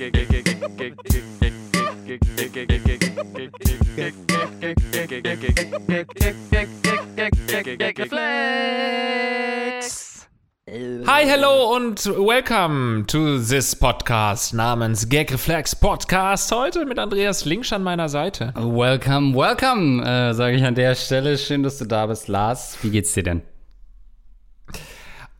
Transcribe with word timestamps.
Hi, 0.00 0.06
hello 11.26 11.76
und 11.76 12.06
welcome 12.06 13.04
to 13.08 13.38
this 13.40 13.76
podcast 13.76 14.54
namens 14.54 15.06
Gag 15.06 15.30
Reflex 15.30 15.76
Podcast. 15.76 16.50
Heute 16.50 16.86
mit 16.86 16.98
Andreas 16.98 17.44
Linksch 17.44 17.74
an 17.74 17.82
meiner 17.82 18.08
Seite. 18.08 18.54
Welcome, 18.56 19.36
welcome, 19.36 20.02
äh, 20.02 20.32
sage 20.32 20.56
ich 20.56 20.64
an 20.64 20.76
der 20.76 20.94
Stelle. 20.94 21.36
Schön, 21.36 21.62
dass 21.62 21.76
du 21.76 21.84
da 21.84 22.06
bist, 22.06 22.28
Lars. 22.28 22.78
Wie 22.80 22.88
geht's 22.88 23.12
dir 23.12 23.24
denn? 23.24 23.49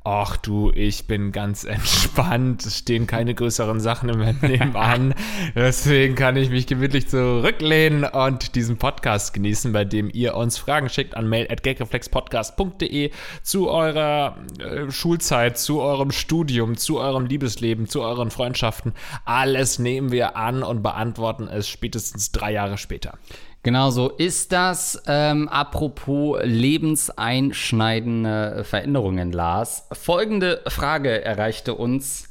Ach 0.03 0.39
du, 0.39 0.73
ich 0.75 1.07
bin 1.07 1.31
ganz 1.31 1.65
entspannt. 1.65 2.65
Es 2.65 2.79
stehen 2.79 3.07
keine 3.07 3.35
größeren 3.35 3.81
Sachen 3.81 4.09
im 4.09 4.21
Leben 4.41 4.75
an. 4.75 5.15
Deswegen 5.55 6.15
kann 6.15 6.37
ich 6.37 6.49
mich 6.49 6.67
gemütlich 6.67 7.07
zurücklehnen 7.09 8.05
und 8.05 8.55
diesen 8.55 8.79
Podcast 8.79 9.35
genießen, 9.35 9.73
bei 9.73 9.85
dem 9.85 10.09
ihr 10.11 10.37
uns 10.37 10.57
Fragen 10.57 10.89
schickt 10.89 11.15
an 11.19 11.29
mail.gagreflexpodcast.de 11.29 13.11
zu 13.43 13.69
eurer 13.69 14.39
äh, 14.59 14.91
Schulzeit, 14.91 15.59
zu 15.59 15.83
eurem 15.83 16.13
Studium, 16.13 16.79
zu 16.79 16.99
eurem 16.99 17.27
Liebesleben, 17.27 17.87
zu 17.87 18.01
euren 18.01 18.31
Freundschaften. 18.31 18.95
Alles 19.27 19.79
nehmen 19.79 20.13
wir 20.13 20.35
an 20.35 20.63
und 20.63 20.83
beantworten 20.83 21.47
es 21.47 21.69
spätestens 21.69 22.33
drei 22.33 22.53
Jahre 22.53 22.79
später. 22.79 23.19
Genau 23.63 23.91
so 23.91 24.09
ist 24.09 24.53
das. 24.53 25.03
Ähm, 25.07 25.47
apropos 25.49 26.39
lebenseinschneidende 26.43 28.65
Veränderungen, 28.65 29.33
Lars. 29.33 29.87
Folgende 29.93 30.63
Frage 30.67 31.23
erreichte 31.23 31.75
uns 31.75 32.31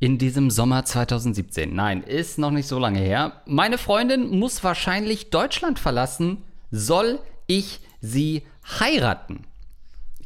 in 0.00 0.18
diesem 0.18 0.50
Sommer 0.50 0.84
2017. 0.84 1.74
Nein, 1.74 2.02
ist 2.02 2.38
noch 2.38 2.50
nicht 2.50 2.68
so 2.68 2.78
lange 2.78 3.00
her. 3.00 3.40
Meine 3.46 3.78
Freundin 3.78 4.38
muss 4.38 4.62
wahrscheinlich 4.62 5.30
Deutschland 5.30 5.78
verlassen. 5.78 6.44
Soll 6.70 7.20
ich 7.46 7.80
sie 8.00 8.42
heiraten? 8.80 9.46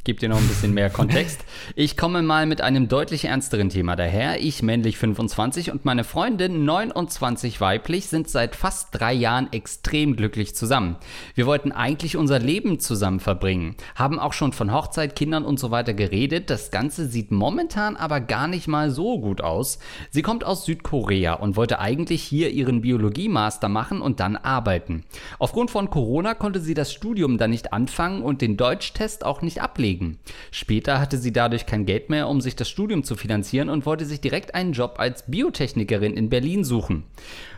Gebe 0.05 0.19
dir 0.19 0.29
noch 0.29 0.37
ein 0.37 0.47
bisschen 0.47 0.73
mehr 0.73 0.89
Kontext. 0.91 1.43
Ich 1.75 1.97
komme 1.97 2.21
mal 2.21 2.45
mit 2.45 2.61
einem 2.61 2.87
deutlich 2.87 3.25
ernsteren 3.25 3.69
Thema 3.69 3.95
daher. 3.95 4.39
Ich, 4.39 4.61
männlich 4.61 4.97
25 4.97 5.71
und 5.71 5.83
meine 5.83 6.03
Freundin 6.03 6.63
29 6.63 7.59
weiblich, 7.59 8.05
sind 8.05 8.29
seit 8.29 8.55
fast 8.55 8.89
drei 8.91 9.11
Jahren 9.13 9.51
extrem 9.51 10.15
glücklich 10.15 10.55
zusammen. 10.55 10.95
Wir 11.33 11.47
wollten 11.47 11.71
eigentlich 11.71 12.15
unser 12.15 12.39
Leben 12.39 12.79
zusammen 12.79 13.19
verbringen, 13.19 13.75
haben 13.95 14.19
auch 14.19 14.33
schon 14.33 14.53
von 14.53 14.71
Hochzeit, 14.71 15.15
Kindern 15.15 15.43
und 15.43 15.59
so 15.59 15.71
weiter 15.71 15.93
geredet. 15.93 16.49
Das 16.49 16.69
Ganze 16.69 17.07
sieht 17.07 17.31
momentan 17.31 17.97
aber 17.97 18.21
gar 18.21 18.47
nicht 18.47 18.67
mal 18.67 18.91
so 18.91 19.19
gut 19.19 19.41
aus. 19.41 19.79
Sie 20.11 20.21
kommt 20.21 20.43
aus 20.43 20.65
Südkorea 20.65 21.33
und 21.33 21.55
wollte 21.55 21.79
eigentlich 21.79 22.21
hier 22.21 22.51
ihren 22.51 22.81
Biologie-Master 22.81 23.69
machen 23.69 24.01
und 24.01 24.19
dann 24.19 24.37
arbeiten. 24.37 25.03
Aufgrund 25.39 25.71
von 25.71 25.89
Corona 25.89 26.35
konnte 26.35 26.59
sie 26.59 26.75
das 26.75 26.93
Studium 26.93 27.39
dann 27.39 27.49
nicht 27.49 27.73
anfangen 27.73 28.21
und 28.21 28.41
den 28.41 28.55
Deutschtest 28.55 29.25
auch 29.25 29.41
nicht 29.41 29.63
ablegen 29.63 29.94
legen. 29.95 30.19
Später 30.51 30.99
hatte 30.99 31.17
sie 31.17 31.31
dadurch 31.31 31.65
kein 31.65 31.85
Geld 31.85 32.09
mehr, 32.09 32.27
um 32.27 32.41
sich 32.41 32.55
das 32.55 32.69
Studium 32.69 33.03
zu 33.03 33.15
finanzieren 33.15 33.69
und 33.69 33.85
wollte 33.85 34.05
sich 34.05 34.21
direkt 34.21 34.53
einen 34.53 34.73
Job 34.73 34.95
als 34.97 35.25
Biotechnikerin 35.27 36.17
in 36.17 36.29
Berlin 36.29 36.63
suchen. 36.63 37.03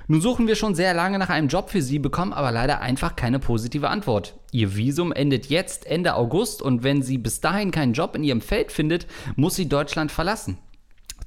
Nun 0.07 0.21
suchen 0.21 0.47
wir 0.47 0.55
schon 0.55 0.75
sehr 0.75 0.93
lange 0.93 1.19
nach 1.19 1.29
einem 1.29 1.49
Job 1.49 1.69
für 1.69 1.81
sie, 1.81 1.99
bekommen 1.99 2.31
aber 2.31 2.51
leider 2.51 2.79
einfach 2.81 3.15
keine 3.15 3.39
positive 3.39 3.89
Antwort. 3.89 4.35
Ihr 4.51 4.75
Visum 4.75 5.11
endet 5.11 5.47
jetzt 5.47 5.85
Ende 5.85 6.15
August 6.15 6.61
und 6.61 6.83
wenn 6.83 7.01
sie 7.01 7.17
bis 7.17 7.41
dahin 7.41 7.71
keinen 7.71 7.93
Job 7.93 8.15
in 8.15 8.23
ihrem 8.23 8.41
Feld 8.41 8.71
findet, 8.71 9.07
muss 9.35 9.55
sie 9.55 9.67
Deutschland 9.67 10.11
verlassen. 10.11 10.59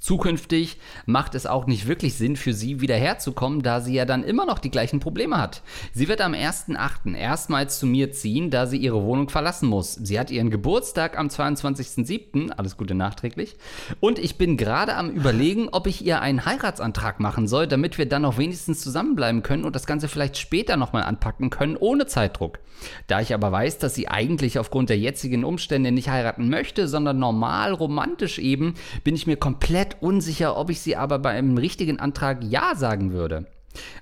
Zukünftig 0.01 0.79
macht 1.05 1.35
es 1.35 1.45
auch 1.45 1.67
nicht 1.67 1.87
wirklich 1.87 2.15
Sinn 2.15 2.37
für 2.37 2.55
sie 2.55 2.81
wieder 2.81 2.97
herzukommen, 2.97 3.63
da 3.63 3.83
sie 3.83 3.93
ja 3.93 4.07
dann 4.07 4.25
immer 4.25 4.47
noch 4.47 4.59
die 4.59 4.71
gleichen 4.71 4.99
Probleme 4.99 5.37
hat. 5.37 5.63
Sie 5.93 6.09
wird 6.09 6.23
am 6.23 6.33
1.8. 6.33 7.15
erstmals 7.15 7.79
zu 7.79 7.87
mir 7.87 8.11
ziehen, 8.11 8.51
da 8.51 8.67
sie 8.67 8.79
ihre 8.79 9.03
Wohnung 9.05 9.29
verlassen 9.29 9.69
muss. 9.69 9.95
Sie 9.95 10.19
hat 10.19 10.31
ihren 10.31 10.51
Geburtstag 10.51 11.19
am 11.19 11.29
22.07., 11.29 12.51
alles 12.51 12.79
Gute 12.79 12.95
nachträglich, 12.95 13.57
und 14.01 14.19
ich 14.19 14.39
bin 14.39 14.57
gerade 14.57 14.97
am 14.97 15.11
überlegen, 15.11 15.69
ob 15.71 15.87
ich 15.87 16.05
ihr 16.05 16.23
einen 16.23 16.47
Heiratsantrag 16.47 17.21
machen 17.21 17.47
soll, 17.47 17.67
damit 17.67 17.99
wir 17.99 18.09
dann 18.09 18.23
noch 18.23 18.39
wenigstens 18.39 18.81
zusammenbleiben 18.81 19.43
können 19.43 19.65
und 19.65 19.77
das 19.77 19.87
Ganze 19.87 20.09
vielleicht 20.09 20.39
später 20.39 20.79
nochmal 20.79 21.03
anpacken 21.03 21.51
können, 21.51 21.77
ohne 21.77 22.07
Zeitdruck. 22.07 22.59
Da 23.07 23.21
ich 23.21 23.35
aber 23.35 23.53
weiß, 23.53 23.77
dass 23.79 23.95
sie 23.95 24.09
eigentlich 24.09 24.59
aufgrund 24.59 24.89
der 24.89 24.99
jetzigen 24.99 25.45
Umstände 25.45 25.93
nicht 25.93 26.09
heiraten 26.09 26.49
möchte, 26.49 26.89
sondern 26.89 27.19
normal 27.19 27.75
romantisch 27.75 28.39
eben, 28.39 28.75
bin 29.05 29.15
ich 29.15 29.27
mir 29.27 29.37
komplett 29.37 29.90
komplett 29.91 30.03
unsicher, 30.03 30.57
ob 30.57 30.71
ich 30.71 30.81
sie 30.81 30.97
aber 30.97 31.19
bei 31.19 31.31
einem 31.31 31.59
richtigen 31.59 31.99
Antrag 32.01 32.43
Ja 32.43 32.75
sagen 32.75 33.13
würde. 33.13 33.47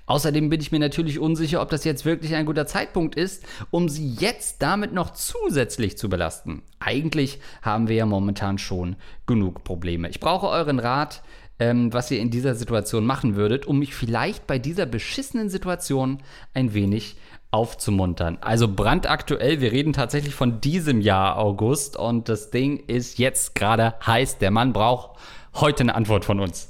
Außerdem 0.07 0.49
bin 0.49 0.61
ich 0.61 0.71
mir 0.71 0.79
natürlich 0.79 1.19
unsicher, 1.19 1.61
ob 1.61 1.69
das 1.69 1.83
jetzt 1.83 2.03
wirklich 2.03 2.33
ein 2.33 2.47
guter 2.47 2.65
Zeitpunkt 2.65 3.15
ist, 3.15 3.45
um 3.69 3.87
sie 3.87 4.15
jetzt 4.15 4.61
damit 4.63 4.93
noch 4.93 5.11
zusätzlich 5.11 5.97
zu 5.97 6.09
belasten. 6.09 6.63
Eigentlich 6.79 7.39
haben 7.61 7.87
wir 7.87 7.95
ja 7.95 8.05
momentan 8.07 8.57
schon 8.57 8.95
genug 9.27 9.63
Probleme. 9.63 10.09
Ich 10.09 10.19
brauche 10.19 10.47
euren 10.47 10.79
Rat, 10.79 11.21
ähm, 11.59 11.93
was 11.93 12.09
ihr 12.09 12.19
in 12.19 12.31
dieser 12.31 12.55
Situation 12.55 13.05
machen 13.05 13.35
würdet, 13.35 13.67
um 13.67 13.77
mich 13.77 13.93
vielleicht 13.93 14.47
bei 14.47 14.57
dieser 14.57 14.87
beschissenen 14.87 15.49
Situation 15.49 16.23
ein 16.55 16.73
wenig 16.73 17.17
aufzumuntern. 17.51 18.37
Also 18.41 18.67
brandaktuell, 18.67 19.59
wir 19.61 19.71
reden 19.71 19.93
tatsächlich 19.93 20.33
von 20.33 20.61
diesem 20.61 21.01
Jahr 21.01 21.37
August 21.37 21.97
und 21.97 22.29
das 22.29 22.49
Ding 22.49 22.77
ist 22.87 23.19
jetzt 23.19 23.55
gerade 23.55 23.95
heiß. 24.05 24.37
Der 24.37 24.51
Mann 24.51 24.73
braucht 24.73 25.19
heute 25.55 25.81
eine 25.81 25.95
Antwort 25.95 26.25
von 26.25 26.39
uns. 26.39 26.69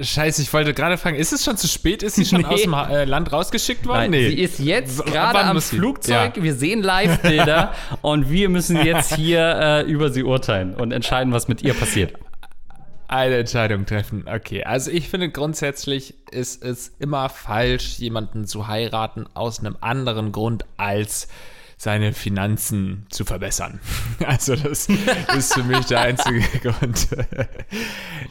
Scheiße, 0.00 0.42
ich 0.42 0.52
wollte 0.52 0.74
gerade 0.74 0.96
fragen, 0.96 1.16
ist 1.16 1.32
es 1.32 1.44
schon 1.44 1.56
zu 1.56 1.66
spät? 1.66 2.04
Ist 2.04 2.14
sie 2.14 2.24
schon 2.24 2.40
nee. 2.42 2.46
aus 2.46 2.62
dem 2.62 2.72
äh, 2.72 3.04
Land 3.04 3.32
rausgeschickt 3.32 3.86
worden? 3.86 3.98
Nein, 3.98 4.10
nee. 4.12 4.28
Sie 4.28 4.40
ist 4.40 4.58
jetzt 4.60 5.04
gerade 5.06 5.40
am 5.40 5.60
Flugzeug. 5.60 6.36
Ja. 6.36 6.42
Wir 6.42 6.54
sehen 6.54 6.82
Live-Bilder 6.82 7.74
und 8.02 8.30
wir 8.30 8.48
müssen 8.48 8.76
jetzt 8.76 9.16
hier 9.16 9.40
äh, 9.40 9.82
über 9.90 10.10
sie 10.10 10.22
urteilen 10.22 10.74
und 10.74 10.92
entscheiden, 10.92 11.32
was 11.32 11.48
mit 11.48 11.62
ihr 11.62 11.74
passiert. 11.74 12.14
Eine 13.08 13.38
Entscheidung 13.38 13.86
treffen. 13.86 14.26
Okay, 14.32 14.64
also 14.64 14.90
ich 14.90 15.08
finde 15.08 15.30
grundsätzlich 15.30 16.14
ist 16.30 16.62
es 16.62 16.88
immer 16.98 17.30
falsch, 17.30 17.98
jemanden 17.98 18.46
zu 18.46 18.68
heiraten 18.68 19.26
aus 19.32 19.60
einem 19.60 19.78
anderen 19.80 20.30
Grund 20.30 20.66
als 20.76 21.28
seine 21.78 22.12
Finanzen 22.12 23.06
zu 23.08 23.24
verbessern. 23.24 23.80
Also 24.26 24.56
das 24.56 24.88
ist 25.36 25.54
für 25.54 25.62
mich 25.62 25.86
der 25.86 26.00
einzige 26.00 26.40
Grund. 26.62 27.08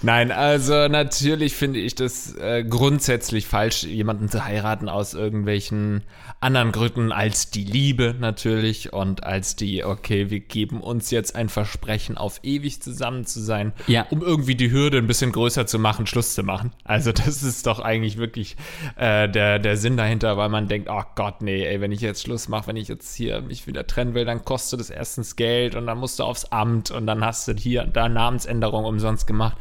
Nein, 0.02 0.32
also 0.32 0.88
natürlich 0.88 1.56
finde 1.56 1.80
ich 1.80 1.96
das 1.96 2.36
äh, 2.36 2.64
grundsätzlich 2.64 3.48
falsch, 3.48 3.84
jemanden 3.84 4.30
zu 4.30 4.46
heiraten 4.46 4.90
aus 4.90 5.14
irgendwelchen 5.14 6.04
anderen 6.40 6.72
Gründen 6.72 7.12
als 7.12 7.50
die 7.50 7.64
Liebe 7.64 8.16
natürlich 8.20 8.94
und 8.94 9.24
als 9.24 9.56
die, 9.56 9.84
okay, 9.84 10.30
wir 10.30 10.42
geben 10.42 10.82
uns 10.82 11.10
jetzt 11.10 11.36
ein 11.36 11.50
Versprechen, 11.50 12.18
auf 12.18 12.42
ewig 12.44 12.82
zusammen 12.82 13.26
zu 13.26 13.40
sein, 13.40 13.74
ja. 13.88 14.06
um 14.12 14.22
irgendwie 14.22 14.56
die 14.56 14.72
Hürde 14.72 15.00
ein 15.00 15.08
bisschen 15.08 15.32
größer 15.32 15.66
zu 15.66 15.80
machen, 15.80 16.06
Schluss 16.06 16.36
zu 16.36 16.44
machen. 16.44 16.74
Also 16.84 17.12
das 17.12 17.42
ist 17.42 17.66
doch 17.66 17.80
eigentlich 17.80 18.18
wirklich 18.18 18.56
äh, 18.98 19.28
der, 19.30 19.58
der 19.58 19.78
Sinn 19.78 19.98
dahinter, 19.98 20.38
weil 20.38 20.50
man 20.50 20.68
denkt, 20.68 20.90
oh 20.92 21.04
Gott, 21.16 21.42
nee, 21.42 21.66
ey, 21.66 21.82
wenn 21.82 21.92
ich 21.92 22.02
jetzt 22.02 22.22
Schluss 22.22 22.50
mache, 22.50 22.68
wenn 22.68 22.76
ich 22.76 22.88
jetzt 22.88 23.16
hier 23.16 23.37
mich 23.42 23.66
wieder 23.66 23.88
trennen 23.88 24.14
will, 24.14 24.26
dann 24.26 24.46
kostet 24.46 24.80
es 24.80 24.90
erstens 24.90 25.36
Geld 25.36 25.76
und 25.76 25.88
dann 25.88 25.98
musst 25.98 26.20
du 26.20 26.24
aufs 26.24 26.46
Amt 26.46 26.92
und 26.92 27.08
dann 27.08 27.26
hast 27.26 27.48
du 27.48 27.54
hier 27.54 27.84
und 27.84 27.96
da 27.96 28.10
Namensänderung 28.10 28.86
umsonst 28.86 29.26
gemacht. 29.26 29.58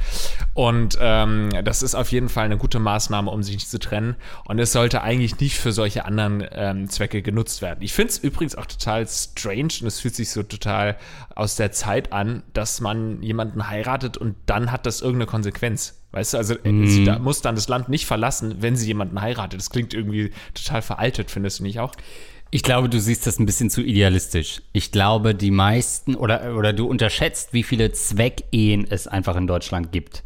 Und 0.52 0.98
ähm, 1.00 1.50
das 1.64 1.82
ist 1.82 1.94
auf 1.94 2.12
jeden 2.12 2.28
Fall 2.28 2.44
eine 2.44 2.58
gute 2.58 2.78
Maßnahme, 2.78 3.30
um 3.30 3.42
sich 3.42 3.54
nicht 3.54 3.70
zu 3.70 3.78
trennen. 3.78 4.16
Und 4.44 4.58
es 4.58 4.72
sollte 4.72 5.02
eigentlich 5.02 5.40
nicht 5.40 5.58
für 5.58 5.72
solche 5.72 6.04
anderen 6.04 6.42
äh, 6.42 6.66
ähm, 6.70 6.88
Zwecke 6.88 7.22
genutzt 7.22 7.62
werden. 7.62 7.82
Ich 7.82 7.92
finde 7.92 8.10
es 8.10 8.18
übrigens 8.18 8.56
auch 8.56 8.66
total 8.66 9.06
strange 9.06 9.72
und 9.80 9.86
es 9.86 10.00
fühlt 10.00 10.14
sich 10.14 10.30
so 10.30 10.42
total 10.42 10.96
aus 11.34 11.56
der 11.56 11.72
Zeit 11.72 12.12
an, 12.12 12.42
dass 12.52 12.80
man 12.80 13.22
jemanden 13.22 13.68
heiratet 13.68 14.16
und 14.16 14.36
dann 14.46 14.72
hat 14.72 14.86
das 14.86 15.00
irgendeine 15.00 15.26
Konsequenz. 15.26 16.02
Weißt 16.12 16.34
du, 16.34 16.38
also 16.38 16.54
äh, 16.54 16.72
mhm. 16.72 16.86
sie 16.86 17.04
da, 17.04 17.18
muss 17.18 17.42
dann 17.42 17.54
das 17.54 17.68
Land 17.68 17.88
nicht 17.88 18.06
verlassen, 18.06 18.56
wenn 18.60 18.76
sie 18.76 18.86
jemanden 18.86 19.20
heiratet. 19.20 19.60
Das 19.60 19.70
klingt 19.70 19.94
irgendwie 19.94 20.32
total 20.54 20.82
veraltet, 20.82 21.30
findest 21.30 21.60
du 21.60 21.62
nicht 21.62 21.78
auch? 21.80 21.92
Ich 22.50 22.62
glaube, 22.62 22.88
du 22.88 23.00
siehst 23.00 23.26
das 23.26 23.38
ein 23.38 23.46
bisschen 23.46 23.70
zu 23.70 23.82
idealistisch. 23.82 24.62
Ich 24.72 24.92
glaube, 24.92 25.34
die 25.34 25.50
meisten 25.50 26.14
oder, 26.14 26.56
oder 26.56 26.72
du 26.72 26.86
unterschätzt, 26.86 27.52
wie 27.52 27.64
viele 27.64 27.92
Zweckehen 27.92 28.86
es 28.88 29.08
einfach 29.08 29.36
in 29.36 29.46
Deutschland 29.46 29.90
gibt. 29.90 30.22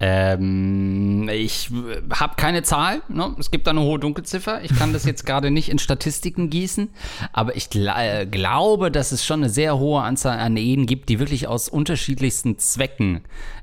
Ähm, 0.00 1.28
ich 1.28 1.70
habe 2.12 2.36
keine 2.36 2.62
Zahl. 2.62 3.02
Ne? 3.08 3.34
Es 3.38 3.50
gibt 3.50 3.66
da 3.66 3.72
eine 3.72 3.82
hohe 3.82 3.98
Dunkelziffer. 3.98 4.62
Ich 4.62 4.76
kann 4.76 4.92
das 4.92 5.04
jetzt 5.04 5.26
gerade 5.26 5.50
nicht 5.50 5.68
in 5.68 5.78
Statistiken 5.78 6.50
gießen. 6.50 6.90
Aber 7.32 7.56
ich 7.56 7.68
gl 7.68 7.88
äh, 7.88 8.24
glaube, 8.26 8.90
dass 8.90 9.12
es 9.12 9.24
schon 9.24 9.40
eine 9.40 9.50
sehr 9.50 9.78
hohe 9.78 10.02
Anzahl 10.02 10.38
an 10.38 10.56
Ehen 10.56 10.86
gibt, 10.86 11.08
die 11.08 11.18
wirklich 11.18 11.48
aus 11.48 11.68
unterschiedlichsten 11.68 12.58
Zwecken 12.58 13.22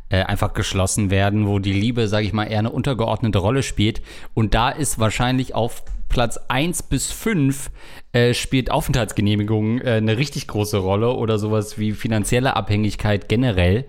äh, 0.09 0.23
einfach 0.23 0.53
geschlossen 0.53 1.09
werden, 1.09 1.47
wo 1.47 1.59
die 1.59 1.73
Liebe, 1.73 2.07
sage 2.09 2.25
ich 2.25 2.33
mal, 2.33 2.45
eher 2.45 2.59
eine 2.59 2.71
untergeordnete 2.71 3.39
Rolle 3.39 3.63
spielt. 3.63 4.01
Und 4.33 4.53
da 4.53 4.69
ist 4.69 4.99
wahrscheinlich 4.99 5.55
auf 5.55 5.83
Platz 6.09 6.39
1 6.47 6.83
bis 6.83 7.11
5 7.11 7.69
äh, 8.13 8.33
spielt 8.33 8.71
Aufenthaltsgenehmigung 8.71 9.81
äh, 9.81 9.93
eine 9.93 10.17
richtig 10.17 10.47
große 10.47 10.77
Rolle 10.77 11.13
oder 11.13 11.39
sowas 11.39 11.77
wie 11.77 11.91
finanzielle 11.91 12.55
Abhängigkeit 12.55 13.27
generell. 13.29 13.85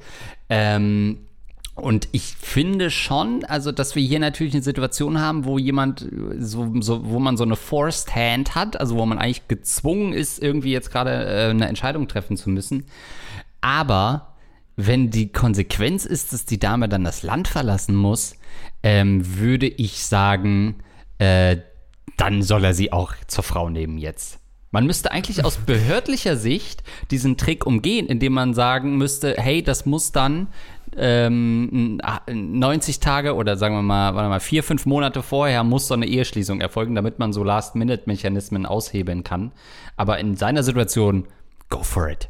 Ähm, 0.48 1.18
Und 1.74 2.08
ich 2.12 2.34
finde 2.40 2.90
schon, 2.90 3.44
also, 3.44 3.70
dass 3.70 3.94
wir 3.96 4.02
hier 4.02 4.18
natürlich 4.18 4.54
eine 4.54 4.62
Situation 4.62 5.20
haben, 5.20 5.44
wo 5.44 5.58
jemand, 5.58 6.08
so, 6.38 6.72
so, 6.80 7.04
wo 7.04 7.18
man 7.18 7.36
so 7.36 7.44
eine 7.44 7.54
Forced 7.56 8.14
Hand 8.14 8.54
hat, 8.54 8.80
also 8.80 8.96
wo 8.96 9.04
man 9.04 9.18
eigentlich 9.18 9.46
gezwungen 9.46 10.14
ist, 10.14 10.42
irgendwie 10.42 10.72
jetzt 10.72 10.90
gerade 10.90 11.10
äh, 11.10 11.50
eine 11.50 11.68
Entscheidung 11.68 12.08
treffen 12.08 12.38
zu 12.38 12.48
müssen. 12.48 12.84
Aber 13.60 14.34
wenn 14.76 15.10
die 15.10 15.32
Konsequenz 15.32 16.06
ist, 16.06 16.32
dass 16.32 16.46
die 16.46 16.58
Dame 16.58 16.88
dann 16.88 17.04
das 17.04 17.22
Land 17.22 17.46
verlassen 17.48 17.94
muss, 17.94 18.36
ähm, 18.82 19.38
würde 19.38 19.66
ich 19.66 20.02
sagen, 20.04 20.76
äh, 21.18 21.58
dann 22.16 22.42
soll 22.42 22.64
er 22.64 22.74
sie 22.74 22.92
auch 22.92 23.14
zur 23.26 23.44
Frau 23.44 23.68
nehmen 23.68 23.98
jetzt. 23.98 24.38
Man 24.70 24.86
müsste 24.86 25.10
eigentlich 25.12 25.44
aus 25.44 25.56
behördlicher 25.66 26.36
Sicht 26.36 26.82
diesen 27.10 27.36
Trick 27.36 27.66
umgehen, 27.66 28.06
indem 28.06 28.32
man 28.32 28.54
sagen 28.54 28.96
müsste, 28.96 29.34
hey, 29.38 29.62
das 29.62 29.86
muss 29.86 30.12
dann 30.12 30.48
ähm, 30.96 32.00
90 32.26 33.00
Tage 33.00 33.34
oder 33.34 33.56
sagen 33.56 33.74
wir 33.74 33.82
mal, 33.82 34.14
warte 34.14 34.28
mal, 34.28 34.40
vier, 34.40 34.62
fünf 34.62 34.86
Monate 34.86 35.22
vorher 35.22 35.64
muss 35.64 35.88
so 35.88 35.94
eine 35.94 36.06
Eheschließung 36.06 36.60
erfolgen, 36.60 36.94
damit 36.94 37.18
man 37.18 37.32
so 37.32 37.44
Last-Minute-Mechanismen 37.44 38.66
aushebeln 38.66 39.24
kann. 39.24 39.52
Aber 39.96 40.18
in 40.18 40.36
seiner 40.36 40.62
Situation, 40.62 41.26
go 41.68 41.82
for 41.82 42.08
it. 42.08 42.28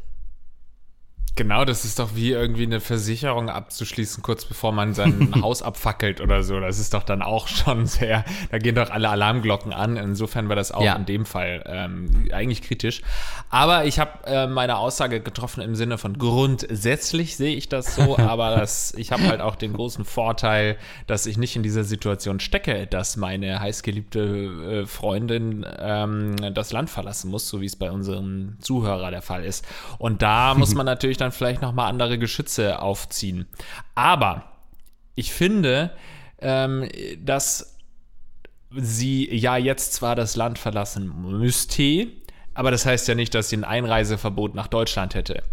Genau, 1.37 1.65
das 1.65 1.85
ist 1.85 1.99
doch 1.99 2.15
wie 2.15 2.31
irgendwie 2.31 2.63
eine 2.63 2.79
Versicherung 2.79 3.51
abzuschließen, 3.51 4.23
kurz 4.23 4.43
bevor 4.43 4.71
man 4.71 4.95
sein 4.95 5.31
Haus 5.43 5.61
abfackelt 5.61 6.19
oder 6.19 6.41
so. 6.41 6.59
Das 6.59 6.79
ist 6.79 6.95
doch 6.95 7.03
dann 7.03 7.21
auch 7.21 7.47
schon 7.47 7.85
sehr, 7.85 8.25
da 8.49 8.57
gehen 8.57 8.73
doch 8.73 8.89
alle 8.89 9.07
Alarmglocken 9.09 9.71
an. 9.71 9.97
Insofern 9.97 10.49
war 10.49 10.55
das 10.55 10.71
auch 10.71 10.81
ja. 10.81 10.95
in 10.95 11.05
dem 11.05 11.27
Fall 11.27 11.63
ähm, 11.67 12.27
eigentlich 12.33 12.63
kritisch. 12.63 13.03
Aber 13.51 13.85
ich 13.85 13.99
habe 13.99 14.25
äh, 14.25 14.47
meine 14.47 14.77
Aussage 14.77 15.21
getroffen 15.21 15.61
im 15.61 15.75
Sinne 15.75 15.99
von 15.99 16.17
grundsätzlich 16.17 17.37
sehe 17.37 17.55
ich 17.55 17.69
das 17.69 17.95
so, 17.95 18.17
aber 18.17 18.55
das, 18.55 18.95
ich 18.95 19.11
habe 19.11 19.27
halt 19.27 19.39
auch 19.39 19.55
den 19.55 19.73
großen 19.73 20.05
Vorteil, 20.05 20.75
dass 21.05 21.27
ich 21.27 21.37
nicht 21.37 21.55
in 21.55 21.61
dieser 21.61 21.83
Situation 21.83 22.39
stecke, 22.39 22.87
dass 22.87 23.15
meine 23.15 23.59
heißgeliebte 23.59 24.19
äh, 24.19 24.85
Freundin 24.87 25.63
ähm, 25.77 26.35
das 26.55 26.71
Land 26.71 26.89
verlassen 26.89 27.29
muss, 27.29 27.47
so 27.47 27.61
wie 27.61 27.67
es 27.67 27.75
bei 27.75 27.91
unserem 27.91 28.57
Zuhörer 28.59 29.11
der 29.11 29.21
Fall 29.21 29.45
ist. 29.45 29.67
Und 29.99 30.23
da 30.23 30.55
muss 30.55 30.73
man 30.73 30.85
natürlich 30.87 31.17
dann 31.17 31.26
dann 31.27 31.31
vielleicht 31.33 31.61
nochmal 31.61 31.89
andere 31.89 32.17
Geschütze 32.17 32.81
aufziehen. 32.81 33.47
Aber 33.95 34.43
ich 35.15 35.33
finde, 35.33 35.91
ähm, 36.39 36.89
dass 37.19 37.77
sie 38.71 39.33
ja 39.33 39.57
jetzt 39.57 39.93
zwar 39.93 40.15
das 40.15 40.35
Land 40.35 40.59
verlassen 40.59 41.21
müsste, 41.21 42.07
aber 42.53 42.71
das 42.71 42.85
heißt 42.85 43.07
ja 43.07 43.15
nicht, 43.15 43.35
dass 43.35 43.49
sie 43.49 43.57
ein 43.57 43.63
Einreiseverbot 43.63 44.55
nach 44.55 44.67
Deutschland 44.67 45.15
hätte. 45.15 45.43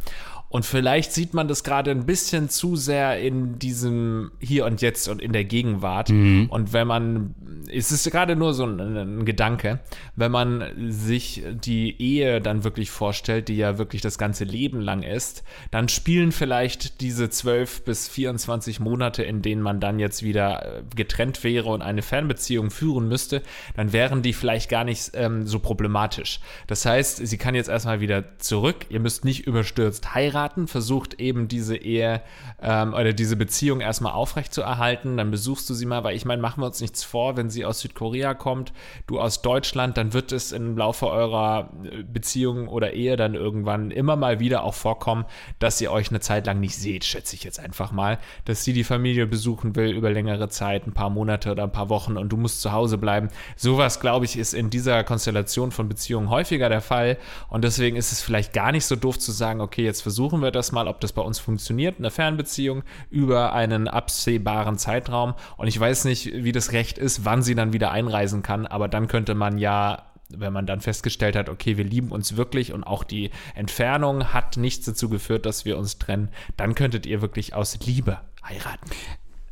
Und 0.55 0.65
vielleicht 0.65 1.11
sieht 1.11 1.35
man 1.35 1.49
das 1.49 1.65
gerade 1.65 1.91
ein 1.91 2.07
bisschen 2.07 2.49
zu 2.49 2.77
sehr 2.77 3.19
in 3.19 3.59
diesem 3.59 4.31
Hier 4.39 4.67
und 4.67 4.83
Jetzt 4.83 5.09
und 5.09 5.21
in 5.21 5.33
der 5.33 5.43
Gegenwart. 5.43 6.11
Mhm. 6.11 6.47
Und 6.49 6.73
wenn 6.73 6.87
man, 6.87 7.35
es 7.73 7.91
ist 7.91 8.09
gerade 8.13 8.37
nur 8.37 8.55
so 8.55 8.65
ein, 8.65 8.79
ein, 8.79 9.25
Gedanke, 9.25 9.81
wenn 10.15 10.31
man 10.31 10.93
sich 10.93 11.43
die 11.53 12.01
Ehe 12.01 12.41
dann 12.41 12.63
wirklich 12.63 12.93
vorstellt, 12.93 13.49
die 13.49 13.57
ja 13.57 13.79
wirklich 13.79 14.01
das 14.01 14.17
ganze 14.17 14.45
Leben 14.45 14.81
lang 14.81 15.03
ist, 15.03 15.43
dann 15.73 15.89
spielen 15.89 16.31
vielleicht 16.31 17.01
diese 17.01 17.29
12 17.31 17.83
bis 17.85 18.07
24 18.07 18.79
Monate, 18.79 19.25
in 19.25 19.43
denen 19.43 19.61
man 19.61 19.81
dann 19.81 19.99
jetzt 19.99 20.23
wieder 20.23 20.65
äh, 20.65 20.83
getrennt 20.95 21.43
wäre 21.43 21.71
und 21.71 21.83
eine 21.83 22.03
Fernbeziehung 22.03 22.71
führen 22.71 23.09
müsste, 23.09 23.43
dann 23.75 23.93
wären 23.93 24.23
die 24.23 24.33
vielleicht 24.33 24.71
gar 24.71 24.85
nicht 24.85 25.11
ähm, 25.15 25.49
so 25.49 25.59
problematisch. 25.59 26.39
Das 26.69 26.87
heißt, 26.87 27.27
sie 27.27 27.39
kann 27.39 27.57
jetzt 27.57 27.69
erstmal 27.69 27.99
wieder 27.99 28.39
zurück. 28.39 28.87
Ihr 28.89 29.01
müsst 29.01 29.25
nicht 29.25 29.49
überstürzt 29.49 30.15
heiraten 30.15 30.44
heiraten, 30.45 30.69
versucht 30.69 31.21
eben 31.21 31.49
diese 31.49 31.77
Ehe 31.77 32.23
ähm, 32.63 32.95
oder 32.95 33.13
diese 33.13 33.37
Beziehung 33.37 33.81
erstmal 33.81 34.13
aufrechtzuerhalten. 34.13 35.17
Dann 35.17 35.31
besuchst 35.31 35.69
du 35.69 35.75
sie 35.75 35.87
mal, 35.87 36.05
weil 36.05 36.17
ich 36.17 36.25
meine, 36.25 36.43
machen 36.43 36.61
wir 36.63 36.67
uns 36.67 36.81
nichts 36.81 37.05
vor, 37.05 37.37
wenn 37.37 37.51
sie 37.51 37.65
aus 37.65 37.81
Südkorea 37.81 38.35
kommt, 38.35 38.73
du 39.07 39.21
aus 39.21 39.43
Deutschland, 39.43 39.97
dann 39.97 40.13
wird 40.13 40.33
es 40.33 40.53
im 40.53 40.77
Laufe 40.77 41.09
eurer 41.09 41.71
äh, 41.85 42.03
Beziehung 42.03 42.69
oder 42.69 42.93
Ehe 42.93 43.17
dann 43.17 43.35
irgendwann 43.35 43.91
immer 43.91 44.17
mal 44.17 44.41
wieder 44.41 44.65
auch 44.65 44.75
vorkommen, 44.75 45.25
dass 45.59 45.81
ihr 45.81 45.91
euch 45.91 46.11
eine 46.11 46.21
Zeit 46.21 46.47
lang 46.47 46.61
nicht 46.61 46.77
seht, 46.77 47.05
schätze 47.05 47.35
ich 47.37 47.45
jetzt 47.45 47.61
einfach 47.61 47.93
mal, 47.93 48.19
dass 48.45 48.65
sie 48.65 48.73
die 48.73 48.85
Familie 48.85 49.27
besuchen 49.27 49.77
will 49.77 49.91
über 49.91 50.11
längere 50.11 50.49
Zeit, 50.49 50.87
ein 50.87 50.93
paar 50.93 51.11
Monate 51.11 51.53
oder 51.53 51.65
ein 51.65 51.73
paar 51.73 51.89
Wochen 51.89 52.17
und 52.17 52.29
du 52.31 52.37
musst 52.37 52.61
zu 52.61 52.73
Hause 52.73 52.99
bleiben. 52.99 53.29
Sowas, 53.57 54.01
glaube 54.01 54.25
ich, 54.25 54.39
ist 54.39 54.55
in 54.55 54.71
dieser 54.71 55.05
Konstellation 55.05 55.71
von 55.71 55.89
Beziehungen 55.89 56.31
häufiger 56.31 56.69
der 56.69 56.81
Fall 56.81 57.19
und 57.49 57.65
deswegen 57.65 57.97
ist 57.97 58.13
es 58.13 58.21
vielleicht 58.21 58.53
gar 58.53 58.73
nicht 58.73 58.85
so 58.85 58.97
doof 58.97 59.19
zu 59.19 59.33
sagen, 59.33 59.61
okay, 59.61 59.85
jetzt 59.85 60.03
versuchen 60.03 60.34
versuchen 60.35 60.43
wir 60.43 60.51
das 60.51 60.73
mal, 60.73 60.89
ob 60.89 61.01
das 61.01 61.13
bei 61.13 61.23
uns 61.23 61.39
funktioniert, 61.39 61.99
eine 61.99 62.11
Fernbeziehung 62.11 62.83
über 63.09 63.53
einen 63.53 63.87
absehbaren 63.87 64.79
Zeitraum. 64.79 65.35
Und 65.57 65.69
ich 65.69 65.79
weiß 65.79 66.07
nicht, 66.07 66.33
wie 66.33 66.51
das 66.51 66.73
Recht 66.73 66.99
ist, 66.99 67.25
wann 67.25 67.43
sie 67.43 67.55
dann 67.55 67.73
wieder 67.73 67.93
einreisen 67.93 68.43
kann, 68.43 68.67
aber 68.67 68.89
dann 68.89 69.07
könnte 69.07 69.35
man 69.35 69.59
ja 69.59 70.07
wenn 70.37 70.55
man 70.55 70.67
dann 70.67 70.81
festgestellt 70.81 71.37
hat, 71.37 71.49
okay, 71.49 71.77
wir 71.77 71.85
lieben 71.85 72.11
uns 72.11 72.37
wirklich 72.37 72.73
und 72.73 72.83
auch 72.83 73.05
die 73.05 73.31
Entfernung 73.55 74.33
hat 74.33 74.57
nichts 74.57 74.87
dazu 74.87 75.09
geführt, 75.09 75.47
dass 75.47 75.65
wir 75.65 75.79
uns 75.79 75.99
trennen, 75.99 76.31
dann 76.57 76.75
könntet 76.75 77.07
ihr 77.07 77.21
wirklich 77.21 77.55
aus 77.55 77.79
Liebe 77.85 78.19
heiraten. 78.43 78.91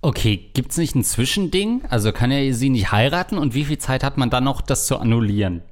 Okay, 0.01 0.49
gibt 0.55 0.73
es 0.73 0.79
nicht 0.79 0.97
ein 0.97 1.05
Zwischending? 1.05 1.83
Also 1.89 2.11
kann 2.11 2.33
er 2.33 2.53
sie 2.55 2.71
nicht 2.71 2.91
heiraten 2.91 3.39
und 3.39 3.55
wie 3.55 3.67
viel 3.67 3.79
Zeit 3.79 4.03
hat 4.03 4.17
man 4.17 4.31
dann 4.31 4.45
noch, 4.45 4.61
das 4.63 4.87
zu 4.87 4.97
annullieren? 4.97 5.63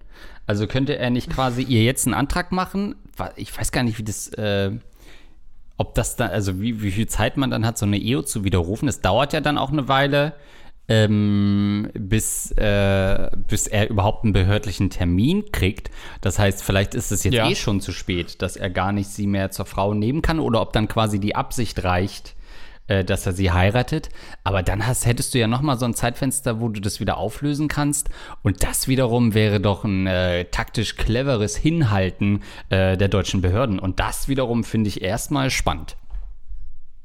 Also 0.46 0.66
könnte 0.66 0.98
er 0.98 1.10
nicht 1.10 1.30
quasi 1.30 1.62
ihr 1.62 1.82
jetzt 1.82 2.06
einen 2.06 2.14
Antrag 2.14 2.52
machen? 2.52 2.94
Ich 3.36 3.56
weiß 3.56 3.72
gar 3.72 3.82
nicht, 3.82 3.98
wie 3.98 4.04
das. 4.04 4.28
Äh 4.34 4.72
ob 5.80 5.94
das 5.94 6.14
dann, 6.14 6.28
also 6.28 6.60
wie, 6.60 6.82
wie 6.82 6.90
viel 6.90 7.06
Zeit 7.06 7.38
man 7.38 7.50
dann 7.50 7.64
hat, 7.64 7.78
so 7.78 7.86
eine 7.86 7.96
EO 7.98 8.20
zu 8.20 8.44
widerrufen. 8.44 8.86
Es 8.86 9.00
dauert 9.00 9.32
ja 9.32 9.40
dann 9.40 9.56
auch 9.56 9.72
eine 9.72 9.88
Weile, 9.88 10.34
ähm, 10.88 11.88
bis, 11.94 12.52
äh, 12.52 13.30
bis 13.48 13.66
er 13.66 13.88
überhaupt 13.88 14.24
einen 14.24 14.34
behördlichen 14.34 14.90
Termin 14.90 15.50
kriegt. 15.52 15.90
Das 16.20 16.38
heißt, 16.38 16.62
vielleicht 16.62 16.94
ist 16.94 17.12
es 17.12 17.24
jetzt 17.24 17.32
ja. 17.32 17.48
eh 17.48 17.54
schon 17.54 17.80
zu 17.80 17.92
spät, 17.92 18.42
dass 18.42 18.56
er 18.56 18.68
gar 18.68 18.92
nicht 18.92 19.08
sie 19.08 19.26
mehr 19.26 19.52
zur 19.52 19.64
Frau 19.64 19.94
nehmen 19.94 20.20
kann 20.20 20.38
oder 20.38 20.60
ob 20.60 20.74
dann 20.74 20.86
quasi 20.86 21.18
die 21.18 21.34
Absicht 21.34 21.82
reicht, 21.82 22.36
äh, 22.90 23.04
dass 23.04 23.24
er 23.24 23.32
sie 23.32 23.52
heiratet. 23.52 24.08
Aber 24.42 24.62
dann 24.64 24.84
hast, 24.84 25.06
hättest 25.06 25.32
du 25.32 25.38
ja 25.38 25.46
noch 25.46 25.62
mal 25.62 25.78
so 25.78 25.84
ein 25.84 25.94
Zeitfenster, 25.94 26.60
wo 26.60 26.68
du 26.68 26.80
das 26.80 26.98
wieder 26.98 27.18
auflösen 27.18 27.68
kannst. 27.68 28.10
Und 28.42 28.64
das 28.64 28.88
wiederum 28.88 29.32
wäre 29.32 29.60
doch 29.60 29.84
ein 29.84 30.08
äh, 30.08 30.46
taktisch 30.46 30.96
cleveres 30.96 31.56
Hinhalten 31.56 32.42
äh, 32.68 32.96
der 32.96 33.08
deutschen 33.08 33.42
Behörden. 33.42 33.78
Und 33.78 34.00
das 34.00 34.26
wiederum 34.26 34.64
finde 34.64 34.88
ich 34.88 35.02
erstmal 35.02 35.50
spannend. 35.50 35.96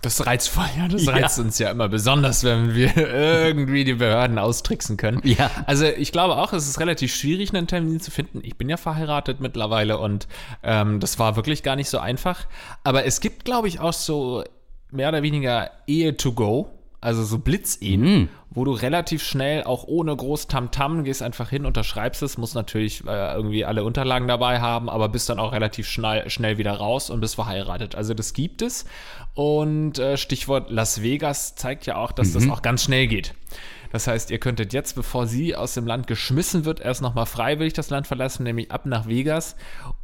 Das 0.01 0.25
reizvoll, 0.25 0.65
ja. 0.77 0.87
Das 0.87 1.07
reizt 1.07 1.37
ja. 1.37 1.43
uns 1.43 1.59
ja 1.59 1.71
immer 1.71 1.87
besonders, 1.87 2.43
wenn 2.43 2.75
wir 2.75 2.95
irgendwie 2.97 3.83
die 3.83 3.95
Behörden 3.95 4.37
austricksen 4.37 4.97
können. 4.97 5.19
Ja. 5.23 5.49
Also 5.65 5.85
ich 5.85 6.11
glaube 6.11 6.37
auch, 6.37 6.53
es 6.53 6.67
ist 6.67 6.79
relativ 6.79 7.13
schwierig, 7.13 7.53
einen 7.53 7.65
Termin 7.65 7.99
zu 7.99 8.11
finden. 8.11 8.41
Ich 8.43 8.55
bin 8.55 8.69
ja 8.69 8.77
verheiratet 8.77 9.39
mittlerweile 9.39 9.97
und 9.97 10.27
ähm, 10.61 10.99
das 10.99 11.17
war 11.17 11.35
wirklich 11.35 11.63
gar 11.63 11.75
nicht 11.75 11.89
so 11.89 11.97
einfach. 11.97 12.45
Aber 12.83 13.05
es 13.05 13.19
gibt, 13.19 13.45
glaube 13.45 13.67
ich, 13.67 13.79
auch 13.79 13.93
so 13.93 14.43
mehr 14.95 15.09
oder 15.09 15.23
weniger 15.23 15.71
Ehe 15.87 16.17
to 16.17 16.33
go, 16.33 16.69
also 17.01 17.23
so 17.23 17.37
Blitzehen, 17.37 18.01
mm. 18.01 18.29
wo 18.49 18.63
du 18.63 18.71
relativ 18.71 19.23
schnell 19.23 19.63
auch 19.63 19.83
ohne 19.83 20.15
groß 20.15 20.47
Tamtam 20.47 20.99
-Tam, 20.99 21.03
gehst 21.03 21.21
einfach 21.21 21.49
hin, 21.49 21.65
unterschreibst 21.65 22.23
es, 22.23 22.37
musst 22.37 22.55
natürlich 22.55 23.05
äh, 23.05 23.33
irgendwie 23.35 23.63
alle 23.63 23.83
Unterlagen 23.83 24.27
dabei 24.27 24.59
haben, 24.59 24.89
aber 24.89 25.07
bist 25.09 25.29
dann 25.29 25.37
auch 25.37 25.51
relativ 25.51 25.87
schnell, 25.87 26.29
schnell 26.29 26.57
wieder 26.57 26.73
raus 26.73 27.09
und 27.11 27.19
bist 27.19 27.35
verheiratet. 27.35 27.93
Also 27.93 28.13
das 28.15 28.33
gibt 28.33 28.63
es. 28.63 28.85
Und 29.35 29.99
äh, 29.99 30.17
Stichwort 30.17 30.71
Las 30.71 31.03
Vegas 31.03 31.55
zeigt 31.55 31.85
ja 31.85 31.97
auch, 31.97 32.11
dass 32.11 32.29
mhm. 32.29 32.33
das 32.33 32.49
auch 32.49 32.61
ganz 32.63 32.83
schnell 32.83 33.05
geht. 33.05 33.35
Das 33.91 34.07
heißt, 34.07 34.31
ihr 34.31 34.39
könntet 34.39 34.73
jetzt, 34.73 34.95
bevor 34.95 35.27
sie 35.27 35.55
aus 35.55 35.73
dem 35.73 35.87
Land 35.87 36.07
geschmissen 36.07 36.65
wird, 36.65 36.79
erst 36.79 37.01
nochmal 37.01 37.25
freiwillig 37.25 37.73
das 37.73 37.89
Land 37.89 38.07
verlassen, 38.07 38.43
nämlich 38.43 38.71
ab 38.71 38.85
nach 38.85 39.07
Vegas 39.07 39.55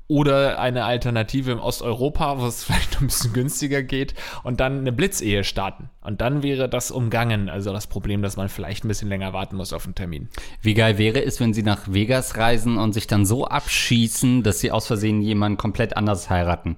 oder 0.07 0.59
eine 0.59 0.83
Alternative 0.83 1.51
im 1.51 1.59
Osteuropa, 1.59 2.37
wo 2.39 2.45
es 2.45 2.63
vielleicht 2.65 2.99
ein 2.99 3.07
bisschen 3.07 3.31
günstiger 3.31 3.81
geht 3.81 4.13
und 4.43 4.59
dann 4.59 4.79
eine 4.79 4.91
Blitzehe 4.91 5.45
starten. 5.45 5.89
Und 6.01 6.19
dann 6.19 6.43
wäre 6.43 6.67
das 6.67 6.91
umgangen, 6.91 7.49
also 7.49 7.71
das 7.71 7.87
Problem, 7.87 8.21
dass 8.21 8.35
man 8.35 8.49
vielleicht 8.49 8.83
ein 8.83 8.89
bisschen 8.89 9.07
länger 9.07 9.31
warten 9.31 9.55
muss 9.55 9.71
auf 9.71 9.85
einen 9.85 9.95
Termin. 9.95 10.27
Wie 10.61 10.73
geil 10.73 10.97
wäre 10.97 11.23
es, 11.23 11.39
wenn 11.39 11.53
sie 11.53 11.63
nach 11.63 11.87
Vegas 11.87 12.35
reisen 12.35 12.77
und 12.77 12.91
sich 12.91 13.07
dann 13.07 13.25
so 13.25 13.45
abschießen, 13.45 14.43
dass 14.43 14.59
sie 14.59 14.71
aus 14.71 14.87
Versehen 14.87 15.21
jemanden 15.21 15.57
komplett 15.57 15.95
anders 15.95 16.29
heiraten? 16.29 16.75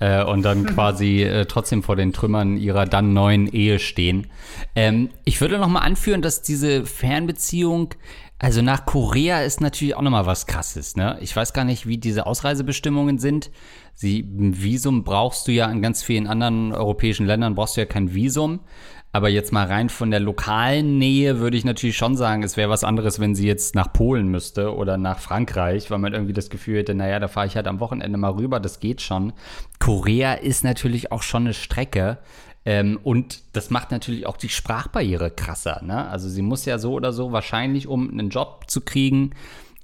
Äh, 0.00 0.22
und 0.24 0.42
dann 0.42 0.64
quasi 0.66 1.22
äh, 1.22 1.46
trotzdem 1.46 1.82
vor 1.82 1.96
den 1.96 2.12
Trümmern 2.12 2.56
ihrer 2.56 2.86
dann 2.86 3.12
neuen 3.12 3.48
Ehe 3.48 3.78
stehen. 3.78 4.28
Ähm, 4.76 5.10
ich 5.24 5.40
würde 5.40 5.58
noch 5.58 5.68
mal 5.68 5.80
anführen, 5.80 6.22
dass 6.22 6.42
diese 6.42 6.86
Fernbeziehung 6.86 7.94
also 8.40 8.62
nach 8.62 8.86
Korea 8.86 9.42
ist 9.42 9.60
natürlich 9.60 9.96
auch 9.96 10.02
nochmal 10.02 10.26
was 10.26 10.46
krasses, 10.46 10.94
ne? 10.94 11.18
Ich 11.20 11.34
weiß 11.34 11.52
gar 11.52 11.64
nicht, 11.64 11.88
wie 11.88 11.98
diese 11.98 12.24
Ausreisebestimmungen 12.24 13.18
sind. 13.18 13.50
Sie, 13.94 14.20
ein 14.20 14.62
Visum 14.62 15.02
brauchst 15.02 15.48
du 15.48 15.52
ja 15.52 15.68
in 15.68 15.82
ganz 15.82 16.04
vielen 16.04 16.28
anderen 16.28 16.72
europäischen 16.72 17.26
Ländern, 17.26 17.56
brauchst 17.56 17.76
du 17.76 17.80
ja 17.80 17.86
kein 17.86 18.14
Visum. 18.14 18.60
Aber 19.10 19.28
jetzt 19.30 19.52
mal 19.52 19.66
rein 19.66 19.88
von 19.88 20.10
der 20.10 20.20
lokalen 20.20 20.98
Nähe 20.98 21.38
würde 21.40 21.56
ich 21.56 21.64
natürlich 21.64 21.96
schon 21.96 22.16
sagen, 22.16 22.42
es 22.42 22.56
wäre 22.56 22.68
was 22.68 22.84
anderes, 22.84 23.18
wenn 23.20 23.34
sie 23.34 23.46
jetzt 23.46 23.74
nach 23.74 23.92
Polen 23.92 24.28
müsste 24.28 24.74
oder 24.74 24.98
nach 24.98 25.18
Frankreich, 25.18 25.90
weil 25.90 25.98
man 25.98 26.12
irgendwie 26.12 26.34
das 26.34 26.50
Gefühl 26.50 26.78
hätte, 26.78 26.94
naja, 26.94 27.18
da 27.18 27.28
fahre 27.28 27.46
ich 27.46 27.56
halt 27.56 27.66
am 27.66 27.80
Wochenende 27.80 28.18
mal 28.18 28.32
rüber, 28.32 28.60
das 28.60 28.80
geht 28.80 29.00
schon. 29.00 29.32
Korea 29.78 30.34
ist 30.34 30.62
natürlich 30.62 31.10
auch 31.10 31.22
schon 31.22 31.44
eine 31.44 31.54
Strecke. 31.54 32.18
Ähm, 32.66 32.98
und 33.02 33.42
das 33.54 33.70
macht 33.70 33.92
natürlich 33.92 34.26
auch 34.26 34.36
die 34.36 34.50
Sprachbarriere 34.50 35.30
krasser. 35.30 35.80
Ne? 35.82 36.06
Also 36.08 36.28
sie 36.28 36.42
muss 36.42 36.66
ja 36.66 36.78
so 36.78 36.92
oder 36.92 37.14
so 37.14 37.32
wahrscheinlich, 37.32 37.86
um 37.86 38.10
einen 38.10 38.28
Job 38.28 38.64
zu 38.66 38.82
kriegen, 38.82 39.30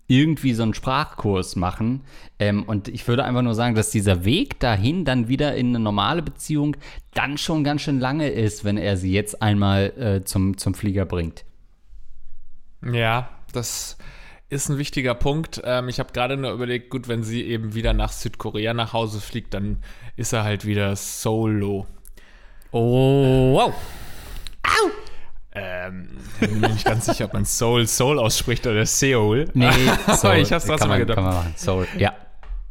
irgendwie 0.07 0.53
so 0.53 0.63
einen 0.63 0.75
Sprachkurs 0.75 1.57
machen. 1.57 2.03
Ähm, 2.39 2.65
und 2.65 2.89
ich 2.89 3.07
würde 3.09 3.25
einfach 3.25 3.43
nur 3.43 3.55
sagen, 3.55 3.75
dass 3.75 3.91
dieser 3.91 4.25
Weg 4.25 4.61
dahin 4.61 5.05
dann 5.05 5.29
wieder 5.29 5.55
in 5.55 5.69
eine 5.69 5.79
normale 5.79 6.23
Beziehung 6.23 6.77
dann 7.13 7.39
schon 7.39 7.65
ganz 7.65 7.83
schön 7.83 8.01
lange 8.01 8.29
ist, 8.29 8.65
wenn 8.65 8.77
er 8.77 8.97
sie 8.97 9.13
jetzt 9.13 9.41
einmal 9.41 9.93
äh, 9.99 10.25
zum, 10.25 10.59
zum 10.59 10.75
Flieger 10.75 11.07
bringt. 11.07 11.45
Ja, 12.93 13.31
das 13.53 13.97
ist 14.51 14.69
ein 14.69 14.79
wichtiger 14.79 15.15
Punkt. 15.15 15.63
Ähm, 15.65 15.89
ich 15.89 15.99
habe 15.99 16.13
gerade 16.13 16.37
nur 16.37 16.53
überlegt, 16.53 16.91
gut, 16.91 17.09
wenn 17.09 17.23
sie 17.23 17.43
eben 17.43 17.75
wieder 17.75 17.95
nach 17.95 18.13
Südkorea 18.13 18.75
nach 18.75 18.93
Hause 18.93 19.21
fliegt, 19.21 19.55
dann 19.55 19.79
ist 20.17 20.33
er 20.33 20.45
halt 20.45 20.67
wieder 20.67 20.97
solo. 20.97 21.87
Oh, 22.71 23.55
wow. 23.55 23.75
Au! 24.65 24.91
Ähm, 25.57 26.09
bin 26.41 26.61
mir 26.61 26.69
nicht 26.71 26.85
ganz 26.85 27.07
sicher, 27.07 27.27
ob 27.27 27.33
man 27.33 27.45
Soul 27.45 27.87
Soul 27.87 28.19
ausspricht 28.19 28.67
oder 28.67 28.85
Seoul. 28.87 29.49
Nee, 29.55 29.71
Soul. 30.17 30.37
ich 30.37 30.53
hab's 30.53 30.65
trotzdem 30.67 30.89
mal 30.89 30.99
gedacht. 30.99 31.15
Kann 31.17 31.25
man 31.25 31.35
machen. 31.35 31.55
Soul, 31.57 31.87
ja. 31.97 32.13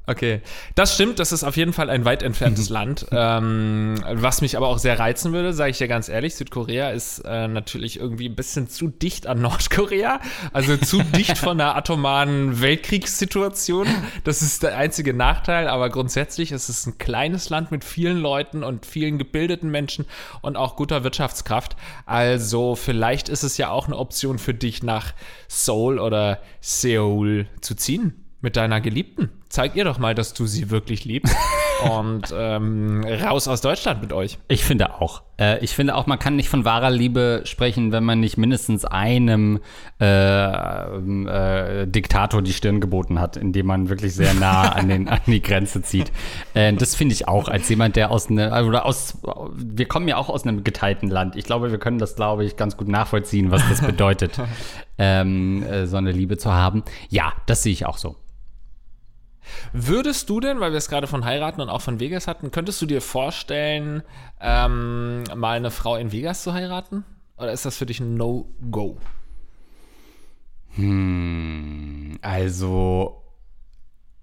Okay, 0.06 0.42
das 0.76 0.96
stimmt. 0.96 1.20
Das 1.20 1.32
ist 1.32 1.46
auf 1.46 1.56
jeden 1.56 1.72
Fall 1.72 1.90
ein 1.90 2.04
weit 2.04 2.24
entferntes 2.24 2.70
Land. 2.70 3.06
Ähm, 3.12 3.96
was 4.12 4.42
mich 4.42 4.58
aber 4.58 4.68
auch 4.68 4.78
sehr 4.78 5.00
reizen 5.00 5.32
würde, 5.32 5.54
sage 5.54 5.72
ich 5.72 5.78
dir 5.78 5.88
ganz 5.88 6.10
ehrlich. 6.10 6.36
Südkorea 6.36 6.90
ist 6.90 7.20
äh, 7.20 7.48
natürlich 7.48 8.00
irgendwie 8.00 8.28
ein 8.28 8.36
bisschen 8.36 8.68
zu 8.68 8.90
dicht 8.90 9.28
an 9.28 9.42
Nordkorea. 9.42 10.20
Also 10.52 10.76
zu 10.76 11.02
dicht 11.02 11.38
von 11.38 11.58
der 11.58 11.78
atomaren 11.78 12.62
Weltkriegssituation. 12.62 13.88
Das 14.26 14.42
ist 14.42 14.64
der 14.64 14.78
einzige 14.78 15.14
Nachteil. 15.14 15.70
Aber 15.70 15.90
grundsätzlich 15.90 16.52
ist 16.52 16.68
es 16.68 16.86
ein 16.86 16.98
kleines 16.98 17.50
Land 17.50 17.72
mit 17.72 17.86
vielen 17.86 18.18
Leuten 18.18 18.64
und 18.64 18.86
vielen 18.86 19.18
gebildeten 19.18 19.72
Menschen 19.72 20.06
und 20.42 20.58
auch 20.58 20.76
guter 20.76 21.06
Wirtschaftskraft. 21.06 21.78
Also 22.06 22.76
vielleicht 22.76 23.30
ist 23.30 23.44
es 23.44 23.58
ja 23.58 23.70
auch 23.70 23.88
eine 23.88 23.98
Option 23.98 24.38
für 24.38 24.54
dich, 24.54 24.84
nach 24.84 25.14
Seoul 25.48 25.98
oder 25.98 26.42
Seoul 26.60 27.48
zu 27.62 27.76
ziehen 27.76 28.16
mit 28.42 28.58
deiner 28.58 28.82
Geliebten. 28.82 29.30
Zeig 29.54 29.76
ihr 29.76 29.84
doch 29.84 30.00
mal, 30.00 30.16
dass 30.16 30.34
du 30.34 30.48
sie 30.48 30.72
wirklich 30.72 31.06
liebst. 31.06 31.36
und 32.00 32.34
ähm, 32.36 33.06
raus 33.24 33.48
aus 33.48 33.62
Deutschland 33.62 34.02
mit 34.02 34.12
euch. 34.12 34.40
Ich 34.48 34.64
finde 34.64 35.00
auch. 35.00 35.22
Äh, 35.38 35.64
ich 35.64 35.76
finde 35.76 35.94
auch, 35.94 36.08
man 36.08 36.18
kann 36.18 36.36
nicht 36.36 36.50
von 36.50 36.66
wahrer 36.66 36.90
Liebe 36.90 37.44
sprechen, 37.46 37.92
wenn 37.92 38.04
man 38.04 38.20
nicht 38.20 38.36
mindestens 38.36 38.84
einem 38.84 39.60
äh, 40.02 40.06
äh, 40.06 41.86
Diktator 41.86 42.42
die 42.42 42.52
Stirn 42.52 42.82
geboten 42.82 43.20
hat, 43.20 43.38
indem 43.38 43.68
man 43.68 43.90
wirklich 43.90 44.16
sehr 44.16 44.34
nah 44.34 44.70
an, 44.72 44.90
den, 44.90 45.08
an 45.08 45.20
die 45.28 45.44
Grenze 45.44 45.84
zieht. 45.84 46.12
Äh, 46.56 46.74
das 46.74 46.96
finde 46.96 47.14
ich 47.14 47.28
auch 47.28 47.48
als 47.48 47.70
jemand, 47.70 47.96
der 47.96 48.10
aus 48.10 48.32
einer, 48.32 48.66
oder 48.66 48.88
aus, 48.88 49.20
wir 49.54 49.88
kommen 49.88 50.08
ja 50.08 50.18
auch 50.18 50.30
aus 50.30 50.48
einem 50.48 50.64
geteilten 50.64 51.12
Land. 51.12 51.36
Ich 51.36 51.46
glaube, 51.46 51.70
wir 51.70 51.78
können 51.78 52.00
das, 52.00 52.16
glaube 52.16 52.44
ich, 52.44 52.58
ganz 52.58 52.76
gut 52.76 52.88
nachvollziehen, 52.88 53.52
was 53.52 53.62
das 53.70 53.82
bedeutet, 53.82 54.42
ähm, 54.98 55.62
äh, 55.62 55.86
so 55.86 55.98
eine 55.98 56.12
Liebe 56.12 56.40
zu 56.40 56.52
haben. 56.52 56.82
Ja, 57.10 57.34
das 57.46 57.62
sehe 57.62 57.72
ich 57.72 57.86
auch 57.86 58.00
so. 58.00 58.16
Würdest 59.72 60.30
du 60.30 60.40
denn, 60.40 60.60
weil 60.60 60.72
wir 60.72 60.78
es 60.78 60.90
gerade 60.90 61.08
von 61.08 61.26
heiraten 61.26 61.62
und 61.62 61.70
auch 61.70 61.82
von 61.82 62.00
Vegas 62.00 62.28
hatten, 62.28 62.52
könntest 62.52 62.82
du 62.82 62.86
dir 62.86 63.02
vorstellen, 63.02 64.04
ähm, 64.40 65.24
mal 65.36 65.58
eine 65.58 65.72
Frau 65.72 65.96
in 65.96 66.12
Vegas 66.12 66.44
zu 66.44 66.54
heiraten? 66.54 67.06
Oder 67.38 67.52
ist 67.52 67.66
das 67.66 67.78
für 67.78 67.86
dich 67.86 68.00
ein 68.00 68.16
No-Go? 68.16 68.98
Hm, 70.76 72.20
also 72.22 73.24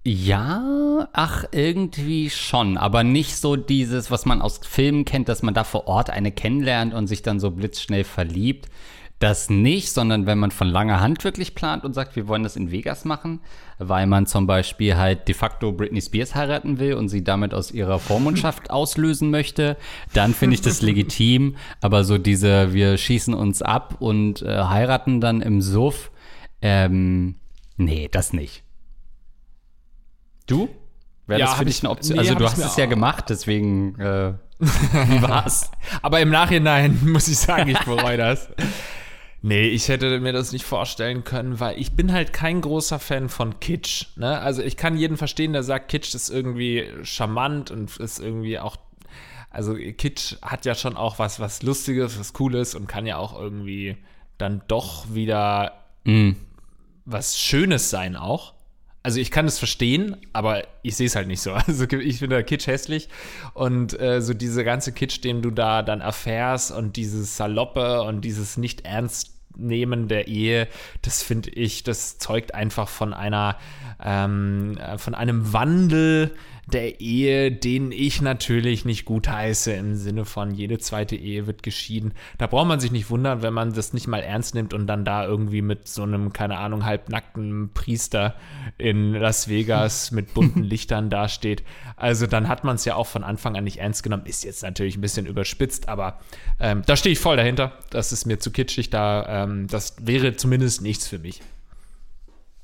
ja, 0.03 1.07
ach, 1.13 1.45
irgendwie 1.51 2.31
schon, 2.31 2.77
aber 2.77 3.03
nicht 3.03 3.37
so 3.37 3.55
dieses, 3.55 4.09
was 4.09 4.25
man 4.25 4.41
aus 4.41 4.59
Filmen 4.63 5.05
kennt, 5.05 5.29
dass 5.29 5.43
man 5.43 5.53
da 5.53 5.63
vor 5.63 5.87
Ort 5.87 6.09
eine 6.09 6.31
kennenlernt 6.31 6.95
und 6.95 7.05
sich 7.05 7.21
dann 7.21 7.39
so 7.39 7.51
blitzschnell 7.51 8.03
verliebt 8.03 8.67
das 9.21 9.49
nicht, 9.49 9.91
sondern 9.91 10.25
wenn 10.25 10.37
man 10.37 10.51
von 10.51 10.67
langer 10.67 10.99
Hand 10.99 11.23
wirklich 11.23 11.55
plant 11.55 11.85
und 11.85 11.93
sagt, 11.93 12.15
wir 12.15 12.27
wollen 12.27 12.43
das 12.43 12.55
in 12.55 12.71
Vegas 12.71 13.05
machen, 13.05 13.39
weil 13.77 14.07
man 14.07 14.25
zum 14.25 14.47
Beispiel 14.47 14.97
halt 14.97 15.27
de 15.27 15.35
facto 15.35 15.71
Britney 15.71 16.01
Spears 16.01 16.35
heiraten 16.35 16.79
will 16.79 16.95
und 16.95 17.09
sie 17.09 17.23
damit 17.23 17.53
aus 17.53 17.71
ihrer 17.71 17.99
Vormundschaft 17.99 18.69
auslösen 18.69 19.29
möchte, 19.29 19.77
dann 20.13 20.33
finde 20.33 20.55
ich 20.55 20.61
das 20.61 20.81
legitim. 20.81 21.55
Aber 21.81 22.03
so 22.03 22.17
diese, 22.17 22.73
wir 22.73 22.97
schießen 22.97 23.33
uns 23.33 23.61
ab 23.61 23.97
und 23.99 24.41
äh, 24.41 24.63
heiraten 24.63 25.21
dann 25.21 25.41
im 25.41 25.61
Suff, 25.61 26.11
ähm, 26.61 27.35
nee, 27.77 28.09
das 28.11 28.33
nicht. 28.33 28.63
Du? 30.47 30.69
Wäre 31.27 31.39
ja, 31.39 31.45
das 31.45 31.55
für 31.55 31.65
dich 31.65 31.81
eine 31.81 31.91
Option? 31.91 32.15
Nee, 32.15 32.19
also 32.19 32.35
du 32.35 32.45
hast 32.45 32.57
es 32.57 32.75
ja 32.75 32.87
gemacht, 32.87 33.25
deswegen 33.29 33.97
äh, 33.99 34.33
wie 34.59 35.21
war's? 35.21 35.71
Aber 36.01 36.19
im 36.19 36.29
Nachhinein 36.29 36.99
muss 37.05 37.27
ich 37.27 37.37
sagen, 37.37 37.69
ich 37.69 37.79
bereue 37.79 38.17
das. 38.17 38.49
Nee, 39.43 39.67
ich 39.69 39.87
hätte 39.87 40.19
mir 40.19 40.33
das 40.33 40.51
nicht 40.51 40.65
vorstellen 40.65 41.23
können, 41.23 41.59
weil 41.59 41.79
ich 41.79 41.93
bin 41.93 42.11
halt 42.11 42.31
kein 42.31 42.61
großer 42.61 42.99
Fan 42.99 43.27
von 43.27 43.59
Kitsch. 43.59 44.05
Ne? 44.15 44.39
Also 44.39 44.61
ich 44.61 44.77
kann 44.77 44.97
jeden 44.97 45.17
verstehen, 45.17 45.53
der 45.53 45.63
sagt, 45.63 45.89
Kitsch 45.89 46.13
ist 46.13 46.29
irgendwie 46.29 46.87
charmant 47.03 47.71
und 47.71 47.97
ist 47.97 48.19
irgendwie 48.19 48.59
auch. 48.59 48.77
Also 49.49 49.73
Kitsch 49.73 50.35
hat 50.43 50.65
ja 50.65 50.75
schon 50.75 50.95
auch 50.95 51.17
was, 51.17 51.39
was 51.39 51.63
Lustiges, 51.63 52.19
was 52.19 52.33
Cooles 52.33 52.75
und 52.75 52.87
kann 52.87 53.05
ja 53.07 53.17
auch 53.17 53.37
irgendwie 53.37 53.97
dann 54.37 54.61
doch 54.67 55.13
wieder 55.13 55.85
mm. 56.05 56.31
was 57.05 57.37
Schönes 57.37 57.89
sein 57.89 58.15
auch. 58.15 58.53
Also 59.03 59.19
ich 59.19 59.31
kann 59.31 59.47
es 59.47 59.57
verstehen, 59.57 60.17
aber 60.31 60.63
ich 60.83 60.95
sehe 60.95 61.07
es 61.07 61.15
halt 61.15 61.27
nicht 61.27 61.41
so. 61.41 61.51
Also 61.67 61.85
ich 61.85 62.19
finde 62.19 62.43
Kitsch 62.43 62.67
hässlich 62.67 63.09
und 63.53 63.99
äh, 63.99 64.21
so 64.21 64.33
diese 64.33 64.63
ganze 64.63 64.91
Kitsch, 64.91 65.23
den 65.23 65.41
du 65.41 65.49
da 65.49 65.81
dann 65.81 66.01
erfährst 66.01 66.71
und 66.71 66.95
dieses 66.95 67.37
Saloppe 67.37 68.03
und 68.03 68.21
dieses 68.21 68.57
nicht 68.57 68.85
ernst 68.85 69.31
nehmen 69.57 70.07
der 70.07 70.27
Ehe, 70.27 70.67
das 71.01 71.23
finde 71.23 71.49
ich, 71.49 71.83
das 71.83 72.17
zeugt 72.17 72.55
einfach 72.55 72.87
von 72.87 73.13
einer, 73.13 73.57
ähm, 74.03 74.77
von 74.97 75.15
einem 75.15 75.51
Wandel 75.53 76.35
der 76.67 77.01
Ehe, 77.01 77.51
den 77.51 77.91
ich 77.91 78.21
natürlich 78.21 78.85
nicht 78.85 79.05
gutheiße, 79.05 79.73
im 79.73 79.95
Sinne 79.95 80.25
von 80.25 80.51
jede 80.53 80.77
zweite 80.77 81.15
Ehe 81.15 81.47
wird 81.47 81.63
geschieden. 81.63 82.13
Da 82.37 82.47
braucht 82.47 82.67
man 82.67 82.79
sich 82.79 82.91
nicht 82.91 83.09
wundern, 83.09 83.41
wenn 83.41 83.53
man 83.53 83.73
das 83.73 83.93
nicht 83.93 84.07
mal 84.07 84.21
ernst 84.21 84.55
nimmt 84.55 84.73
und 84.73 84.87
dann 84.87 85.03
da 85.03 85.25
irgendwie 85.25 85.61
mit 85.61 85.87
so 85.87 86.03
einem, 86.03 86.33
keine 86.33 86.57
Ahnung, 86.57 86.85
halbnackten 86.85 87.71
Priester 87.73 88.35
in 88.77 89.13
Las 89.13 89.47
Vegas 89.47 90.11
mit 90.11 90.33
bunten 90.33 90.63
Lichtern 90.63 91.09
dasteht. 91.09 91.63
Also 91.95 92.27
dann 92.27 92.47
hat 92.47 92.63
man 92.63 92.75
es 92.75 92.85
ja 92.85 92.95
auch 92.95 93.07
von 93.07 93.23
Anfang 93.23 93.55
an 93.55 93.63
nicht 93.63 93.77
ernst 93.77 94.03
genommen. 94.03 94.25
Ist 94.25 94.43
jetzt 94.43 94.63
natürlich 94.63 94.97
ein 94.97 95.01
bisschen 95.01 95.25
überspitzt, 95.25 95.89
aber 95.89 96.19
ähm, 96.59 96.83
da 96.85 96.95
stehe 96.95 97.13
ich 97.13 97.19
voll 97.19 97.37
dahinter. 97.37 97.73
Das 97.89 98.11
ist 98.11 98.25
mir 98.25 98.39
zu 98.39 98.51
kitschig, 98.51 98.89
da 98.89 99.43
ähm, 99.43 99.67
das 99.67 99.95
wäre 100.01 100.35
zumindest 100.35 100.81
nichts 100.81 101.07
für 101.07 101.19
mich. 101.19 101.41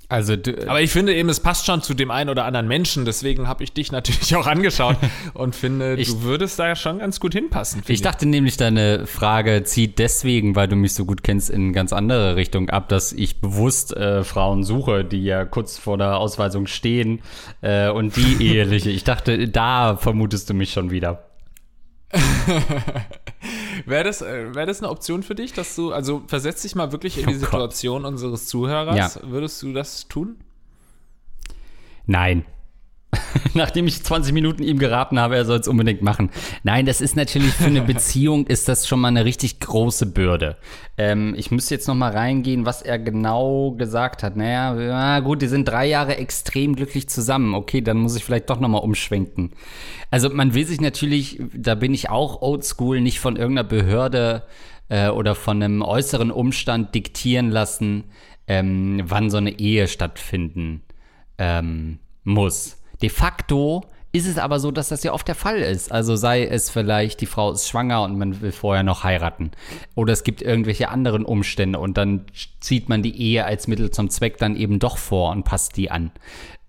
Also, 0.10 0.36
aber 0.68 0.82
ich 0.82 0.92
finde 0.92 1.14
eben, 1.14 1.28
es 1.28 1.42
passt 1.42 1.66
schon 1.66 1.82
zu 1.82 1.94
dem 1.94 2.12
einen 2.12 2.30
oder 2.30 2.46
anderen 2.46 2.70
Menschen. 2.70 3.04
Deswegen 3.04 3.48
habe 3.50 3.64
ich 3.66 3.74
dich 3.74 3.92
natürlich 3.92 4.36
auch 4.38 4.48
angeschaut 4.48 4.96
und 5.34 5.54
finde, 5.54 5.96
ich, 5.96 6.08
du 6.08 6.22
würdest 6.22 6.58
da 6.60 6.78
schon 6.78 7.00
ganz 7.00 7.20
gut 7.20 7.34
hinpassen. 7.34 7.84
Ich 7.88 8.02
dachte 8.02 8.26
nämlich, 8.26 8.56
deine 8.56 9.06
Frage 9.06 9.64
zieht 9.64 10.00
deswegen, 10.00 10.56
weil 10.56 10.70
du 10.70 10.78
mich 10.78 10.94
so 10.94 11.04
gut 11.04 11.24
kennst, 11.24 11.50
in 11.50 11.74
ganz 11.74 11.92
andere 11.92 12.38
Richtung 12.38 12.70
ab, 12.70 12.88
dass 12.88 13.12
ich 13.12 13.42
bewusst 13.42 13.96
äh, 13.98 14.24
Frauen 14.24 14.64
suche, 14.64 15.04
die 15.04 15.24
ja 15.24 15.44
kurz 15.44 15.78
vor 15.78 15.98
der 15.98 16.18
Ausweisung 16.18 16.68
stehen 16.68 17.22
äh, 17.62 17.90
und 17.90 18.16
die 18.16 18.38
eheliche. 18.42 18.90
Ich 18.90 19.04
dachte, 19.04 19.50
da 19.50 19.98
vermutest 19.98 20.50
du 20.50 20.54
mich 20.54 20.72
schon 20.72 20.90
wieder. 20.90 21.26
Wäre 23.86 24.04
das, 24.04 24.22
äh, 24.22 24.56
wär 24.56 24.66
das 24.66 24.82
eine 24.82 24.90
Option 24.90 25.24
für 25.24 25.36
dich, 25.36 25.54
dass 25.54 25.76
du, 25.76 25.92
also 25.92 26.24
versetz 26.28 26.62
dich 26.62 26.76
mal 26.76 26.92
wirklich 26.92 27.18
in 27.18 27.28
die 27.28 27.36
oh 27.36 27.40
Situation 27.40 28.04
Gott. 28.04 28.12
unseres 28.12 28.48
Zuhörers. 28.48 29.16
Ja. 29.16 29.22
Würdest 29.24 29.62
du 29.62 29.74
das 29.74 30.08
tun? 30.08 30.38
Nein. 32.06 32.46
Nachdem 33.54 33.88
ich 33.88 34.04
20 34.04 34.34
Minuten 34.34 34.64
ihm 34.64 34.80
geraten 34.80 35.20
habe, 35.20 35.36
er 35.36 35.46
soll 35.46 35.60
es 35.60 35.68
unbedingt 35.68 36.02
machen. 36.02 36.30
Nein, 36.64 36.86
das 36.86 37.02
ist 37.02 37.16
natürlich 37.16 37.54
für 37.54 37.66
eine 37.66 37.82
Beziehung 37.82 38.48
ist 38.48 38.68
das 38.68 38.88
schon 38.88 39.00
mal 39.00 39.10
eine 39.10 39.26
richtig 39.26 39.60
große 39.60 40.08
Bürde. 40.08 40.58
Ähm, 40.98 41.34
ich 41.38 41.52
müsste 41.52 41.76
jetzt 41.76 41.88
noch 41.88 41.96
mal 41.96 42.12
reingehen, 42.12 42.66
was 42.66 42.82
er 42.82 43.00
genau 43.00 43.72
gesagt 43.72 44.24
hat. 44.24 44.36
Naja, 44.36 44.74
na 44.74 45.20
gut, 45.20 45.42
die 45.42 45.48
sind 45.48 45.68
drei 45.68 45.88
Jahre 45.88 46.18
extrem 46.18 46.76
glücklich 46.76 47.10
zusammen. 47.10 47.54
Okay, 47.56 47.82
dann 47.82 47.98
muss 47.98 48.16
ich 48.16 48.24
vielleicht 48.24 48.50
doch 48.50 48.60
noch 48.60 48.70
mal 48.70 48.80
umschwenken. 48.80 49.52
Also 50.12 50.30
man 50.30 50.54
will 50.54 50.66
sich 50.66 50.82
natürlich, 50.82 51.42
da 51.54 51.76
bin 51.76 51.94
ich 51.94 52.10
auch 52.10 52.42
oldschool, 52.42 53.02
nicht 53.02 53.20
von 53.20 53.36
irgendeiner 53.36 53.68
Behörde 53.68 54.44
äh, 54.90 55.10
oder 55.10 55.36
von 55.36 55.62
einem 55.62 55.82
äußeren 55.82 56.32
Umstand 56.32 56.96
diktieren 56.96 57.50
lassen, 57.50 58.06
ähm, 58.48 59.02
wann 59.06 59.30
so 59.30 59.38
eine 59.38 59.60
Ehe 59.60 59.88
stattfinden 59.88 60.82
ähm, 61.38 62.00
muss. 62.24 62.77
De 63.02 63.10
facto 63.10 63.84
ist 64.14 64.28
es 64.28 64.38
aber 64.38 64.60
so, 64.60 64.72
dass 64.72 64.90
das 64.90 65.04
ja 65.04 65.14
oft 65.14 65.28
der 65.28 65.36
Fall 65.36 65.58
ist. 65.58 65.92
Also 65.92 66.16
sei 66.16 66.46
es 66.46 66.70
vielleicht, 66.70 67.22
die 67.22 67.26
Frau 67.26 67.52
ist 67.52 67.68
schwanger 67.68 68.02
und 68.04 68.18
man 68.18 68.42
will 68.42 68.52
vorher 68.52 68.84
noch 68.84 69.04
heiraten. 69.04 69.52
Oder 69.96 70.14
es 70.14 70.24
gibt 70.24 70.42
irgendwelche 70.42 70.90
anderen 70.90 71.26
Umstände 71.26 71.78
und 71.80 71.98
dann 71.98 72.26
zieht 72.60 72.90
man 72.90 73.04
die 73.04 73.22
Ehe 73.22 73.46
als 73.46 73.68
Mittel 73.68 73.92
zum 73.92 74.10
Zweck 74.10 74.38
dann 74.38 74.56
eben 74.56 74.80
doch 74.80 74.98
vor 74.98 75.32
und 75.32 75.44
passt 75.44 75.78
die 75.78 75.92
an. 75.92 76.12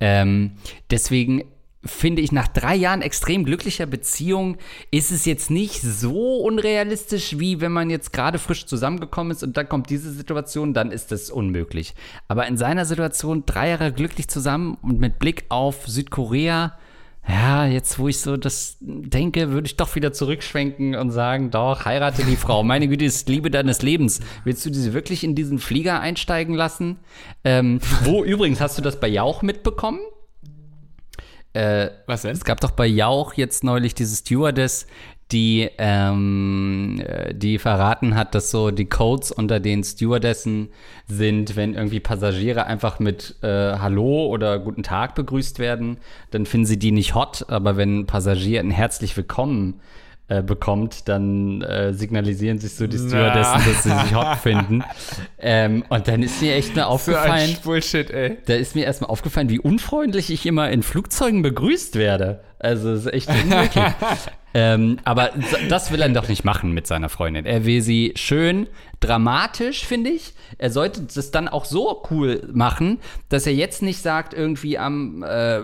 Ähm, 0.00 0.52
deswegen 0.90 1.44
finde 1.84 2.22
ich, 2.22 2.32
nach 2.32 2.48
drei 2.48 2.74
Jahren 2.74 3.02
extrem 3.02 3.44
glücklicher 3.44 3.86
Beziehung 3.86 4.56
ist 4.90 5.12
es 5.12 5.24
jetzt 5.24 5.50
nicht 5.50 5.80
so 5.80 6.36
unrealistisch, 6.38 7.38
wie 7.38 7.60
wenn 7.60 7.72
man 7.72 7.88
jetzt 7.88 8.12
gerade 8.12 8.38
frisch 8.38 8.66
zusammengekommen 8.66 9.30
ist 9.30 9.42
und 9.42 9.56
dann 9.56 9.68
kommt 9.68 9.88
diese 9.90 10.12
Situation, 10.12 10.74
dann 10.74 10.90
ist 10.90 11.12
das 11.12 11.30
unmöglich. 11.30 11.94
Aber 12.26 12.46
in 12.46 12.56
seiner 12.56 12.84
Situation 12.84 13.44
drei 13.46 13.70
Jahre 13.70 13.92
glücklich 13.92 14.28
zusammen 14.28 14.76
und 14.82 14.98
mit 14.98 15.18
Blick 15.18 15.44
auf 15.50 15.86
Südkorea, 15.86 16.76
ja, 17.28 17.66
jetzt 17.66 17.98
wo 17.98 18.08
ich 18.08 18.20
so 18.20 18.38
das 18.38 18.78
denke, 18.80 19.50
würde 19.50 19.66
ich 19.66 19.76
doch 19.76 19.94
wieder 19.94 20.12
zurückschwenken 20.14 20.94
und 20.94 21.10
sagen, 21.10 21.50
doch, 21.50 21.84
heirate 21.84 22.24
die 22.24 22.36
Frau. 22.36 22.64
Meine 22.64 22.88
Güte, 22.88 23.04
ist 23.04 23.28
Liebe 23.28 23.50
deines 23.50 23.82
Lebens. 23.82 24.20
Willst 24.44 24.64
du 24.64 24.70
diese 24.70 24.94
wirklich 24.94 25.24
in 25.24 25.34
diesen 25.34 25.58
Flieger 25.58 26.00
einsteigen 26.00 26.54
lassen? 26.54 26.98
Ähm, 27.44 27.80
wo 28.04 28.24
übrigens, 28.24 28.62
hast 28.62 28.78
du 28.78 28.82
das 28.82 28.98
bei 28.98 29.08
Jauch 29.08 29.42
mitbekommen? 29.42 30.00
Äh, 31.58 31.90
Was 32.06 32.22
denn? 32.22 32.32
Es 32.32 32.44
gab 32.44 32.60
doch 32.60 32.70
bei 32.70 32.86
Jauch 32.86 33.34
jetzt 33.34 33.64
neulich 33.64 33.92
diese 33.92 34.14
Stewardess, 34.14 34.86
die, 35.32 35.68
ähm, 35.76 37.02
äh, 37.04 37.34
die 37.34 37.58
verraten 37.58 38.14
hat, 38.14 38.36
dass 38.36 38.52
so 38.52 38.70
die 38.70 38.88
Codes 38.88 39.32
unter 39.32 39.58
den 39.58 39.82
Stewardessen 39.82 40.68
sind, 41.08 41.56
wenn 41.56 41.74
irgendwie 41.74 41.98
Passagiere 41.98 42.66
einfach 42.66 43.00
mit 43.00 43.34
äh, 43.42 43.48
Hallo 43.48 44.26
oder 44.26 44.60
Guten 44.60 44.84
Tag 44.84 45.16
begrüßt 45.16 45.58
werden, 45.58 45.98
dann 46.30 46.46
finden 46.46 46.66
sie 46.66 46.78
die 46.78 46.92
nicht 46.92 47.16
hot, 47.16 47.46
aber 47.48 47.76
wenn 47.76 48.06
Passagier 48.06 48.60
ein 48.60 48.70
herzlich 48.70 49.16
willkommen 49.16 49.80
äh, 50.30 50.42
bekommt, 50.42 51.08
dann 51.08 51.62
äh, 51.62 51.94
signalisieren 51.94 52.58
sich 52.58 52.74
so 52.74 52.86
die 52.86 52.98
Stewardessen, 52.98 53.62
dass 53.64 53.82
sie 53.82 53.90
sich 53.90 54.14
hot 54.14 54.36
finden. 54.36 54.84
Ähm, 55.38 55.84
und 55.88 56.06
dann 56.06 56.22
ist 56.22 56.42
mir 56.42 56.54
echt 56.54 56.76
mal 56.76 56.82
aufgefallen. 56.84 57.56
So 57.56 57.62
Bullshit, 57.62 58.10
ey. 58.10 58.36
Da 58.44 58.54
ist 58.54 58.74
mir 58.74 58.84
erstmal 58.84 59.08
aufgefallen, 59.08 59.48
wie 59.48 59.58
unfreundlich 59.58 60.30
ich 60.30 60.44
immer 60.44 60.70
in 60.70 60.82
Flugzeugen 60.82 61.40
begrüßt 61.40 61.94
werde. 61.96 62.40
Also, 62.58 62.90
das 62.92 63.06
ist 63.06 63.12
echt 63.14 63.30
unmöglich. 63.30 63.84
ähm, 64.54 64.98
aber 65.04 65.30
das 65.70 65.92
will 65.92 66.02
er 66.02 66.10
doch 66.10 66.28
nicht 66.28 66.44
machen 66.44 66.72
mit 66.72 66.86
seiner 66.86 67.08
Freundin. 67.08 67.46
Er 67.46 67.64
will 67.64 67.80
sie 67.80 68.12
schön 68.14 68.66
dramatisch, 69.00 69.86
finde 69.86 70.10
ich. 70.10 70.34
Er 70.58 70.70
sollte 70.70 71.02
das 71.02 71.30
dann 71.30 71.48
auch 71.48 71.64
so 71.64 72.02
cool 72.10 72.46
machen, 72.52 72.98
dass 73.30 73.46
er 73.46 73.54
jetzt 73.54 73.80
nicht 73.80 74.02
sagt, 74.02 74.34
irgendwie 74.34 74.76
am 74.76 75.22
äh, 75.22 75.62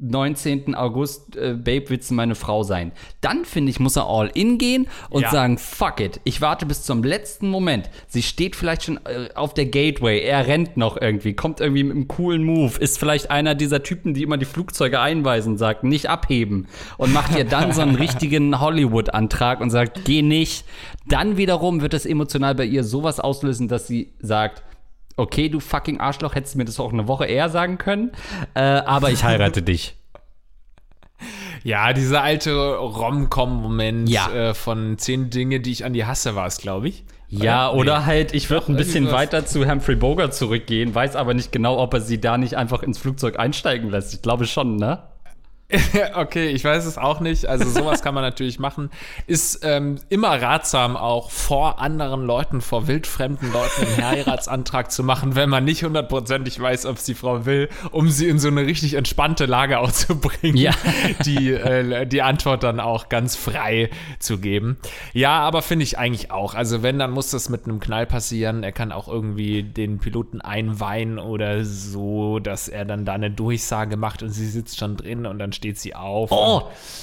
19. 0.00 0.74
August, 0.74 1.36
äh, 1.36 1.54
Babe, 1.54 1.84
willst 1.88 2.10
du 2.10 2.14
meine 2.14 2.34
Frau 2.34 2.62
sein? 2.62 2.92
Dann, 3.20 3.44
finde 3.44 3.70
ich, 3.70 3.80
muss 3.80 3.96
er 3.96 4.06
all 4.08 4.30
in 4.34 4.58
gehen 4.58 4.86
und 5.10 5.22
Ja. 5.22 5.30
sagen, 5.30 5.58
fuck 5.58 6.00
it, 6.00 6.20
ich 6.24 6.40
warte 6.40 6.66
bis 6.66 6.82
zum 6.84 7.02
letzten 7.02 7.48
Moment. 7.50 7.90
Sie 8.06 8.22
steht 8.22 8.54
vielleicht 8.56 8.84
schon 8.84 8.98
äh, 9.04 9.28
auf 9.34 9.54
der 9.54 9.66
Gateway, 9.66 10.20
er 10.20 10.46
rennt 10.46 10.76
noch 10.76 10.96
irgendwie, 11.00 11.34
kommt 11.34 11.60
irgendwie 11.60 11.82
mit 11.84 11.96
einem 11.96 12.08
coolen 12.08 12.44
Move, 12.44 12.78
ist 12.78 12.98
vielleicht 12.98 13.30
einer 13.30 13.54
dieser 13.54 13.82
Typen, 13.82 14.14
die 14.14 14.22
immer 14.22 14.36
die 14.38 14.44
Flugzeuge 14.44 15.00
einweisen, 15.00 15.58
sagt, 15.58 15.82
nicht 15.84 16.08
abheben 16.08 16.68
und 16.96 17.12
macht 17.12 17.36
ihr 17.36 17.44
dann 17.44 17.72
so 17.72 17.80
einen 17.80 17.94
richtigen 17.96 18.60
Hollywood-Antrag 18.60 19.60
und 19.60 19.70
sagt, 19.70 20.04
geh 20.04 20.22
nicht. 20.22 20.64
Dann 21.08 21.36
wiederum 21.36 21.80
wird 21.80 21.94
es 21.94 22.06
emotional 22.06 22.54
bei 22.54 22.64
ihr 22.64 22.84
sowas 22.84 23.18
auslösen, 23.18 23.66
dass 23.68 23.86
sie 23.86 24.12
sagt, 24.20 24.62
okay, 25.18 25.48
du 25.48 25.60
fucking 25.60 26.00
Arschloch, 26.00 26.34
hättest 26.34 26.54
du 26.54 26.58
mir 26.58 26.64
das 26.64 26.80
auch 26.80 26.92
eine 26.92 27.06
Woche 27.08 27.26
eher 27.26 27.48
sagen 27.50 27.76
können, 27.78 28.12
äh, 28.54 28.60
aber 28.60 29.10
ich 29.10 29.24
heirate 29.24 29.62
dich. 29.62 29.94
Ja, 31.64 31.92
dieser 31.92 32.22
alte 32.22 32.76
Rom-Com-Moment 32.76 34.08
Ja. 34.08 34.30
äh, 34.30 34.54
von 34.54 34.96
zehn 34.98 35.30
Dinge, 35.30 35.58
die 35.58 35.72
ich 35.72 35.84
an 35.84 35.92
die 35.92 36.06
hasse, 36.06 36.36
war 36.36 36.46
es, 36.46 36.58
glaube 36.58 36.88
ich. 36.88 37.04
Ja, 37.28 37.72
Nee. 37.72 37.80
oder 37.80 38.06
halt, 38.06 38.32
ich 38.32 38.48
würde 38.48 38.72
ein 38.72 38.76
bisschen 38.76 39.04
sowas. 39.06 39.16
weiter 39.18 39.44
zu 39.44 39.68
Humphrey 39.68 39.96
Bogart 39.96 40.32
zurückgehen, 40.34 40.94
weiß 40.94 41.16
aber 41.16 41.34
nicht 41.34 41.50
genau, 41.50 41.78
ob 41.78 41.92
er 41.94 42.00
sie 42.00 42.20
da 42.20 42.38
nicht 42.38 42.54
einfach 42.56 42.84
ins 42.84 42.98
Flugzeug 42.98 43.38
einsteigen 43.40 43.90
lässt. 43.90 44.14
Ich 44.14 44.22
glaube 44.22 44.46
schon, 44.46 44.76
ne? 44.76 45.02
Okay, 46.14 46.48
ich 46.48 46.64
weiß 46.64 46.86
es 46.86 46.96
auch 46.96 47.20
nicht. 47.20 47.46
Also 47.46 47.68
sowas 47.68 48.02
kann 48.02 48.14
man 48.14 48.24
natürlich 48.24 48.58
machen. 48.58 48.90
Ist 49.26 49.60
ähm, 49.62 49.98
immer 50.08 50.40
ratsam, 50.40 50.96
auch 50.96 51.30
vor 51.30 51.78
anderen 51.80 52.24
Leuten, 52.24 52.60
vor 52.60 52.86
wildfremden 52.86 53.52
Leuten 53.52 53.86
einen 53.86 54.06
Heiratsantrag 54.06 54.90
zu 54.90 55.04
machen, 55.04 55.34
wenn 55.36 55.50
man 55.50 55.64
nicht 55.64 55.84
hundertprozentig 55.84 56.58
weiß, 56.58 56.86
ob 56.86 56.96
es 56.96 57.04
die 57.04 57.14
Frau 57.14 57.44
will, 57.44 57.68
um 57.90 58.08
sie 58.08 58.28
in 58.28 58.38
so 58.38 58.48
eine 58.48 58.64
richtig 58.64 58.94
entspannte 58.94 59.46
Lage 59.46 59.78
auch 59.78 59.92
zu 59.92 60.18
bringen, 60.18 60.56
Ja. 60.56 60.72
die, 61.26 61.52
äh, 61.52 62.06
die 62.06 62.22
Antwort 62.22 62.62
dann 62.62 62.80
auch 62.80 63.08
ganz 63.08 63.36
frei 63.36 63.90
zu 64.18 64.38
geben. 64.38 64.78
Ja, 65.12 65.40
aber 65.40 65.60
finde 65.62 65.82
ich 65.82 65.98
eigentlich 65.98 66.30
auch. 66.30 66.54
Also 66.54 66.82
wenn, 66.82 66.98
dann 66.98 67.10
muss 67.10 67.30
das 67.30 67.50
mit 67.50 67.64
einem 67.64 67.78
Knall 67.78 68.06
passieren. 68.06 68.62
Er 68.62 68.72
kann 68.72 68.90
auch 68.90 69.08
irgendwie 69.08 69.62
den 69.62 69.98
Piloten 69.98 70.40
einweihen 70.40 71.18
oder 71.18 71.64
so, 71.64 72.38
dass 72.38 72.68
er 72.68 72.86
dann 72.86 73.04
da 73.04 73.12
eine 73.12 73.30
Durchsage 73.30 73.96
macht 73.98 74.22
und 74.22 74.30
sie 74.30 74.46
sitzt 74.46 74.78
schon 74.78 74.96
drin 74.96 75.26
und 75.26 75.38
dann 75.38 75.52
steht 75.58 75.78
sie 75.78 75.94
auf. 75.94 76.30
Oh, 76.30 76.62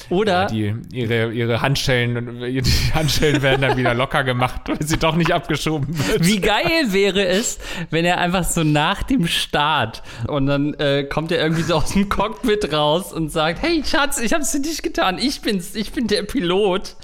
oder? 0.10 0.46
Die, 0.48 0.74
ihre, 0.94 1.32
ihre 1.32 1.62
Handschellen, 1.62 2.40
die 2.42 2.94
Handschellen 2.94 3.42
werden 3.42 3.62
dann 3.62 3.78
wieder 3.78 3.94
locker 3.94 4.24
gemacht, 4.24 4.62
weil 4.66 4.82
sie 4.82 4.98
doch 4.98 5.16
nicht 5.16 5.32
abgeschoben 5.32 5.88
wird. 6.08 6.26
Wie 6.26 6.40
geil 6.40 6.92
wäre 6.92 7.26
es, 7.26 7.60
wenn 7.90 8.06
er 8.06 8.20
einfach 8.20 8.46
so 8.46 8.64
nach 8.64 9.04
dem 9.04 9.28
Start 9.28 10.04
und 10.28 10.48
dann 10.48 10.74
äh, 10.76 11.04
kommt 11.04 11.32
er 11.32 11.40
irgendwie 11.40 11.64
so 11.64 11.76
aus 11.76 11.92
dem 11.92 12.08
Cockpit 12.08 12.72
raus 12.72 13.12
und 13.12 13.30
sagt, 13.30 13.62
hey 13.62 13.84
Schatz, 13.86 14.20
ich 14.20 14.34
hab's 14.34 14.52
für 14.52 14.62
dich 14.62 14.82
getan, 14.82 15.18
ich 15.20 15.42
bin's, 15.42 15.76
ich 15.76 15.92
bin 15.92 16.08
der 16.08 16.24
Pilot. 16.24 16.96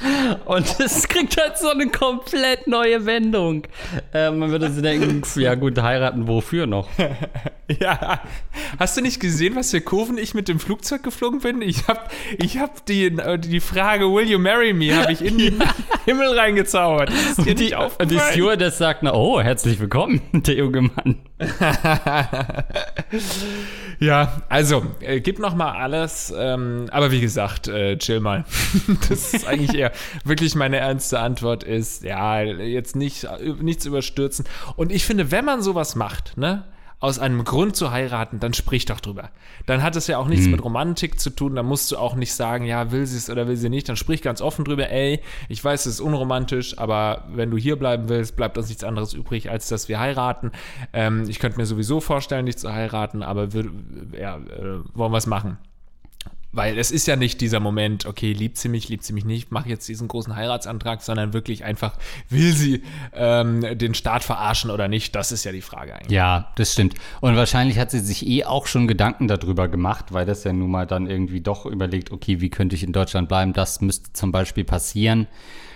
Und 0.45 0.79
es 0.79 1.07
kriegt 1.09 1.39
halt 1.39 1.57
so 1.57 1.69
eine 1.69 1.87
komplett 1.87 2.67
neue 2.67 3.05
Wendung. 3.05 3.67
Äh, 4.13 4.31
man 4.31 4.51
würde 4.51 4.71
sich 4.71 4.81
denken, 4.81 5.21
ja 5.35 5.55
gut, 5.55 5.81
heiraten 5.81 6.27
wofür 6.27 6.65
noch? 6.65 6.87
Ja. 7.79 8.21
Hast 8.79 8.97
du 8.97 9.01
nicht 9.01 9.19
gesehen, 9.19 9.55
was 9.55 9.71
für 9.71 9.81
Kurven 9.81 10.17
ich 10.17 10.33
mit 10.33 10.47
dem 10.47 10.59
Flugzeug 10.59 11.03
geflogen 11.03 11.40
bin? 11.41 11.61
Ich 11.61 11.87
hab, 11.87 12.11
ich 12.37 12.57
hab 12.57 12.85
die, 12.85 13.05
äh, 13.05 13.37
die 13.37 13.59
Frage, 13.59 14.05
will 14.05 14.29
you 14.29 14.39
marry 14.39 14.73
me, 14.73 14.95
habe 14.95 15.11
ich 15.11 15.21
in 15.21 15.37
den 15.37 15.63
Himmel 16.05 16.37
reingezaubert. 16.37 17.11
Und 17.37 17.45
die, 17.45 17.55
nicht 17.55 17.75
und 17.75 18.11
die? 18.11 18.19
Stewardess 18.19 18.77
sagt, 18.77 19.03
na, 19.03 19.13
oh, 19.13 19.41
herzlich 19.41 19.79
willkommen, 19.79 20.21
der 20.33 20.55
junge 20.55 20.81
Mann. 20.81 21.17
Ja, 24.01 24.41
also, 24.49 24.83
äh, 25.01 25.21
gib 25.21 25.37
noch 25.37 25.53
mal 25.53 25.73
alles. 25.73 26.33
Ähm, 26.35 26.87
aber 26.89 27.11
wie 27.11 27.21
gesagt, 27.21 27.67
äh, 27.67 27.97
chill 27.97 28.19
mal. 28.19 28.45
das 29.09 29.35
ist 29.35 29.47
eigentlich 29.47 29.75
eher 29.75 29.91
wirklich 30.25 30.55
meine 30.55 30.77
ernste 30.77 31.19
Antwort 31.19 31.63
ist, 31.63 32.03
ja, 32.03 32.41
jetzt 32.41 32.95
nicht, 32.95 33.25
äh, 33.25 33.53
nichts 33.61 33.85
überstürzen. 33.85 34.45
Und 34.75 34.91
ich 34.91 35.05
finde, 35.05 35.29
wenn 35.29 35.45
man 35.45 35.61
sowas 35.61 35.95
macht, 35.95 36.35
ne, 36.35 36.63
aus 37.01 37.17
einem 37.17 37.43
Grund 37.43 37.75
zu 37.75 37.91
heiraten, 37.91 38.39
dann 38.39 38.53
sprich 38.53 38.85
doch 38.85 38.99
drüber. 38.99 39.31
Dann 39.65 39.81
hat 39.81 39.95
es 39.95 40.05
ja 40.05 40.19
auch 40.19 40.27
nichts 40.27 40.45
mit 40.45 40.63
Romantik 40.63 41.19
zu 41.19 41.31
tun. 41.31 41.55
Dann 41.55 41.65
musst 41.65 41.91
du 41.91 41.97
auch 41.97 42.15
nicht 42.15 42.33
sagen, 42.33 42.63
ja, 42.63 42.91
will 42.91 43.07
sie 43.07 43.17
es 43.17 43.27
oder 43.27 43.47
will 43.47 43.57
sie 43.57 43.69
nicht. 43.69 43.89
Dann 43.89 43.95
sprich 43.95 44.21
ganz 44.21 44.39
offen 44.39 44.63
drüber, 44.65 44.87
ey, 44.89 45.19
ich 45.49 45.63
weiß, 45.63 45.87
es 45.87 45.95
ist 45.95 45.99
unromantisch, 45.99 46.77
aber 46.77 47.25
wenn 47.33 47.49
du 47.49 47.57
hier 47.57 47.75
bleiben 47.75 48.07
willst, 48.07 48.35
bleibt 48.35 48.55
uns 48.59 48.69
nichts 48.69 48.83
anderes 48.83 49.13
übrig, 49.13 49.49
als 49.49 49.67
dass 49.67 49.89
wir 49.89 49.99
heiraten. 49.99 50.51
Ähm, 50.93 51.25
ich 51.27 51.39
könnte 51.39 51.57
mir 51.57 51.65
sowieso 51.65 52.01
vorstellen, 52.01 52.45
dich 52.45 52.59
zu 52.59 52.71
heiraten, 52.71 53.23
aber 53.23 53.51
wir, 53.51 53.65
ja, 54.17 54.37
äh, 54.37 54.79
wollen 54.93 55.11
wir 55.11 55.17
es 55.17 55.27
machen. 55.27 55.57
Weil 56.53 56.77
es 56.77 56.91
ist 56.91 57.07
ja 57.07 57.15
nicht 57.15 57.39
dieser 57.39 57.61
Moment, 57.61 58.05
okay, 58.05 58.33
liebt 58.33 58.57
sie 58.57 58.67
mich, 58.67 58.89
liebt 58.89 59.03
sie 59.03 59.13
mich 59.13 59.23
nicht, 59.23 59.51
mach 59.51 59.65
jetzt 59.65 59.87
diesen 59.87 60.07
großen 60.09 60.35
Heiratsantrag, 60.35 61.01
sondern 61.01 61.33
wirklich 61.33 61.63
einfach, 61.63 61.97
will 62.29 62.53
sie 62.53 62.83
ähm, 63.13 63.77
den 63.77 63.93
Staat 63.93 64.23
verarschen 64.23 64.69
oder 64.69 64.89
nicht? 64.89 65.15
Das 65.15 65.31
ist 65.31 65.45
ja 65.45 65.53
die 65.53 65.61
Frage 65.61 65.95
eigentlich. 65.95 66.11
Ja, 66.11 66.51
das 66.57 66.73
stimmt. 66.73 66.95
Und 67.21 67.37
wahrscheinlich 67.37 67.79
hat 67.79 67.91
sie 67.91 67.99
sich 67.99 68.27
eh 68.27 68.43
auch 68.43 68.67
schon 68.67 68.87
Gedanken 68.87 69.29
darüber 69.29 69.69
gemacht, 69.69 70.11
weil 70.11 70.25
das 70.25 70.43
ja 70.43 70.51
nun 70.51 70.71
mal 70.71 70.85
dann 70.85 71.07
irgendwie 71.07 71.41
doch 71.41 71.65
überlegt, 71.65 72.11
okay, 72.11 72.41
wie 72.41 72.49
könnte 72.49 72.75
ich 72.75 72.83
in 72.83 72.91
Deutschland 72.91 73.29
bleiben? 73.29 73.53
Das 73.53 73.79
müsste 73.79 74.11
zum 74.11 74.33
Beispiel 74.33 74.65
passieren. 74.65 75.27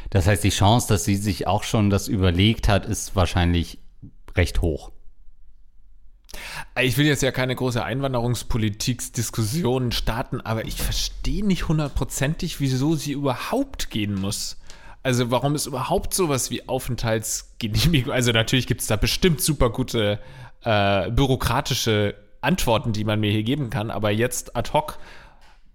Das 0.10 0.28
heißt, 0.28 0.44
die 0.44 0.50
Chance, 0.50 0.88
dass 0.90 1.06
sie 1.06 1.16
sich 1.16 1.48
auch 1.48 1.64
schon 1.64 1.90
das 1.90 2.08
überlegt 2.08 2.68
hat, 2.68 2.86
ist 2.86 3.16
wahrscheinlich 3.16 3.80
recht 4.36 4.62
hoch. 4.62 4.92
Ich 6.82 6.98
will 6.98 7.06
jetzt 7.06 7.24
ja 7.24 7.32
keine 7.32 7.56
große 7.56 7.84
Einwanderungspolitik-Diskussion 7.84 9.92
starten, 9.92 10.42
aber 10.42 10.66
ich 10.66 10.82
verstehe 10.82 11.46
nicht 11.46 11.68
hundertprozentig, 11.68 12.60
wieso 12.60 12.96
sie 12.96 13.14
überhaupt 13.14 13.90
gehen 13.90 14.16
muss. 14.16 14.58
Also 15.04 15.32
warum 15.32 15.56
ist 15.56 15.68
überhaupt 15.68 16.14
sowas 16.14 16.50
wie 16.50 16.68
Aufenthaltsgenehmigung? 16.68 18.12
Also 18.12 18.32
natürlich 18.32 18.68
gibt 18.68 18.82
es 18.82 18.88
da 18.88 18.96
bestimmt 18.96 19.40
super 19.40 19.70
gute 19.70 20.20
äh, 20.64 21.12
bürokratische 21.12 22.16
Antworten, 22.42 22.94
die 22.94 23.04
man 23.04 23.20
mir 23.20 23.32
hier 23.32 23.44
geben 23.44 23.70
kann, 23.70 23.92
aber 23.92 24.12
jetzt 24.12 24.56
ad 24.56 24.72
hoc 24.74 24.98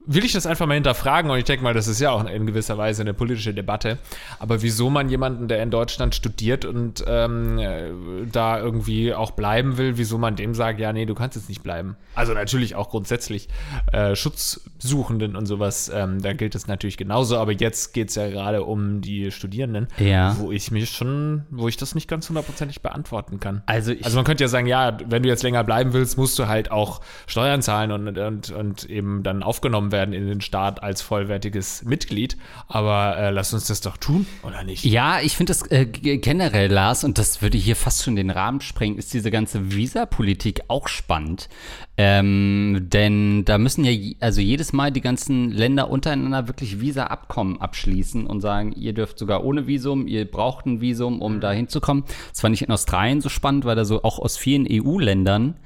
will 0.06 0.24
ich 0.24 0.32
das 0.32 0.46
einfach 0.46 0.66
mal 0.66 0.74
hinterfragen 0.74 1.30
und 1.30 1.38
ich 1.38 1.44
denke 1.44 1.62
mal, 1.62 1.74
das 1.74 1.86
ist 1.86 2.00
ja 2.00 2.10
auch 2.10 2.24
in 2.26 2.46
gewisser 2.46 2.78
Weise 2.78 3.02
eine 3.02 3.14
politische 3.14 3.52
Debatte. 3.54 3.98
Aber 4.38 4.62
wieso 4.62 4.88
man 4.90 5.08
jemanden, 5.08 5.46
der 5.46 5.62
in 5.62 5.70
Deutschland 5.70 6.14
studiert 6.14 6.64
und 6.64 7.04
ähm, 7.06 7.58
äh, 7.58 7.90
da 8.32 8.58
irgendwie 8.58 9.12
auch 9.14 9.32
bleiben 9.32 9.76
will, 9.76 9.98
wieso 9.98 10.16
man 10.18 10.36
dem 10.36 10.54
sagt, 10.54 10.80
ja, 10.80 10.92
nee, 10.92 11.04
du 11.06 11.14
kannst 11.14 11.36
jetzt 11.36 11.48
nicht 11.48 11.62
bleiben. 11.62 11.96
Also 12.14 12.32
natürlich 12.32 12.74
auch 12.74 12.88
grundsätzlich 12.88 13.48
äh, 13.92 14.16
Schutzsuchenden 14.16 15.36
und 15.36 15.46
sowas, 15.46 15.90
ähm, 15.94 16.20
da 16.22 16.32
gilt 16.32 16.54
es 16.54 16.66
natürlich 16.66 16.96
genauso, 16.96 17.36
aber 17.38 17.52
jetzt 17.52 17.92
geht 17.92 18.08
es 18.08 18.14
ja 18.14 18.28
gerade 18.28 18.62
um 18.64 19.00
die 19.00 19.30
Studierenden, 19.30 19.88
Ja. 19.98 20.36
wo 20.38 20.50
ich 20.50 20.70
mich 20.70 20.90
schon, 20.90 21.44
wo 21.50 21.68
ich 21.68 21.76
das 21.76 21.94
nicht 21.94 22.08
ganz 22.08 22.28
hundertprozentig 22.28 22.82
beantworten 22.82 23.38
kann. 23.40 23.62
Also 23.66 23.92
ich- 23.92 24.04
also 24.04 24.16
man 24.16 24.24
könnte 24.24 24.44
ja 24.44 24.48
sagen, 24.48 24.66
ja, 24.66 24.96
wenn 25.06 25.22
du 25.22 25.28
jetzt 25.28 25.42
länger 25.42 25.62
bleiben 25.64 25.92
willst, 25.92 26.18
musst 26.18 26.38
du 26.38 26.48
halt 26.48 26.70
auch 26.70 27.00
Steuern 27.26 27.62
zahlen 27.62 27.92
und, 27.92 28.18
und, 28.18 28.50
und 28.50 28.84
eben 28.90 29.22
dann 29.22 29.42
aufgenommen 29.42 29.89
werden 29.92 30.14
in 30.14 30.26
den 30.26 30.40
Staat 30.40 30.82
als 30.82 31.02
vollwertiges 31.02 31.84
Mitglied. 31.84 32.36
Aber 32.68 33.16
äh, 33.16 33.30
lass 33.30 33.52
uns 33.52 33.66
das 33.66 33.80
doch 33.80 33.96
tun, 33.96 34.26
oder 34.42 34.64
nicht? 34.64 34.84
Ja, 34.84 35.20
ich 35.20 35.36
finde 35.36 35.50
das 35.50 35.62
äh, 35.70 35.86
generell, 35.86 36.70
Lars, 36.70 37.04
und 37.04 37.18
das 37.18 37.42
würde 37.42 37.58
hier 37.58 37.76
fast 37.76 38.04
schon 38.04 38.16
den 38.16 38.30
Rahmen 38.30 38.60
sprengen, 38.60 38.98
ist 38.98 39.12
diese 39.12 39.30
ganze 39.30 39.74
Visapolitik 39.74 40.62
auch 40.68 40.88
spannend. 40.88 41.48
Ähm, 41.96 42.86
denn 42.88 43.44
da 43.44 43.58
müssen 43.58 43.84
ja 43.84 43.92
also 44.20 44.40
jedes 44.40 44.72
Mal 44.72 44.90
die 44.90 45.02
ganzen 45.02 45.50
Länder 45.50 45.90
untereinander 45.90 46.48
wirklich 46.48 46.80
Visa-Abkommen 46.80 47.60
abschließen 47.60 48.26
und 48.26 48.40
sagen, 48.40 48.72
ihr 48.72 48.94
dürft 48.94 49.18
sogar 49.18 49.44
ohne 49.44 49.66
Visum, 49.66 50.06
ihr 50.06 50.24
braucht 50.24 50.64
ein 50.64 50.80
Visum, 50.80 51.20
um 51.20 51.40
da 51.40 51.52
hinzukommen. 51.52 52.04
Das 52.30 52.40
fand 52.40 52.54
ich 52.54 52.62
in 52.62 52.72
Australien 52.72 53.20
so 53.20 53.28
spannend, 53.28 53.66
weil 53.66 53.76
da 53.76 53.84
so 53.84 54.02
auch 54.02 54.18
aus 54.18 54.36
vielen 54.36 54.66
EU-Ländern 54.70 55.56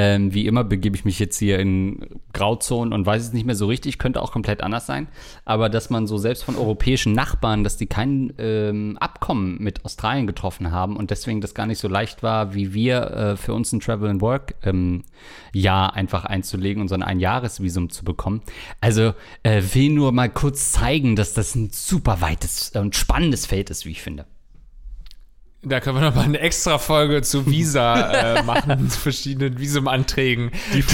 ähm, 0.00 0.32
wie 0.32 0.46
immer 0.46 0.62
begebe 0.62 0.94
ich 0.94 1.04
mich 1.04 1.18
jetzt 1.18 1.38
hier 1.38 1.58
in 1.58 2.20
Grauzonen 2.32 2.92
und 2.92 3.04
weiß 3.04 3.20
es 3.20 3.32
nicht 3.32 3.44
mehr 3.44 3.56
so 3.56 3.66
richtig, 3.66 3.98
könnte 3.98 4.22
auch 4.22 4.30
komplett 4.30 4.62
anders 4.62 4.86
sein. 4.86 5.08
Aber 5.44 5.68
dass 5.68 5.90
man 5.90 6.06
so 6.06 6.18
selbst 6.18 6.44
von 6.44 6.54
europäischen 6.54 7.14
Nachbarn, 7.14 7.64
dass 7.64 7.76
die 7.78 7.86
kein 7.86 8.32
ähm, 8.38 8.96
Abkommen 9.00 9.60
mit 9.60 9.84
Australien 9.84 10.28
getroffen 10.28 10.70
haben 10.70 10.96
und 10.96 11.10
deswegen 11.10 11.40
das 11.40 11.52
gar 11.52 11.66
nicht 11.66 11.80
so 11.80 11.88
leicht 11.88 12.22
war, 12.22 12.54
wie 12.54 12.74
wir 12.74 13.10
äh, 13.10 13.36
für 13.36 13.54
uns 13.54 13.72
ein 13.72 13.80
Travel 13.80 14.08
and 14.08 14.20
Work 14.20 14.54
ähm, 14.62 15.02
Jahr 15.52 15.94
einfach 15.94 16.24
einzulegen 16.24 16.80
und 16.80 16.86
so 16.86 16.94
ein 16.94 17.02
Einjahresvisum 17.02 17.90
zu 17.90 18.04
bekommen. 18.04 18.42
Also 18.80 19.14
äh, 19.42 19.60
will 19.72 19.90
nur 19.90 20.12
mal 20.12 20.30
kurz 20.30 20.70
zeigen, 20.70 21.16
dass 21.16 21.34
das 21.34 21.56
ein 21.56 21.70
super 21.72 22.20
weites 22.20 22.70
und 22.76 22.94
spannendes 22.94 23.46
Feld 23.46 23.68
ist, 23.68 23.84
wie 23.84 23.90
ich 23.90 24.02
finde. 24.02 24.26
Da 25.62 25.80
können 25.80 25.96
wir 25.96 26.02
nochmal 26.02 26.24
eine 26.24 26.38
extra 26.38 26.78
Folge 26.78 27.22
zu 27.22 27.46
Visa 27.46 28.12
äh, 28.38 28.42
machen, 28.44 28.88
zu 28.90 28.98
verschiedenen 28.98 29.58
Visumanträgen. 29.58 30.52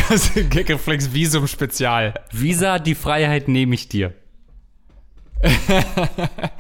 Das 0.08 0.32
Gagreflex 0.50 1.12
Visum 1.12 1.46
Spezial. 1.46 2.14
Visa, 2.32 2.78
die 2.78 2.94
Freiheit 2.94 3.48
nehme 3.48 3.74
ich 3.74 3.88
dir. 3.88 4.14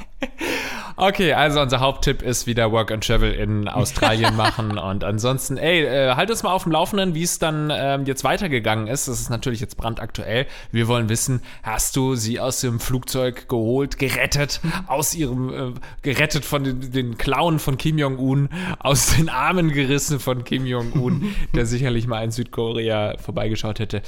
Okay, 1.06 1.34
also 1.34 1.60
unser 1.60 1.80
Haupttipp 1.80 2.22
ist 2.22 2.46
wieder 2.46 2.72
Work 2.72 2.90
and 2.90 3.06
Travel 3.06 3.30
in 3.30 3.68
Australien 3.68 4.36
machen. 4.38 4.78
Und 4.78 5.04
ansonsten, 5.04 5.58
ey, 5.58 5.84
äh, 5.84 6.14
halt 6.14 6.30
uns 6.30 6.42
mal 6.42 6.50
auf 6.50 6.62
dem 6.62 6.72
Laufenden, 6.72 7.14
wie 7.14 7.22
es 7.22 7.38
dann 7.38 7.70
ähm, 7.70 8.06
jetzt 8.06 8.24
weitergegangen 8.24 8.86
ist. 8.86 9.06
Das 9.06 9.20
ist 9.20 9.28
natürlich 9.28 9.60
jetzt 9.60 9.76
brandaktuell. 9.76 10.46
Wir 10.72 10.88
wollen 10.88 11.10
wissen, 11.10 11.42
hast 11.62 11.96
du 11.96 12.14
sie 12.14 12.40
aus 12.40 12.62
dem 12.62 12.80
Flugzeug 12.80 13.50
geholt, 13.50 13.98
gerettet, 13.98 14.62
aus 14.86 15.14
ihrem, 15.14 15.52
äh, 15.52 15.72
gerettet 16.00 16.46
von 16.46 16.64
den, 16.64 16.90
den 16.90 17.18
Klauen 17.18 17.58
von 17.58 17.76
Kim 17.76 17.98
Jong-un, 17.98 18.48
aus 18.78 19.14
den 19.14 19.28
Armen 19.28 19.72
gerissen 19.72 20.20
von 20.20 20.42
Kim 20.44 20.64
Jong-un, 20.64 21.34
der 21.54 21.66
sicherlich 21.66 22.06
mal 22.06 22.24
in 22.24 22.30
Südkorea 22.30 23.18
vorbeigeschaut 23.18 23.78
hätte. 23.78 24.00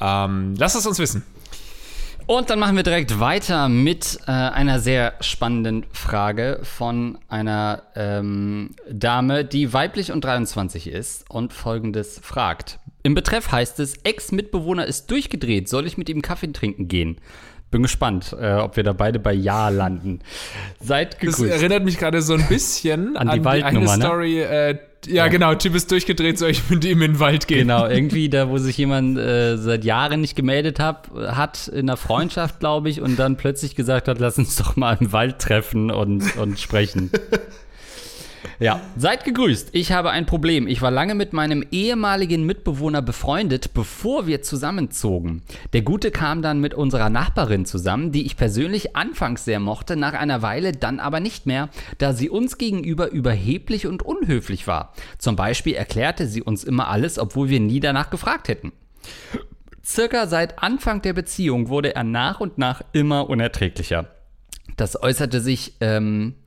Ähm, 0.00 0.54
lass 0.56 0.76
es 0.76 0.86
uns 0.86 1.00
wissen. 1.00 1.24
Und 2.26 2.48
dann 2.48 2.58
machen 2.58 2.76
wir 2.76 2.82
direkt 2.82 3.20
weiter 3.20 3.68
mit 3.68 4.18
äh, 4.26 4.30
einer 4.30 4.80
sehr 4.80 5.14
spannenden 5.20 5.84
Frage 5.92 6.60
von 6.62 7.18
einer 7.28 7.82
ähm, 7.96 8.70
Dame, 8.90 9.44
die 9.44 9.74
weiblich 9.74 10.10
und 10.10 10.24
23 10.24 10.86
ist 10.88 11.28
und 11.30 11.52
folgendes 11.52 12.18
fragt. 12.22 12.78
Im 13.02 13.14
Betreff 13.14 13.52
heißt 13.52 13.78
es, 13.80 13.98
Ex-Mitbewohner 14.04 14.86
ist 14.86 15.10
durchgedreht, 15.10 15.68
soll 15.68 15.86
ich 15.86 15.98
mit 15.98 16.08
ihm 16.08 16.22
Kaffee 16.22 16.50
trinken 16.52 16.88
gehen? 16.88 17.18
Bin 17.70 17.82
gespannt, 17.82 18.34
äh, 18.40 18.54
ob 18.54 18.76
wir 18.76 18.84
da 18.84 18.94
beide 18.94 19.18
bei 19.18 19.34
Ja 19.34 19.68
landen. 19.68 20.20
Seid 20.80 21.14
Das 21.14 21.36
gegrüßt. 21.36 21.52
erinnert 21.52 21.84
mich 21.84 21.98
gerade 21.98 22.22
so 22.22 22.34
ein 22.34 22.46
bisschen 22.48 23.16
An 23.18 23.28
an, 23.28 23.34
die 23.34 23.40
die, 23.40 23.44
Waldnummer, 23.44 23.90
eine 23.92 23.98
ne? 23.98 24.04
Story. 24.06 24.40
Äh, 24.40 24.78
ja, 25.06 25.28
genau, 25.28 25.54
Typ 25.54 25.74
ist 25.74 25.90
durchgedreht, 25.90 26.38
soll 26.38 26.50
ich 26.50 26.68
mit 26.70 26.84
ihm 26.84 27.02
in 27.02 27.12
den 27.12 27.20
Wald 27.20 27.46
gehen? 27.46 27.68
Genau, 27.68 27.86
irgendwie 27.88 28.28
da, 28.28 28.48
wo 28.48 28.58
sich 28.58 28.76
jemand 28.76 29.18
äh, 29.18 29.56
seit 29.56 29.84
Jahren 29.84 30.20
nicht 30.20 30.36
gemeldet 30.36 30.80
hab, 30.80 31.10
hat, 31.14 31.68
in 31.68 31.88
einer 31.88 31.96
Freundschaft, 31.96 32.60
glaube 32.60 32.90
ich, 32.90 33.00
und 33.00 33.18
dann 33.18 33.36
plötzlich 33.36 33.74
gesagt 33.74 34.08
hat, 34.08 34.18
lass 34.18 34.38
uns 34.38 34.56
doch 34.56 34.76
mal 34.76 34.96
im 35.00 35.12
Wald 35.12 35.38
treffen 35.38 35.90
und, 35.90 36.36
und 36.36 36.58
sprechen. 36.58 37.10
Ja, 38.58 38.80
seid 38.96 39.24
gegrüßt. 39.24 39.70
Ich 39.72 39.92
habe 39.92 40.10
ein 40.10 40.26
Problem. 40.26 40.66
Ich 40.66 40.82
war 40.82 40.90
lange 40.90 41.14
mit 41.14 41.32
meinem 41.32 41.64
ehemaligen 41.70 42.44
Mitbewohner 42.44 43.02
befreundet, 43.02 43.74
bevor 43.74 44.26
wir 44.26 44.42
zusammenzogen. 44.42 45.42
Der 45.72 45.82
Gute 45.82 46.10
kam 46.10 46.42
dann 46.42 46.60
mit 46.60 46.74
unserer 46.74 47.10
Nachbarin 47.10 47.66
zusammen, 47.66 48.12
die 48.12 48.26
ich 48.26 48.36
persönlich 48.36 48.96
anfangs 48.96 49.44
sehr 49.44 49.60
mochte, 49.60 49.96
nach 49.96 50.14
einer 50.14 50.42
Weile 50.42 50.72
dann 50.72 51.00
aber 51.00 51.20
nicht 51.20 51.46
mehr, 51.46 51.68
da 51.98 52.12
sie 52.12 52.30
uns 52.30 52.58
gegenüber 52.58 53.10
überheblich 53.10 53.86
und 53.86 54.02
unhöflich 54.02 54.66
war. 54.66 54.94
Zum 55.18 55.36
Beispiel 55.36 55.74
erklärte 55.74 56.26
sie 56.26 56.42
uns 56.42 56.64
immer 56.64 56.88
alles, 56.88 57.18
obwohl 57.18 57.48
wir 57.48 57.60
nie 57.60 57.80
danach 57.80 58.10
gefragt 58.10 58.48
hätten. 58.48 58.72
Circa 59.84 60.26
seit 60.26 60.62
Anfang 60.62 61.02
der 61.02 61.12
Beziehung 61.12 61.68
wurde 61.68 61.94
er 61.94 62.04
nach 62.04 62.40
und 62.40 62.56
nach 62.56 62.82
immer 62.92 63.28
unerträglicher. 63.28 64.06
Das 64.76 65.00
äußerte 65.00 65.40
sich, 65.40 65.74
ähm, 65.80 66.34
äh, 66.38 66.43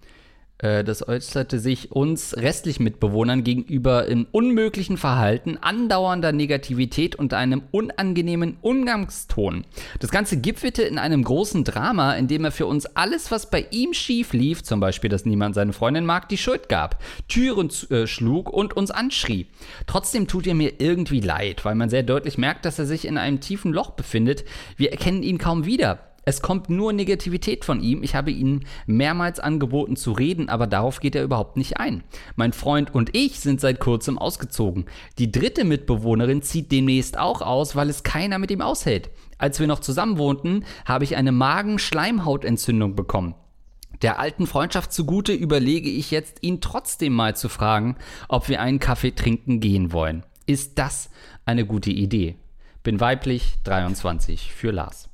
das 0.59 1.07
äußerte 1.07 1.59
sich 1.59 1.91
uns 1.91 2.35
restlichen 2.35 2.83
Mitbewohnern 2.83 3.43
gegenüber 3.43 4.07
in 4.07 4.25
unmöglichen 4.25 4.97
Verhalten, 4.97 5.57
andauernder 5.57 6.31
Negativität 6.31 7.15
und 7.15 7.33
einem 7.33 7.61
unangenehmen 7.71 8.57
Umgangston. 8.61 9.65
Das 9.99 10.09
Ganze 10.09 10.37
gipfelte 10.37 10.81
in 10.81 10.97
einem 10.97 11.23
großen 11.23 11.63
Drama, 11.63 12.13
in 12.13 12.27
dem 12.27 12.43
er 12.43 12.51
für 12.51 12.65
uns 12.65 12.87
alles, 12.87 13.29
was 13.29 13.49
bei 13.49 13.67
ihm 13.69 13.93
schief 13.93 14.33
lief, 14.33 14.63
zum 14.63 14.79
Beispiel, 14.79 15.09
dass 15.09 15.25
niemand 15.25 15.53
seine 15.53 15.73
Freundin 15.73 16.05
mag, 16.05 16.27
die 16.29 16.37
Schuld 16.37 16.69
gab, 16.69 17.03
Türen 17.27 17.69
äh, 17.89 18.07
schlug 18.07 18.49
und 18.51 18.75
uns 18.75 18.89
anschrie. 18.89 19.47
Trotzdem 19.85 20.27
tut 20.27 20.47
er 20.47 20.55
mir 20.55 20.79
irgendwie 20.79 21.19
leid, 21.19 21.65
weil 21.65 21.75
man 21.75 21.89
sehr 21.89 22.03
deutlich 22.03 22.37
merkt, 22.37 22.65
dass 22.65 22.79
er 22.79 22.85
sich 22.85 23.05
in 23.05 23.17
einem 23.17 23.41
tiefen 23.41 23.73
Loch 23.73 23.91
befindet. 23.91 24.43
Wir 24.75 24.91
erkennen 24.91 25.21
ihn 25.21 25.37
kaum 25.37 25.65
wieder. 25.65 25.99
Es 26.27 26.41
kommt 26.41 26.69
nur 26.69 26.91
Negativität 26.91 27.63
von 27.63 27.79
ihm. 27.79 28.03
Ich 28.03 28.13
habe 28.13 28.31
ihm 28.31 28.59
mehrmals 28.85 29.39
angeboten 29.39 29.95
zu 29.95 30.11
reden, 30.11 30.49
aber 30.49 30.67
darauf 30.67 30.99
geht 30.99 31.15
er 31.15 31.23
überhaupt 31.23 31.55
nicht 31.55 31.79
ein. 31.79 32.03
Mein 32.35 32.51
Freund 32.51 32.93
und 32.93 33.15
ich 33.15 33.39
sind 33.39 33.61
seit 33.61 33.79
kurzem 33.79 34.17
ausgezogen. 34.17 34.87
Die 35.19 35.31
dritte 35.31 35.63
Mitbewohnerin 35.63 36.41
zieht 36.41 36.69
demnächst 36.69 37.17
auch 37.17 37.41
aus, 37.41 37.77
weil 37.77 37.89
es 37.89 38.03
keiner 38.03 38.39
mit 38.39 38.51
ihm 38.51 38.59
aushält. 38.59 39.09
Als 39.37 39.61
wir 39.61 39.67
noch 39.67 39.79
zusammen 39.79 40.17
wohnten, 40.17 40.65
habe 40.85 41.05
ich 41.05 41.15
eine 41.15 41.31
Magen-Schleimhautentzündung 41.31 42.93
bekommen. 42.93 43.33
Der 44.01 44.19
alten 44.19 44.47
Freundschaft 44.47 44.91
zugute 44.91 45.31
überlege 45.31 45.89
ich 45.89 46.11
jetzt, 46.11 46.43
ihn 46.43 46.59
trotzdem 46.59 47.13
mal 47.13 47.37
zu 47.37 47.47
fragen, 47.47 47.95
ob 48.27 48.49
wir 48.49 48.59
einen 48.59 48.79
Kaffee 48.79 49.11
trinken 49.11 49.61
gehen 49.61 49.93
wollen. 49.93 50.25
Ist 50.45 50.77
das 50.77 51.09
eine 51.45 51.65
gute 51.65 51.91
Idee? 51.91 52.35
Bin 52.83 52.99
weiblich, 52.99 53.59
23, 53.63 54.51
für 54.51 54.71
Lars. 54.71 55.07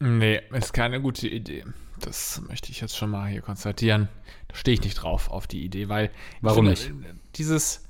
Nee, 0.00 0.40
ist 0.52 0.72
keine 0.72 1.00
gute 1.00 1.28
Idee. 1.28 1.64
Das 2.00 2.40
möchte 2.48 2.70
ich 2.70 2.80
jetzt 2.80 2.96
schon 2.96 3.10
mal 3.10 3.28
hier 3.28 3.42
konstatieren. 3.42 4.08
Da 4.48 4.56
stehe 4.56 4.74
ich 4.74 4.82
nicht 4.82 4.94
drauf 4.94 5.30
auf 5.30 5.46
die 5.46 5.62
Idee, 5.62 5.88
weil. 5.88 6.10
Warum 6.40 6.74
finde, 6.74 7.14
Dieses 7.36 7.86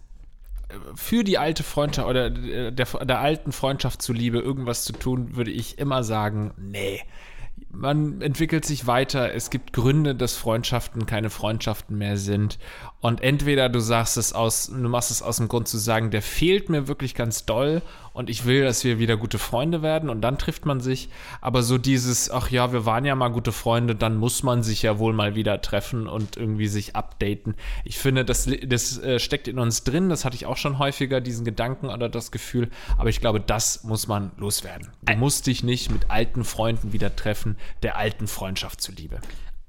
äh, 0.68 0.75
für 0.96 1.23
die 1.23 1.38
alte 1.38 1.62
Freundschaft 1.62 2.09
oder 2.09 2.29
der, 2.29 2.73
der 2.73 3.20
alten 3.20 3.53
Freundschaft 3.53 4.03
zuliebe 4.03 4.40
irgendwas 4.40 4.85
zu 4.85 4.92
tun, 4.92 5.37
würde 5.37 5.53
ich 5.53 5.79
immer 5.79 6.03
sagen, 6.03 6.53
nee. 6.59 7.01
Man 7.70 8.20
entwickelt 8.23 8.64
sich 8.64 8.87
weiter. 8.88 9.33
Es 9.33 9.51
gibt 9.51 9.73
Gründe, 9.73 10.16
dass 10.16 10.35
Freundschaften 10.35 11.07
keine 11.07 11.31
Freundschaften 11.31 11.96
mehr 11.96 12.16
sind. 12.16 12.59
Und 13.01 13.23
entweder 13.23 13.71
du 13.71 13.81
sagst 13.81 14.19
es 14.19 14.35
aus, 14.35 14.67
du 14.67 14.89
machst 14.89 15.11
es 15.11 15.23
aus 15.23 15.39
dem 15.39 15.49
Grund 15.49 15.69
zu 15.69 15.79
sagen, 15.79 16.11
der 16.11 16.21
fehlt 16.21 16.69
mir 16.69 16.87
wirklich 16.87 17.15
ganz 17.15 17.47
doll 17.47 17.81
und 18.13 18.29
ich 18.29 18.45
will, 18.45 18.63
dass 18.63 18.85
wir 18.85 18.99
wieder 18.99 19.17
gute 19.17 19.39
Freunde 19.39 19.81
werden 19.81 20.11
und 20.11 20.21
dann 20.21 20.37
trifft 20.37 20.67
man 20.67 20.81
sich. 20.81 21.09
Aber 21.41 21.63
so 21.63 21.79
dieses, 21.79 22.31
ach 22.31 22.51
ja, 22.51 22.73
wir 22.73 22.85
waren 22.85 23.07
ja 23.07 23.15
mal 23.15 23.29
gute 23.29 23.53
Freunde, 23.53 23.95
dann 23.95 24.17
muss 24.17 24.43
man 24.43 24.63
sich 24.63 24.83
ja 24.83 24.99
wohl 24.99 25.15
mal 25.15 25.35
wieder 25.35 25.63
treffen 25.63 26.09
und 26.09 26.37
irgendwie 26.37 26.67
sich 26.67 26.95
updaten. 26.95 27.55
Ich 27.85 27.99
finde, 27.99 28.27
das, 28.27 28.51
das 28.67 28.99
äh, 28.99 29.19
steckt 29.19 29.49
in 29.49 29.59
uns 29.59 29.83
drin. 29.83 30.11
Das 30.11 30.27
hatte 30.27 30.37
ich 30.37 30.45
auch 30.45 30.59
schon 30.59 30.79
häufiger, 30.79 31.23
diesen 31.23 31.47
Gedanken 31.47 31.87
oder 31.87 32.11
das 32.11 32.31
Gefühl. 32.31 32.69
Aber 32.99 33.09
ich 33.09 33.21
glaube, 33.21 33.41
das 33.41 33.83
muss 33.83 34.09
man 34.09 34.33
loswerden. 34.37 34.89
Du 35.03 35.17
musst 35.17 35.47
dich 35.47 35.63
nicht 35.63 35.91
mit 35.91 36.11
alten 36.11 36.45
Freunden 36.45 36.93
wieder 36.93 37.17
treffen, 37.17 37.57
der 37.83 37.97
alten 37.97 38.27
Freundschaft 38.27 38.83
zuliebe. 38.83 39.21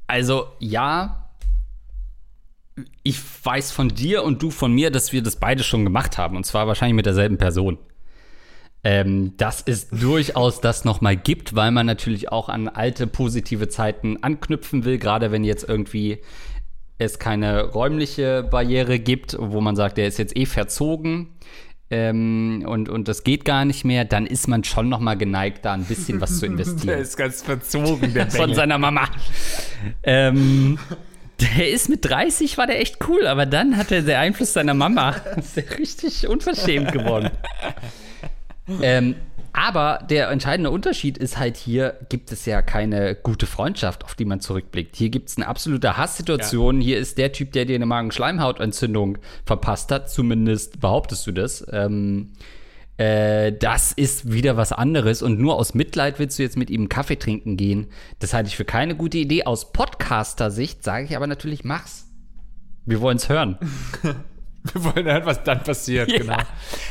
Also 0.08 0.48
ja, 0.60 1.31
ich 3.04 3.20
weiß 3.44 3.72
von 3.72 3.90
dir 3.90 4.24
und 4.24 4.42
du 4.42 4.50
von 4.52 4.72
mir, 4.74 4.92
dass 4.92 5.12
wir 5.14 5.22
das 5.22 5.36
beide 5.36 5.64
schon 5.64 5.84
gemacht 5.84 6.18
haben. 6.18 6.38
Und 6.38 6.46
zwar 6.46 6.68
wahrscheinlich 6.68 6.96
mit 6.96 7.06
derselben 7.06 7.38
Person. 7.38 7.78
ähm, 8.84 9.38
dass 9.38 9.62
es 9.62 9.90
durchaus 9.90 10.60
das 10.60 10.86
nochmal 10.86 11.16
gibt, 11.16 11.56
weil 11.56 11.70
man 11.72 11.86
natürlich 11.86 12.32
auch 12.32 12.50
an 12.50 12.68
alte 12.68 13.06
positive 13.06 13.70
Zeiten 13.70 14.18
anknüpfen 14.24 14.86
will, 14.86 14.98
gerade 14.98 15.32
wenn 15.32 15.44
jetzt 15.44 15.68
irgendwie 15.70 16.20
es 16.98 17.20
keine 17.20 17.64
räumliche 17.64 18.44
Barriere 18.44 19.00
gibt, 19.00 19.36
wo 19.40 19.62
man 19.62 19.76
sagt, 19.76 19.98
der 19.98 20.08
ist 20.08 20.18
jetzt 20.18 20.36
eh 20.36 20.46
verzogen 20.48 21.30
ähm, 21.92 22.64
und, 22.68 22.90
und 22.90 23.08
das 23.08 23.24
geht 23.24 23.46
gar 23.46 23.66
nicht 23.66 23.86
mehr, 23.86 24.06
dann 24.06 24.26
ist 24.26 24.48
man 24.48 24.64
schon 24.64 24.90
nochmal 24.90 25.18
geneigt, 25.18 25.66
da 25.66 25.74
ein 25.74 25.86
bisschen 25.86 26.22
was 26.22 26.40
zu 26.40 26.46
investieren. 26.48 26.88
der 26.88 27.00
ist 27.00 27.18
ganz 27.18 27.42
verzogen, 27.44 28.14
der 28.14 28.32
Von 28.32 28.54
seiner 28.56 28.78
Mama. 28.80 29.10
ähm, 30.04 30.80
der 31.42 31.70
ist 31.70 31.90
mit 31.90 32.06
30, 32.06 32.58
war 32.58 32.68
der 32.68 32.80
echt 32.80 32.98
cool, 33.08 33.28
aber 33.28 33.46
dann 33.46 33.78
hatte 33.78 34.04
der 34.04 34.20
Einfluss 34.20 34.54
seiner 34.54 34.74
Mama 34.74 35.12
ist 35.38 35.58
der 35.58 35.78
richtig 35.78 36.28
unverschämt 36.28 36.92
geworden. 36.92 37.32
ähm, 38.82 39.16
aber 39.54 40.06
der 40.10 40.30
entscheidende 40.30 40.72
Unterschied 40.72 41.18
ist 41.18 41.38
halt 41.38 41.58
hier, 41.58 41.98
gibt 42.08 42.32
es 42.32 42.46
ja 42.46 42.62
keine 42.62 43.16
gute 43.16 43.46
Freundschaft, 43.46 44.06
auf 44.06 44.16
die 44.16 44.24
man 44.24 44.40
zurückblickt. 44.40 44.96
Hier 44.96 45.10
gibt 45.10 45.30
es 45.30 45.38
eine 45.38 45.48
absolute 45.48 45.98
Hasssituation. 45.98 46.80
Ja. 46.80 46.86
Hier 46.86 47.00
ist 47.00 47.18
der 47.18 47.34
Typ, 47.34 47.52
der 47.52 47.66
dir 47.66 47.76
eine 47.76 47.86
Magenschleimhautentzündung 47.86 49.18
verpasst 49.46 49.92
hat. 49.92 50.10
Zumindest 50.10 50.80
behauptest 50.80 51.28
du 51.28 51.34
das. 51.34 51.66
Ähm, 51.70 52.32
äh, 53.02 53.52
das 53.52 53.92
ist 53.92 54.32
wieder 54.32 54.58
was 54.58 54.72
anderes. 54.72 55.24
Und 55.24 55.40
nur 55.40 55.56
aus 55.56 55.74
Mitleid 55.74 56.20
willst 56.20 56.38
du 56.38 56.44
jetzt 56.44 56.56
mit 56.56 56.70
ihm 56.70 56.88
Kaffee 56.88 57.16
trinken 57.16 57.58
gehen. 57.58 57.88
Das 58.20 58.36
halte 58.36 58.50
ich 58.50 58.56
für 58.56 58.66
keine 58.66 58.96
gute 58.96 59.18
Idee. 59.18 59.46
Aus 59.46 59.74
Podcaster-Sicht 59.74 60.84
sage 60.84 61.06
ich 61.06 61.16
aber 61.16 61.26
natürlich, 61.26 61.64
mach's. 61.64 62.06
Wir 62.86 63.02
wollen 63.02 63.18
es 63.18 63.28
hören. 63.28 63.58
Wir 64.64 64.84
wollen 64.84 65.06
hören, 65.06 65.26
was 65.26 65.44
dann 65.44 65.64
passiert, 65.64 66.12
ja. 66.12 66.20
genau. 66.20 66.38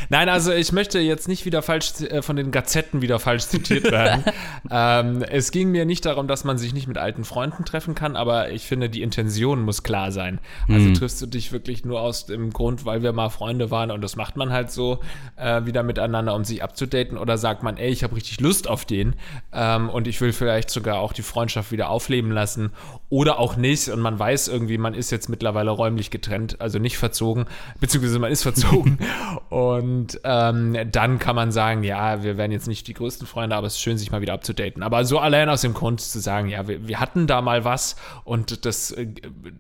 Nein, 0.08 0.28
also 0.28 0.52
ich 0.52 0.72
möchte 0.72 0.98
jetzt 0.98 1.28
nicht 1.28 1.44
wieder 1.44 1.62
falsch 1.62 2.00
äh, 2.00 2.20
von 2.20 2.34
den 2.34 2.50
Gazetten 2.50 3.00
wieder 3.00 3.20
falsch 3.20 3.46
zitiert 3.46 3.84
werden. 3.90 4.24
ähm, 4.70 5.22
es 5.22 5.52
ging 5.52 5.70
mir 5.70 5.84
nicht 5.84 6.04
darum, 6.04 6.26
dass 6.26 6.42
man 6.42 6.58
sich 6.58 6.74
nicht 6.74 6.88
mit 6.88 6.98
alten 6.98 7.24
Freunden 7.24 7.64
treffen 7.64 7.94
kann, 7.94 8.16
aber 8.16 8.50
ich 8.50 8.66
finde, 8.66 8.90
die 8.90 9.02
Intention 9.02 9.62
muss 9.62 9.84
klar 9.84 10.10
sein. 10.10 10.40
Also 10.68 10.88
mhm. 10.88 10.94
triffst 10.94 11.22
du 11.22 11.26
dich 11.26 11.52
wirklich 11.52 11.84
nur 11.84 12.00
aus 12.00 12.26
dem 12.26 12.50
Grund, 12.52 12.84
weil 12.84 13.02
wir 13.02 13.12
mal 13.12 13.28
Freunde 13.28 13.70
waren 13.70 13.92
und 13.92 14.02
das 14.02 14.16
macht 14.16 14.36
man 14.36 14.50
halt 14.52 14.72
so 14.72 14.98
äh, 15.36 15.64
wieder 15.64 15.84
miteinander, 15.84 16.34
um 16.34 16.44
sich 16.44 16.64
abzudaten, 16.64 17.16
oder 17.16 17.38
sagt 17.38 17.62
man, 17.62 17.76
ey, 17.76 17.90
ich 17.90 18.02
habe 18.02 18.16
richtig 18.16 18.40
Lust 18.40 18.68
auf 18.68 18.84
den 18.84 19.14
ähm, 19.52 19.88
und 19.88 20.08
ich 20.08 20.20
will 20.20 20.32
vielleicht 20.32 20.70
sogar 20.70 20.98
auch 20.98 21.12
die 21.12 21.22
Freundschaft 21.22 21.70
wieder 21.70 21.88
aufleben 21.88 22.32
lassen 22.32 22.72
oder 23.10 23.38
auch 23.38 23.56
nicht 23.56 23.88
und 23.90 24.00
man 24.00 24.18
weiß 24.18 24.48
irgendwie, 24.48 24.78
man 24.78 24.94
ist 24.94 25.10
jetzt 25.10 25.28
mittlerweile 25.28 25.70
räumlich 25.70 26.10
getrennt, 26.10 26.60
also 26.60 26.78
nicht 26.80 26.98
verzogen 26.98 27.46
beziehungsweise 27.80 28.18
man 28.18 28.32
ist 28.32 28.42
verzogen. 28.42 28.98
und 29.48 30.20
ähm, 30.24 30.76
dann 30.90 31.18
kann 31.18 31.36
man 31.36 31.52
sagen, 31.52 31.82
ja, 31.82 32.22
wir 32.22 32.36
werden 32.36 32.52
jetzt 32.52 32.68
nicht 32.68 32.86
die 32.86 32.94
größten 32.94 33.26
Freunde, 33.26 33.56
aber 33.56 33.66
es 33.66 33.74
ist 33.74 33.80
schön, 33.80 33.98
sich 33.98 34.10
mal 34.10 34.20
wieder 34.20 34.34
abzudaten. 34.34 34.82
Aber 34.82 35.04
so 35.04 35.18
allein 35.18 35.48
aus 35.48 35.62
dem 35.62 35.74
Grund 35.74 36.00
zu 36.00 36.20
sagen, 36.20 36.48
ja, 36.48 36.66
wir, 36.68 36.86
wir 36.86 37.00
hatten 37.00 37.26
da 37.26 37.40
mal 37.40 37.64
was 37.64 37.96
und 38.24 38.64
das, 38.64 38.90
äh, 38.92 39.06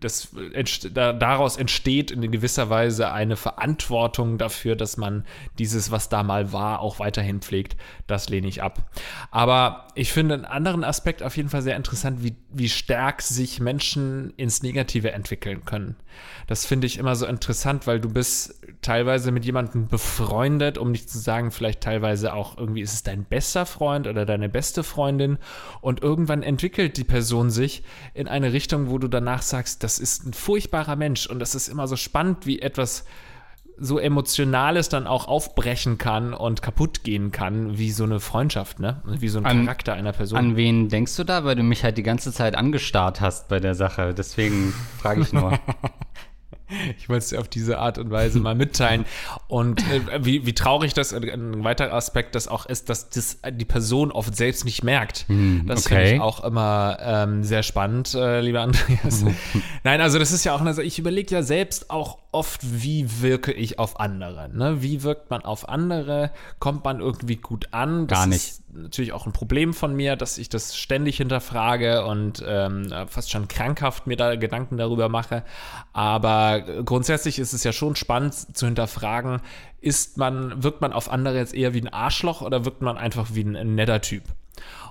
das 0.00 0.28
daraus 0.92 1.56
entsteht 1.56 2.10
in 2.10 2.30
gewisser 2.30 2.70
Weise 2.70 3.12
eine 3.12 3.36
Verantwortung 3.36 4.38
dafür, 4.38 4.76
dass 4.76 4.96
man 4.96 5.24
dieses, 5.58 5.90
was 5.90 6.08
da 6.08 6.22
mal 6.22 6.52
war, 6.52 6.80
auch 6.80 6.98
weiterhin 6.98 7.40
pflegt. 7.40 7.76
Das 8.06 8.28
lehne 8.28 8.48
ich 8.48 8.62
ab. 8.62 8.90
Aber 9.30 9.88
ich 9.94 10.12
finde 10.12 10.34
einen 10.34 10.44
anderen 10.44 10.84
Aspekt 10.84 11.22
auf 11.22 11.36
jeden 11.36 11.48
Fall 11.48 11.62
sehr 11.62 11.76
interessant, 11.76 12.22
wie, 12.22 12.34
wie 12.50 12.68
stark 12.68 13.22
sich 13.22 13.60
Menschen 13.60 14.32
ins 14.36 14.62
Negative 14.62 15.12
entwickeln 15.12 15.64
können. 15.64 15.96
Das 16.46 16.66
finde 16.66 16.86
ich 16.86 16.98
immer 16.98 17.16
so 17.16 17.26
interessant, 17.26 17.86
weil 17.90 17.98
du 17.98 18.08
bist 18.08 18.54
teilweise 18.82 19.32
mit 19.32 19.44
jemandem 19.44 19.88
befreundet, 19.88 20.78
um 20.78 20.92
nicht 20.92 21.10
zu 21.10 21.18
sagen, 21.18 21.50
vielleicht 21.50 21.80
teilweise 21.80 22.34
auch 22.34 22.56
irgendwie 22.56 22.82
ist 22.82 22.92
es 22.92 23.02
dein 23.02 23.24
bester 23.24 23.66
Freund 23.66 24.06
oder 24.06 24.24
deine 24.24 24.48
beste 24.48 24.84
Freundin 24.84 25.38
und 25.80 26.04
irgendwann 26.04 26.44
entwickelt 26.44 26.96
die 26.96 27.02
Person 27.02 27.50
sich 27.50 27.82
in 28.14 28.28
eine 28.28 28.52
Richtung, 28.52 28.90
wo 28.90 28.98
du 28.98 29.08
danach 29.08 29.42
sagst, 29.42 29.82
das 29.82 29.98
ist 29.98 30.24
ein 30.24 30.34
furchtbarer 30.34 30.94
Mensch 30.94 31.26
und 31.26 31.40
das 31.40 31.56
ist 31.56 31.66
immer 31.66 31.88
so 31.88 31.96
spannend, 31.96 32.46
wie 32.46 32.62
etwas 32.62 33.04
so 33.76 33.98
Emotionales 33.98 34.88
dann 34.88 35.08
auch 35.08 35.26
aufbrechen 35.26 35.98
kann 35.98 36.32
und 36.32 36.62
kaputt 36.62 37.02
gehen 37.02 37.32
kann, 37.32 37.76
wie 37.76 37.90
so 37.90 38.04
eine 38.04 38.20
Freundschaft, 38.20 38.78
ne? 38.78 39.02
Wie 39.04 39.28
so 39.28 39.40
ein 39.40 39.46
an, 39.46 39.64
Charakter 39.64 39.94
einer 39.94 40.12
Person. 40.12 40.38
An 40.38 40.54
wen 40.54 40.88
denkst 40.88 41.16
du 41.16 41.24
da? 41.24 41.44
Weil 41.44 41.56
du 41.56 41.64
mich 41.64 41.82
halt 41.82 41.98
die 41.98 42.04
ganze 42.04 42.30
Zeit 42.32 42.54
angestarrt 42.54 43.20
hast 43.20 43.48
bei 43.48 43.58
der 43.58 43.74
Sache. 43.74 44.14
Deswegen 44.14 44.72
frage 45.00 45.22
ich 45.22 45.32
nur. 45.32 45.58
Ich 46.98 47.08
wollte 47.08 47.24
es 47.24 47.28
dir 47.30 47.40
auf 47.40 47.48
diese 47.48 47.78
Art 47.78 47.98
und 47.98 48.10
Weise 48.10 48.40
mal 48.40 48.54
mitteilen. 48.54 49.04
Und 49.48 49.80
äh, 49.90 50.24
wie, 50.24 50.46
wie 50.46 50.54
traurig 50.54 50.94
das, 50.94 51.12
äh, 51.12 51.18
ein 51.32 51.64
weiterer 51.64 51.94
Aspekt 51.94 52.34
das 52.34 52.48
auch 52.48 52.66
ist, 52.66 52.88
dass 52.88 53.10
das 53.10 53.38
die 53.50 53.64
Person 53.64 54.12
oft 54.12 54.36
selbst 54.36 54.64
nicht 54.64 54.82
merkt. 54.82 55.26
Hm, 55.28 55.64
das 55.66 55.86
okay. 55.86 55.94
finde 55.94 56.14
ich 56.14 56.20
auch 56.20 56.44
immer 56.44 56.98
ähm, 57.00 57.44
sehr 57.44 57.62
spannend, 57.62 58.14
äh, 58.14 58.40
lieber 58.40 58.60
Andreas. 58.60 59.24
Nein, 59.84 60.00
also 60.00 60.18
das 60.18 60.32
ist 60.32 60.44
ja 60.44 60.54
auch, 60.54 60.60
also 60.60 60.82
ich 60.82 60.98
überlege 60.98 61.34
ja 61.34 61.42
selbst 61.42 61.90
auch 61.90 62.18
oft, 62.32 62.60
wie 62.62 63.22
wirke 63.22 63.52
ich 63.52 63.78
auf 63.78 63.98
andere. 63.98 64.48
Ne? 64.48 64.82
Wie 64.82 65.02
wirkt 65.02 65.30
man 65.30 65.42
auf 65.42 65.68
andere? 65.68 66.30
Kommt 66.58 66.84
man 66.84 67.00
irgendwie 67.00 67.36
gut 67.36 67.68
an? 67.72 68.06
Das 68.06 68.18
Gar 68.18 68.26
nicht. 68.28 68.36
Ist 68.36 68.62
natürlich 68.72 69.12
auch 69.12 69.26
ein 69.26 69.32
Problem 69.32 69.74
von 69.74 69.94
mir, 69.94 70.16
dass 70.16 70.38
ich 70.38 70.48
das 70.48 70.76
ständig 70.76 71.16
hinterfrage 71.16 72.04
und 72.04 72.44
ähm, 72.46 72.92
fast 73.08 73.30
schon 73.30 73.48
krankhaft 73.48 74.06
mir 74.06 74.16
da 74.16 74.36
Gedanken 74.36 74.76
darüber 74.76 75.08
mache. 75.08 75.42
Aber 75.92 76.59
grundsätzlich 76.84 77.38
ist 77.38 77.52
es 77.52 77.64
ja 77.64 77.72
schon 77.72 77.96
spannend 77.96 78.56
zu 78.56 78.66
hinterfragen, 78.66 79.40
ist 79.80 80.16
man, 80.18 80.62
wirkt 80.62 80.80
man 80.80 80.92
auf 80.92 81.10
andere 81.10 81.36
jetzt 81.36 81.54
eher 81.54 81.74
wie 81.74 81.80
ein 81.80 81.88
Arschloch 81.88 82.42
oder 82.42 82.64
wirkt 82.64 82.82
man 82.82 82.98
einfach 82.98 83.28
wie 83.32 83.44
ein, 83.44 83.56
ein 83.56 83.74
netter 83.74 84.00
Typ? 84.00 84.22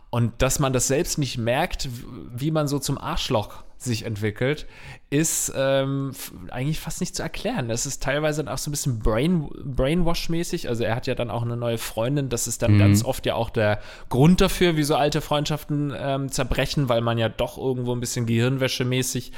Und 0.10 0.42
dass 0.42 0.60
man 0.60 0.74
das 0.74 0.88
selbst 0.88 1.18
nicht 1.18 1.38
merkt, 1.38 1.88
wie 2.34 2.52
man 2.52 2.68
so 2.68 2.80
zum 2.80 2.98
Arschloch 2.98 3.64
sich 3.78 4.06
entwickelt, 4.06 4.66
ist 5.10 5.54
ähm, 5.56 6.12
eigentlich 6.50 6.80
fast 6.80 7.00
nicht 7.00 7.16
zu 7.16 7.24
erklären. 7.24 7.70
Es 7.70 7.86
ist 7.86 8.04
teilweise 8.04 8.44
dann 8.44 8.54
auch 8.54 8.58
so 8.58 8.70
ein 8.70 8.72
bisschen 8.72 9.00
Brain, 9.00 9.48
Brainwash-mäßig. 9.64 10.68
Also 10.68 10.84
er 10.84 10.96
hat 10.96 11.08
ja 11.08 11.16
dann 11.16 11.32
auch 11.32 11.44
eine 11.44 11.56
neue 11.56 11.78
Freundin. 11.78 12.28
Das 12.28 12.48
ist 12.48 12.62
dann 12.62 12.74
mhm. 12.74 12.80
ganz 12.80 13.06
oft 13.06 13.26
ja 13.26 13.36
auch 13.36 13.50
der 13.50 13.80
Grund 14.10 14.42
dafür, 14.42 14.76
wie 14.76 14.84
so 14.84 14.96
alte 14.96 15.22
Freundschaften 15.22 15.94
ähm, 15.98 16.30
zerbrechen, 16.30 16.90
weil 16.90 17.02
man 17.02 17.18
ja 17.18 17.30
doch 17.30 17.58
irgendwo 17.58 17.94
ein 17.94 18.02
bisschen 18.02 18.26
Gehirnwäsche-mäßig 18.26 19.32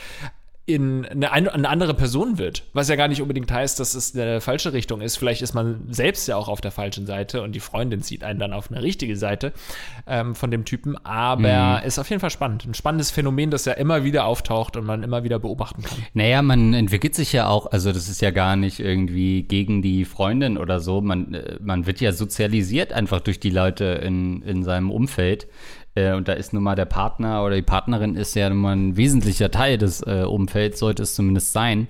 in 0.68 1.06
eine, 1.06 1.32
eine, 1.32 1.70
andere 1.70 1.94
Person 1.96 2.38
wird. 2.38 2.64
Was 2.74 2.88
ja 2.88 2.96
gar 2.96 3.08
nicht 3.08 3.22
unbedingt 3.22 3.52
heißt, 3.52 3.80
dass 3.80 3.96
es 3.96 4.16
eine 4.16 4.42
falsche 4.42 4.74
Richtung 4.74 5.02
ist. 5.02 5.18
Vielleicht 5.18 5.42
ist 5.42 5.54
man 5.54 5.88
selbst 5.90 6.28
ja 6.28 6.38
auch 6.38 6.48
auf 6.48 6.62
der 6.62 6.72
falschen 6.72 7.08
Seite 7.08 7.42
und 7.42 7.54
die 7.54 7.60
Freundin 7.60 8.02
zieht 8.02 8.24
einen 8.24 8.40
dann 8.40 8.54
auf 8.54 8.72
eine 8.72 8.82
richtige 8.84 9.18
Seite 9.18 9.54
ähm, 10.06 10.36
von 10.36 10.52
dem 10.52 10.64
Typen. 10.64 10.98
Aber 11.04 11.80
mhm. 11.82 11.88
ist 11.88 11.98
auf 11.98 12.10
jeden 12.10 12.20
Fall 12.20 12.30
spannend. 12.30 12.66
Ein 12.66 12.76
spannendes 12.76 13.10
Phänomen, 13.10 13.50
das 13.50 13.66
ja 13.66 13.74
immer 13.74 14.04
wieder 14.04 14.26
auftaucht 14.26 14.78
und 14.78 14.86
man 14.86 15.02
immer 15.02 15.24
wieder 15.24 15.40
beobachten 15.40 15.82
kann. 15.82 15.98
Naja, 16.14 16.42
man 16.44 16.76
entwickelt 16.76 17.16
sich 17.16 17.34
ja 17.34 17.48
auch, 17.48 17.72
also 17.72 17.92
das 17.92 18.08
ist 18.08 18.22
ja 18.22 18.30
gar 18.30 18.56
nicht 18.56 18.80
irgendwie 18.80 19.44
gegen 19.44 19.82
die 19.82 20.06
Freundin 20.06 20.60
oder 20.60 20.80
so. 20.80 21.02
Man, 21.02 21.34
äh, 21.34 21.58
man 21.60 21.88
wird 21.88 22.02
ja 22.02 22.12
sozialisiert 22.12 22.94
einfach 22.94 23.20
durch 23.20 23.40
die 23.40 23.50
Leute 23.50 23.86
in, 23.86 24.44
in 24.44 24.64
seinem 24.64 24.92
Umfeld. 24.92 25.48
Äh, 25.96 26.14
und 26.14 26.28
da 26.28 26.34
ist 26.34 26.54
nun 26.54 26.64
mal 26.64 26.76
der 26.76 26.86
Partner 26.86 27.44
oder 27.44 27.56
die 27.56 27.62
Partnerin 27.62 28.16
ist 28.16 28.36
ja 28.36 28.50
nun 28.50 28.60
mal 28.60 28.76
ein 28.76 28.98
wesentlicher 28.98 29.52
Teil 29.52 29.78
des 29.78 30.02
äh, 30.02 30.24
Umfelds, 30.24 30.80
sollte 30.80 31.04
es 31.04 31.16
zumindest 31.16 31.54
sein, 31.54 31.88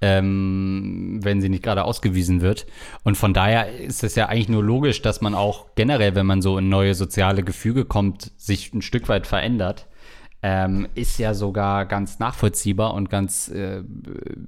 ähm, 0.00 1.20
wenn 1.22 1.40
sie 1.40 1.48
nicht 1.48 1.62
gerade 1.62 1.84
ausgewiesen 1.84 2.40
wird. 2.40 2.66
Und 3.04 3.16
von 3.16 3.34
daher 3.34 3.78
ist 3.78 4.04
es 4.04 4.14
ja 4.14 4.26
eigentlich 4.26 4.48
nur 4.48 4.62
logisch, 4.62 5.02
dass 5.02 5.20
man 5.20 5.34
auch 5.34 5.66
generell, 5.74 6.14
wenn 6.14 6.26
man 6.26 6.42
so 6.42 6.58
in 6.58 6.68
neue 6.68 6.94
soziale 6.94 7.42
Gefüge 7.42 7.84
kommt, 7.84 8.32
sich 8.36 8.72
ein 8.74 8.82
Stück 8.82 9.08
weit 9.08 9.26
verändert. 9.26 9.86
Ähm, 10.42 10.86
ist 10.94 11.18
ja 11.18 11.34
sogar 11.34 11.86
ganz 11.86 12.18
nachvollziehbar 12.18 12.94
und 12.94 13.10
ganz 13.10 13.48
äh, 13.48 13.82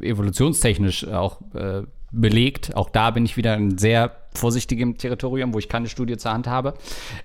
evolutionstechnisch 0.00 1.08
auch 1.08 1.40
äh, 1.54 1.82
belegt. 2.12 2.76
Auch 2.76 2.90
da 2.90 3.11
bin 3.11 3.24
ich 3.24 3.37
wieder 3.37 3.54
ein 3.54 3.78
sehr 3.78 4.27
vorsichtigem 4.38 4.96
Territorium, 4.96 5.53
wo 5.53 5.59
ich 5.59 5.68
keine 5.68 5.88
Studie 5.88 6.16
zur 6.16 6.33
Hand 6.33 6.46
habe. 6.46 6.74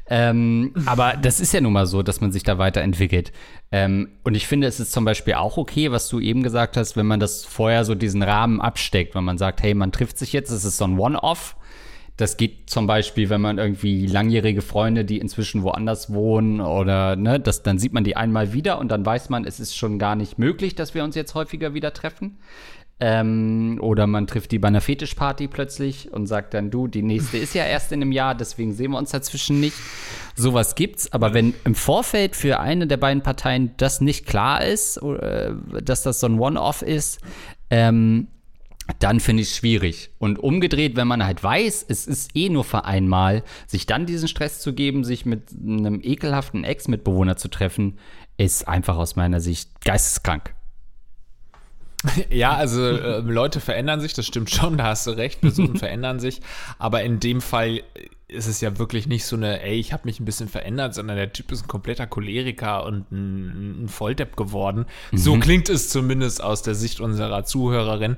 Ähm, 0.08 0.74
aber 0.86 1.14
das 1.22 1.40
ist 1.40 1.54
ja 1.54 1.62
nun 1.62 1.74
mal 1.74 1.86
so, 1.86 2.04
dass 2.04 2.22
man 2.22 2.32
sich 2.32 2.44
da 2.44 2.58
weiterentwickelt. 2.58 3.32
Ähm, 3.72 4.10
und 4.24 4.36
ich 4.36 4.48
finde, 4.48 4.68
es 4.68 4.80
ist 4.80 4.92
zum 4.92 5.06
Beispiel 5.06 5.36
auch 5.36 5.58
okay, 5.58 5.92
was 5.92 6.10
du 6.10 6.20
eben 6.20 6.44
gesagt 6.44 6.78
hast, 6.78 6.98
wenn 6.98 7.08
man 7.08 7.20
das 7.20 7.46
vorher 7.46 7.86
so 7.86 7.96
diesen 7.96 8.22
Rahmen 8.22 8.62
absteckt, 8.62 9.16
wenn 9.16 9.24
man 9.24 9.38
sagt, 9.38 9.64
hey, 9.64 9.74
man 9.74 9.92
trifft 9.92 10.18
sich 10.18 10.34
jetzt, 10.34 10.52
es 10.52 10.66
ist 10.66 10.78
so 10.78 10.86
ein 10.86 11.00
One-Off. 11.00 11.56
Das 12.16 12.38
geht 12.38 12.70
zum 12.70 12.86
Beispiel, 12.86 13.32
wenn 13.32 13.42
man 13.42 13.58
irgendwie 13.58 14.06
langjährige 14.06 14.62
Freunde, 14.62 15.04
die 15.04 15.18
inzwischen 15.18 15.64
woanders 15.64 16.14
wohnen 16.14 16.62
oder 16.62 17.16
ne, 17.16 17.40
das, 17.40 17.64
dann 17.64 17.80
sieht 17.80 17.94
man 17.94 18.04
die 18.04 18.16
einmal 18.16 18.54
wieder 18.54 18.78
und 18.78 18.90
dann 18.90 19.04
weiß 19.04 19.30
man, 19.30 19.46
es 19.46 19.60
ist 19.60 19.76
schon 19.76 19.98
gar 19.98 20.16
nicht 20.16 20.38
möglich, 20.38 20.76
dass 20.76 20.94
wir 20.94 21.04
uns 21.04 21.16
jetzt 21.16 21.34
häufiger 21.34 21.74
wieder 21.74 21.92
treffen. 21.92 22.38
Ähm, 23.00 23.80
oder 23.82 24.08
man 24.08 24.28
trifft 24.28 24.52
die 24.52 24.60
bei 24.60 24.68
einer 24.68 24.80
Fetischparty 24.80 25.48
plötzlich 25.48 26.14
und 26.14 26.28
sagt 26.28 26.54
dann, 26.54 26.70
du, 26.70 26.88
die 26.88 27.02
nächste 27.02 27.38
ist 27.38 27.54
ja 27.54 27.66
erst 27.66 27.92
in 27.92 28.02
einem 28.02 28.12
Jahr, 28.12 28.36
deswegen 28.36 28.74
sehen 28.74 28.92
wir 28.92 28.98
uns 28.98 29.12
dazwischen 29.12 29.60
nicht. 29.60 29.76
Sowas 30.36 30.76
gibt's, 30.76 31.12
aber 31.12 31.34
wenn 31.34 31.54
im 31.66 31.76
Vorfeld 31.76 32.36
für 32.36 32.60
eine 32.60 32.88
der 32.88 32.98
beiden 32.98 33.24
Parteien 33.24 33.72
das 33.78 34.00
nicht 34.00 34.26
klar 34.26 34.64
ist, 34.64 34.98
äh, 34.98 35.54
dass 35.84 36.04
das 36.04 36.20
so 36.20 36.28
ein 36.28 36.40
One-Off 36.40 36.82
ist, 36.82 37.20
ähm, 37.70 38.28
dann 39.00 39.20
finde 39.20 39.44
ich 39.44 39.50
es 39.50 39.58
schwierig. 39.58 40.12
Und 40.20 40.40
umgedreht, 40.40 40.96
wenn 40.96 41.08
man 41.08 41.26
halt 41.26 41.44
weiß, 41.44 41.86
es 41.88 42.06
ist 42.06 42.36
eh 42.36 42.50
nur 42.50 42.64
für 42.64 42.86
einmal, 42.86 43.44
sich 43.66 43.86
dann 43.86 44.06
diesen 44.06 44.28
Stress 44.28 44.60
zu 44.60 44.74
geben, 44.74 45.04
sich 45.04 45.26
mit 45.26 45.50
einem 45.52 46.02
ekelhaften 46.04 46.64
Ex-Mitbewohner 46.64 47.38
zu 47.38 47.48
treffen, 47.48 47.98
ist 48.38 48.68
einfach 48.68 48.98
aus 48.98 49.16
meiner 49.16 49.40
Sicht 49.40 49.84
geisteskrank. 49.84 50.54
Ja, 52.30 52.56
also 52.56 52.86
äh, 52.86 53.20
Leute 53.20 53.60
verändern 53.60 54.02
sich, 54.02 54.14
das 54.14 54.26
stimmt 54.26 54.50
schon, 54.50 54.78
da 54.78 54.86
hast 54.86 55.08
du 55.08 55.12
recht, 55.12 55.42
Personen 55.42 55.76
verändern 55.78 56.20
sich, 56.20 56.42
aber 56.80 57.04
in 57.04 57.20
dem 57.20 57.42
Fall 57.42 57.82
ist 58.28 58.48
es 58.48 58.62
ja 58.62 58.78
wirklich 58.80 59.08
nicht 59.08 59.26
so 59.26 59.36
eine, 59.36 59.62
ey, 59.62 59.80
ich 59.80 59.94
habe 59.94 60.04
mich 60.06 60.20
ein 60.20 60.26
bisschen 60.26 60.48
verändert, 60.48 60.96
sondern 60.96 61.18
der 61.18 61.34
Typ 61.34 61.52
ist 61.52 61.66
ein 61.66 61.68
kompletter 61.68 62.08
Choleriker 62.08 62.86
und 62.86 63.12
ein, 63.12 63.84
ein 63.84 63.90
Volldepp 63.90 64.36
geworden. 64.36 64.86
Mhm. 65.12 65.18
So 65.18 65.38
klingt 65.38 65.70
es 65.70 65.90
zumindest 65.90 66.44
aus 66.44 66.62
der 66.62 66.76
Sicht 66.76 67.00
unserer 67.00 67.44
Zuhörerin. 67.44 68.18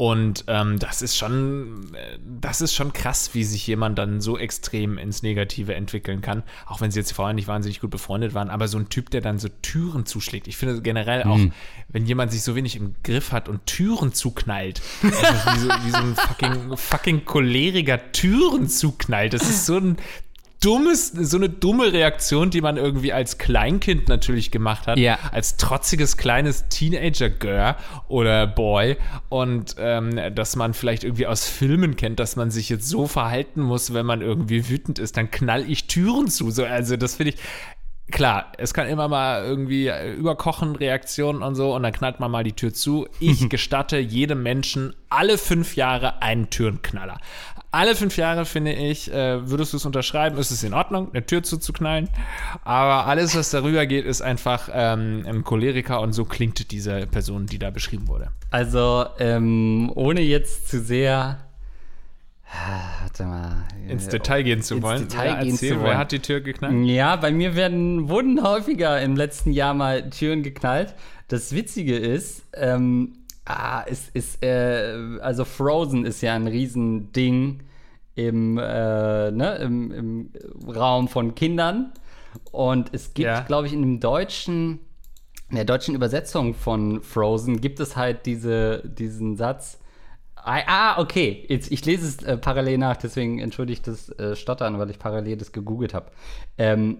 Und 0.00 0.44
ähm, 0.46 0.78
das 0.78 1.02
ist 1.02 1.18
schon, 1.18 1.94
das 2.24 2.62
ist 2.62 2.74
schon 2.74 2.94
krass, 2.94 3.34
wie 3.34 3.44
sich 3.44 3.66
jemand 3.66 3.98
dann 3.98 4.22
so 4.22 4.38
extrem 4.38 4.96
ins 4.96 5.22
Negative 5.22 5.74
entwickeln 5.74 6.22
kann. 6.22 6.42
Auch 6.64 6.80
wenn 6.80 6.90
sie 6.90 7.00
jetzt 7.00 7.12
vorher 7.12 7.34
nicht 7.34 7.48
wahnsinnig 7.48 7.80
gut 7.80 7.90
befreundet 7.90 8.32
waren, 8.32 8.48
aber 8.48 8.66
so 8.66 8.78
ein 8.78 8.88
Typ, 8.88 9.10
der 9.10 9.20
dann 9.20 9.38
so 9.38 9.48
Türen 9.60 10.06
zuschlägt. 10.06 10.48
Ich 10.48 10.56
finde 10.56 10.80
generell 10.80 11.24
auch, 11.24 11.36
mhm. 11.36 11.52
wenn 11.90 12.06
jemand 12.06 12.32
sich 12.32 12.42
so 12.42 12.56
wenig 12.56 12.76
im 12.76 12.94
Griff 13.02 13.30
hat 13.30 13.46
und 13.46 13.66
Türen 13.66 14.14
zuknallt, 14.14 14.80
also 15.02 15.18
wie, 15.18 15.58
so, 15.58 15.68
wie 15.68 15.90
so 15.90 15.98
ein 15.98 16.16
fucking, 16.16 16.76
fucking 16.78 17.24
choleriger 17.26 18.10
Türen 18.12 18.70
zuknallt. 18.70 19.34
Das 19.40 19.48
ist 19.48 19.66
so 19.66 19.78
ein 19.78 19.96
dummes, 20.60 21.08
so 21.08 21.36
eine 21.38 21.48
dumme 21.48 21.92
Reaktion, 21.92 22.50
die 22.50 22.60
man 22.60 22.76
irgendwie 22.76 23.12
als 23.12 23.38
Kleinkind 23.38 24.08
natürlich 24.08 24.50
gemacht 24.50 24.86
hat. 24.86 24.98
Ja. 24.98 25.18
Als 25.32 25.56
trotziges 25.56 26.16
kleines 26.16 26.68
Teenager-Girl 26.68 27.76
oder 28.08 28.46
Boy. 28.46 28.96
Und 29.28 29.76
ähm, 29.78 30.20
dass 30.34 30.56
man 30.56 30.74
vielleicht 30.74 31.04
irgendwie 31.04 31.26
aus 31.26 31.48
Filmen 31.48 31.96
kennt, 31.96 32.20
dass 32.20 32.36
man 32.36 32.50
sich 32.50 32.68
jetzt 32.68 32.88
so 32.88 33.06
verhalten 33.06 33.62
muss, 33.62 33.94
wenn 33.94 34.06
man 34.06 34.20
irgendwie 34.20 34.68
wütend 34.68 34.98
ist, 34.98 35.16
dann 35.16 35.30
knall 35.30 35.68
ich 35.68 35.86
Türen 35.86 36.28
zu. 36.28 36.50
So, 36.50 36.64
also 36.64 36.96
das 36.96 37.16
finde 37.16 37.32
ich, 37.32 37.40
klar, 38.10 38.52
es 38.58 38.74
kann 38.74 38.86
immer 38.86 39.08
mal 39.08 39.42
irgendwie 39.42 39.90
überkochen, 40.16 40.76
Reaktionen 40.76 41.42
und 41.42 41.54
so, 41.54 41.74
und 41.74 41.82
dann 41.82 41.92
knallt 41.92 42.20
man 42.20 42.30
mal 42.30 42.44
die 42.44 42.52
Tür 42.52 42.74
zu. 42.74 43.08
Ich 43.18 43.48
gestatte 43.48 43.98
jedem 43.98 44.42
Menschen 44.42 44.94
alle 45.08 45.38
fünf 45.38 45.76
Jahre 45.76 46.20
einen 46.20 46.50
Türenknaller. 46.50 47.18
Alle 47.72 47.94
fünf 47.94 48.16
Jahre, 48.16 48.46
finde 48.46 48.72
ich, 48.72 49.12
äh, 49.12 49.48
würdest 49.48 49.72
du 49.72 49.76
es 49.76 49.86
unterschreiben, 49.86 50.38
ist 50.38 50.50
es 50.50 50.64
in 50.64 50.74
Ordnung, 50.74 51.10
eine 51.12 51.24
Tür 51.24 51.42
zuzuknallen. 51.44 52.08
Aber 52.64 53.06
alles, 53.06 53.36
was 53.36 53.50
darüber 53.50 53.86
geht, 53.86 54.06
ist 54.06 54.22
einfach 54.22 54.68
ähm, 54.72 55.24
ein 55.26 55.44
Choleriker 55.44 56.00
und 56.00 56.12
so 56.12 56.24
klingt 56.24 56.72
diese 56.72 57.06
Person, 57.06 57.46
die 57.46 57.58
da 57.60 57.70
beschrieben 57.70 58.08
wurde. 58.08 58.32
Also, 58.50 59.06
ähm, 59.20 59.92
ohne 59.94 60.20
jetzt 60.20 60.68
zu 60.68 60.80
sehr 60.80 61.38
Warte 63.00 63.24
mal. 63.24 63.64
Ins 63.88 64.08
Detail 64.08 64.42
gehen 64.42 64.62
zu 64.62 64.82
wollen. 64.82 65.08
Detail 65.08 65.26
ja, 65.26 65.42
gehen 65.42 65.52
erzähl, 65.52 65.68
zu 65.68 65.74
wollen. 65.76 65.86
Wer 65.86 65.98
hat 65.98 66.12
die 66.12 66.18
Tür 66.18 66.40
geknallt? 66.40 66.84
Ja, 66.86 67.16
bei 67.16 67.30
mir 67.30 67.54
werden, 67.54 68.08
wurden 68.08 68.42
häufiger 68.42 69.00
im 69.00 69.14
letzten 69.14 69.52
Jahr 69.52 69.72
mal 69.72 70.10
Türen 70.10 70.42
geknallt. 70.42 70.94
Das 71.28 71.54
Witzige 71.54 71.96
ist, 71.96 72.42
ähm, 72.54 73.19
ah, 73.44 73.80
ist, 73.82 74.14
ist 74.14 74.42
äh, 74.42 75.18
also 75.20 75.44
Frozen 75.44 76.04
ist 76.04 76.20
ja 76.20 76.34
ein 76.34 76.46
Riesending 76.46 77.62
im, 78.14 78.58
äh, 78.58 79.30
ne, 79.30 79.56
im, 79.62 79.92
im 79.92 80.30
Raum 80.68 81.08
von 81.08 81.34
Kindern. 81.34 81.92
Und 82.52 82.90
es 82.92 83.14
gibt, 83.14 83.26
ja. 83.26 83.40
glaube 83.40 83.66
ich, 83.66 83.72
in 83.72 83.82
dem 83.82 84.00
deutschen, 84.00 84.80
in 85.48 85.56
der 85.56 85.64
deutschen 85.64 85.94
Übersetzung 85.94 86.54
von 86.54 87.02
Frozen 87.02 87.60
gibt 87.60 87.80
es 87.80 87.96
halt 87.96 88.26
diese, 88.26 88.82
diesen 88.84 89.36
Satz, 89.36 89.80
Ah, 90.42 90.62
ah, 90.66 91.00
okay. 91.00 91.44
Jetzt, 91.48 91.70
ich 91.70 91.84
lese 91.84 92.06
es 92.06 92.22
äh, 92.22 92.36
parallel 92.36 92.78
nach, 92.78 92.96
deswegen 92.96 93.38
entschuldige 93.40 93.74
ich 93.74 93.82
das 93.82 94.08
äh, 94.18 94.34
Stottern, 94.36 94.78
weil 94.78 94.90
ich 94.90 94.98
parallel 94.98 95.36
das 95.36 95.52
gegoogelt 95.52 95.92
habe. 95.92 96.10
Ähm, 96.56 96.98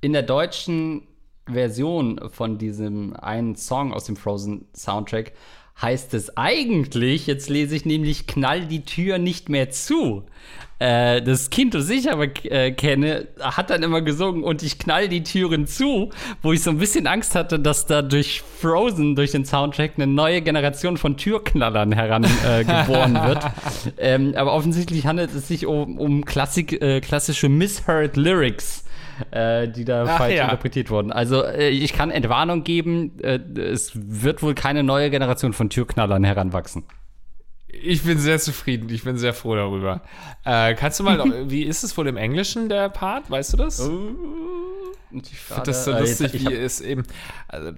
in 0.00 0.12
der 0.12 0.22
deutschen 0.22 1.06
Version 1.52 2.20
von 2.30 2.58
diesem 2.58 3.14
einen 3.14 3.56
Song 3.56 3.92
aus 3.92 4.04
dem 4.04 4.16
Frozen 4.16 4.66
Soundtrack 4.74 5.32
heißt 5.80 6.14
es 6.14 6.36
eigentlich, 6.36 7.26
jetzt 7.26 7.48
lese 7.48 7.74
ich 7.74 7.84
nämlich, 7.84 8.26
knall 8.26 8.66
die 8.66 8.84
Tür 8.84 9.18
nicht 9.18 9.48
mehr 9.48 9.70
zu. 9.70 10.24
Äh, 10.78 11.20
das 11.22 11.50
Kind, 11.50 11.74
das 11.74 11.90
ich 11.90 12.10
aber 12.10 12.26
äh, 12.44 12.72
kenne, 12.72 13.28
hat 13.38 13.70
dann 13.70 13.82
immer 13.82 14.00
gesungen 14.00 14.44
und 14.44 14.62
ich 14.62 14.78
knall 14.78 15.08
die 15.08 15.22
Türen 15.22 15.66
zu, 15.66 16.10
wo 16.42 16.52
ich 16.52 16.62
so 16.62 16.70
ein 16.70 16.78
bisschen 16.78 17.06
Angst 17.06 17.34
hatte, 17.34 17.58
dass 17.58 17.86
da 17.86 18.00
durch 18.00 18.40
Frozen, 18.40 19.14
durch 19.14 19.32
den 19.32 19.44
Soundtrack, 19.44 19.92
eine 19.96 20.06
neue 20.06 20.40
Generation 20.40 20.96
von 20.96 21.16
Türknallern 21.16 21.92
herangeboren 21.92 23.16
äh, 23.16 23.24
wird. 23.26 23.44
ähm, 23.98 24.34
aber 24.36 24.54
offensichtlich 24.54 25.06
handelt 25.06 25.34
es 25.34 25.48
sich 25.48 25.66
um, 25.66 25.98
um 25.98 26.24
Klassik, 26.24 26.80
äh, 26.80 27.00
klassische 27.00 27.48
Misheard 27.48 28.16
Lyrics 28.16 28.84
äh, 29.30 29.68
die 29.68 29.84
da 29.84 30.04
Ach, 30.06 30.18
falsch 30.18 30.36
ja. 30.36 30.44
interpretiert 30.44 30.90
wurden. 30.90 31.12
Also 31.12 31.44
äh, 31.44 31.68
ich 31.68 31.92
kann 31.92 32.10
Entwarnung 32.10 32.64
geben, 32.64 33.18
äh, 33.22 33.38
es 33.58 33.92
wird 33.94 34.42
wohl 34.42 34.54
keine 34.54 34.82
neue 34.82 35.10
Generation 35.10 35.52
von 35.52 35.70
Türknallern 35.70 36.24
heranwachsen. 36.24 36.84
Ich 37.72 38.02
bin 38.02 38.18
sehr 38.18 38.38
zufrieden, 38.38 38.88
ich 38.90 39.04
bin 39.04 39.16
sehr 39.16 39.32
froh 39.32 39.54
darüber. 39.54 40.02
Äh, 40.44 40.74
kannst 40.74 40.98
du 40.98 41.04
mal, 41.04 41.48
wie 41.50 41.62
ist 41.62 41.84
es 41.84 41.96
wohl 41.96 42.08
im 42.08 42.16
Englischen, 42.16 42.68
der 42.68 42.88
Part? 42.88 43.30
Weißt 43.30 43.52
du 43.52 43.56
das? 43.56 43.80
Oh, 43.80 44.10
ich 45.12 45.38
finde 45.38 45.62
das 45.64 45.84
so 45.84 45.92
lustig, 45.92 46.32
wie 46.34 46.54
es 46.54 46.80
eben. 46.80 47.04
Also, 47.48 47.72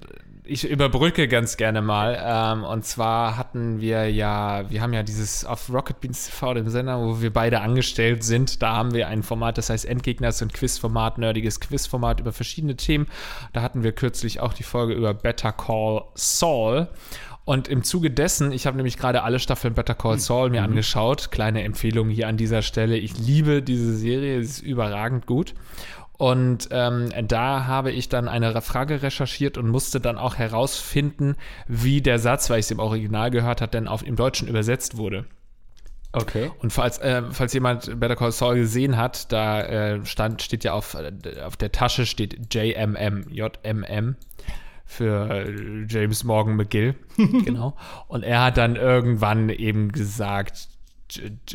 ich 0.52 0.68
überbrücke 0.68 1.28
ganz 1.28 1.56
gerne 1.56 1.80
mal. 1.82 2.18
Ähm, 2.22 2.64
und 2.64 2.84
zwar 2.84 3.36
hatten 3.36 3.80
wir 3.80 4.10
ja, 4.10 4.68
wir 4.70 4.82
haben 4.82 4.92
ja 4.92 5.02
dieses 5.02 5.44
auf 5.44 5.72
Rocket 5.72 6.00
Beans 6.00 6.26
TV, 6.26 6.54
dem 6.54 6.68
Sender, 6.68 7.00
wo 7.00 7.22
wir 7.22 7.32
beide 7.32 7.60
angestellt 7.60 8.22
sind. 8.22 8.62
Da 8.62 8.74
haben 8.76 8.92
wir 8.92 9.08
ein 9.08 9.22
Format, 9.22 9.58
das 9.58 9.70
heißt 9.70 9.84
Endgegner, 9.86 10.30
so 10.32 10.44
ein 10.44 10.52
Quizformat, 10.52 11.18
nerdiges 11.18 11.60
Quizformat 11.60 12.20
über 12.20 12.32
verschiedene 12.32 12.76
Themen. 12.76 13.06
Da 13.52 13.62
hatten 13.62 13.82
wir 13.82 13.92
kürzlich 13.92 14.40
auch 14.40 14.52
die 14.52 14.62
Folge 14.62 14.92
über 14.92 15.14
Better 15.14 15.52
Call 15.52 16.04
Saul. 16.14 16.88
Und 17.44 17.66
im 17.66 17.82
Zuge 17.82 18.10
dessen, 18.10 18.52
ich 18.52 18.66
habe 18.66 18.76
nämlich 18.76 18.96
gerade 18.96 19.24
alle 19.24 19.40
Staffeln 19.40 19.74
Better 19.74 19.94
Call 19.94 20.18
Saul 20.18 20.50
mir 20.50 20.60
mhm. 20.60 20.68
angeschaut. 20.68 21.32
Kleine 21.32 21.64
Empfehlung 21.64 22.08
hier 22.08 22.28
an 22.28 22.36
dieser 22.36 22.62
Stelle. 22.62 22.96
Ich 22.96 23.18
liebe 23.18 23.62
diese 23.62 23.96
Serie, 23.96 24.44
sie 24.44 24.60
ist 24.60 24.62
überragend 24.62 25.26
gut. 25.26 25.54
Und 26.18 26.68
ähm, 26.70 27.08
da 27.26 27.66
habe 27.66 27.90
ich 27.90 28.08
dann 28.08 28.28
eine 28.28 28.60
Frage 28.60 29.02
recherchiert 29.02 29.58
und 29.58 29.68
musste 29.68 30.00
dann 30.00 30.18
auch 30.18 30.36
herausfinden, 30.36 31.36
wie 31.66 32.00
der 32.00 32.18
Satz, 32.18 32.48
weil 32.48 32.60
ich 32.60 32.66
es 32.66 32.70
im 32.70 32.78
Original 32.78 33.30
gehört 33.30 33.60
habe, 33.60 33.70
denn 33.70 33.88
auf 33.88 34.06
im 34.06 34.16
Deutschen 34.16 34.46
übersetzt 34.46 34.96
wurde. 34.96 35.24
Okay. 36.12 36.50
Und 36.60 36.72
falls, 36.72 36.98
äh, 36.98 37.22
falls 37.30 37.54
jemand 37.54 37.98
Better 37.98 38.16
Call 38.16 38.32
Saul 38.32 38.56
gesehen 38.56 38.98
hat, 38.98 39.32
da 39.32 39.62
äh, 39.62 40.04
stand, 40.04 40.42
steht 40.42 40.62
ja 40.62 40.74
auf, 40.74 40.94
äh, 40.94 41.40
auf 41.40 41.56
der 41.56 41.72
Tasche 41.72 42.04
steht 42.04 42.54
JMM, 42.54 43.24
JMM 43.30 44.16
für 44.84 45.30
äh, 45.30 45.86
James 45.88 46.22
Morgan 46.22 46.56
McGill. 46.56 46.94
genau. 47.16 47.74
Und 48.08 48.24
er 48.24 48.44
hat 48.44 48.58
dann 48.58 48.76
irgendwann 48.76 49.48
eben 49.48 49.90
gesagt, 49.90 50.68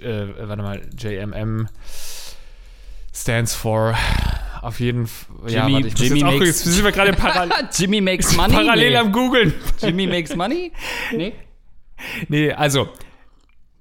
äh, 0.02 0.28
warte 0.39 0.63
mal, 0.63 0.82
JMM 0.98 1.67
stands 3.13 3.54
for 3.54 3.96
auf 4.62 4.80
jeden 4.80 5.08
Fall. 5.08 5.52
Ja, 5.52 5.72
warte, 5.72 5.88
ich 5.88 5.98
Jimmy 5.98 6.20
jetzt 6.20 6.39
makes, 6.39 6.62
auch, 6.67 6.72
sind 6.72 6.84
wir 6.84 6.91
gerade 6.91 7.13
parallel. 7.13 7.70
Jimmy 7.74 8.02
makes 8.02 8.36
money. 8.36 8.54
Parallel 8.54 8.89
nee. 8.89 8.98
am 8.98 9.12
googeln. 9.12 9.54
Jimmy 9.82 10.08
makes 10.08 10.36
money? 10.36 10.72
Nee. 11.15 11.34
Nee, 12.28 12.52
also 12.52 12.89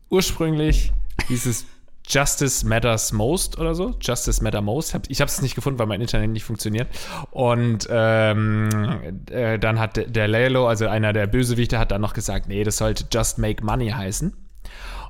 ursprünglich 0.09 0.93
hieß 1.29 1.47
es 1.47 1.67
Justice 2.09 2.65
Matters 2.65 3.13
Most 3.13 3.59
oder 3.59 3.75
so. 3.75 3.97
Justice 4.01 4.43
Matter 4.43 4.63
Most. 4.63 4.97
Ich 5.09 5.21
habe 5.21 5.29
es 5.29 5.43
nicht 5.43 5.55
gefunden, 5.55 5.79
weil 5.79 5.87
mein 5.87 6.01
Internet 6.01 6.31
nicht 6.31 6.45
funktioniert. 6.45 6.89
Und 7.31 7.89
ähm, 7.91 8.69
äh, 9.31 9.59
dann 9.59 9.81
hat 9.81 10.15
der 10.15 10.29
Lalo, 10.29 10.69
also 10.69 10.87
einer 10.87 11.13
der 11.13 11.27
Bösewichte, 11.27 11.79
hat 11.79 11.91
dann 11.91 12.01
noch 12.01 12.15
gesagt, 12.15 12.49
nee, 12.49 12.63
das 12.63 12.77
sollte 12.77 13.07
Just 13.13 13.39
Make 13.39 13.65
Money 13.65 13.91
heißen. 13.91 14.33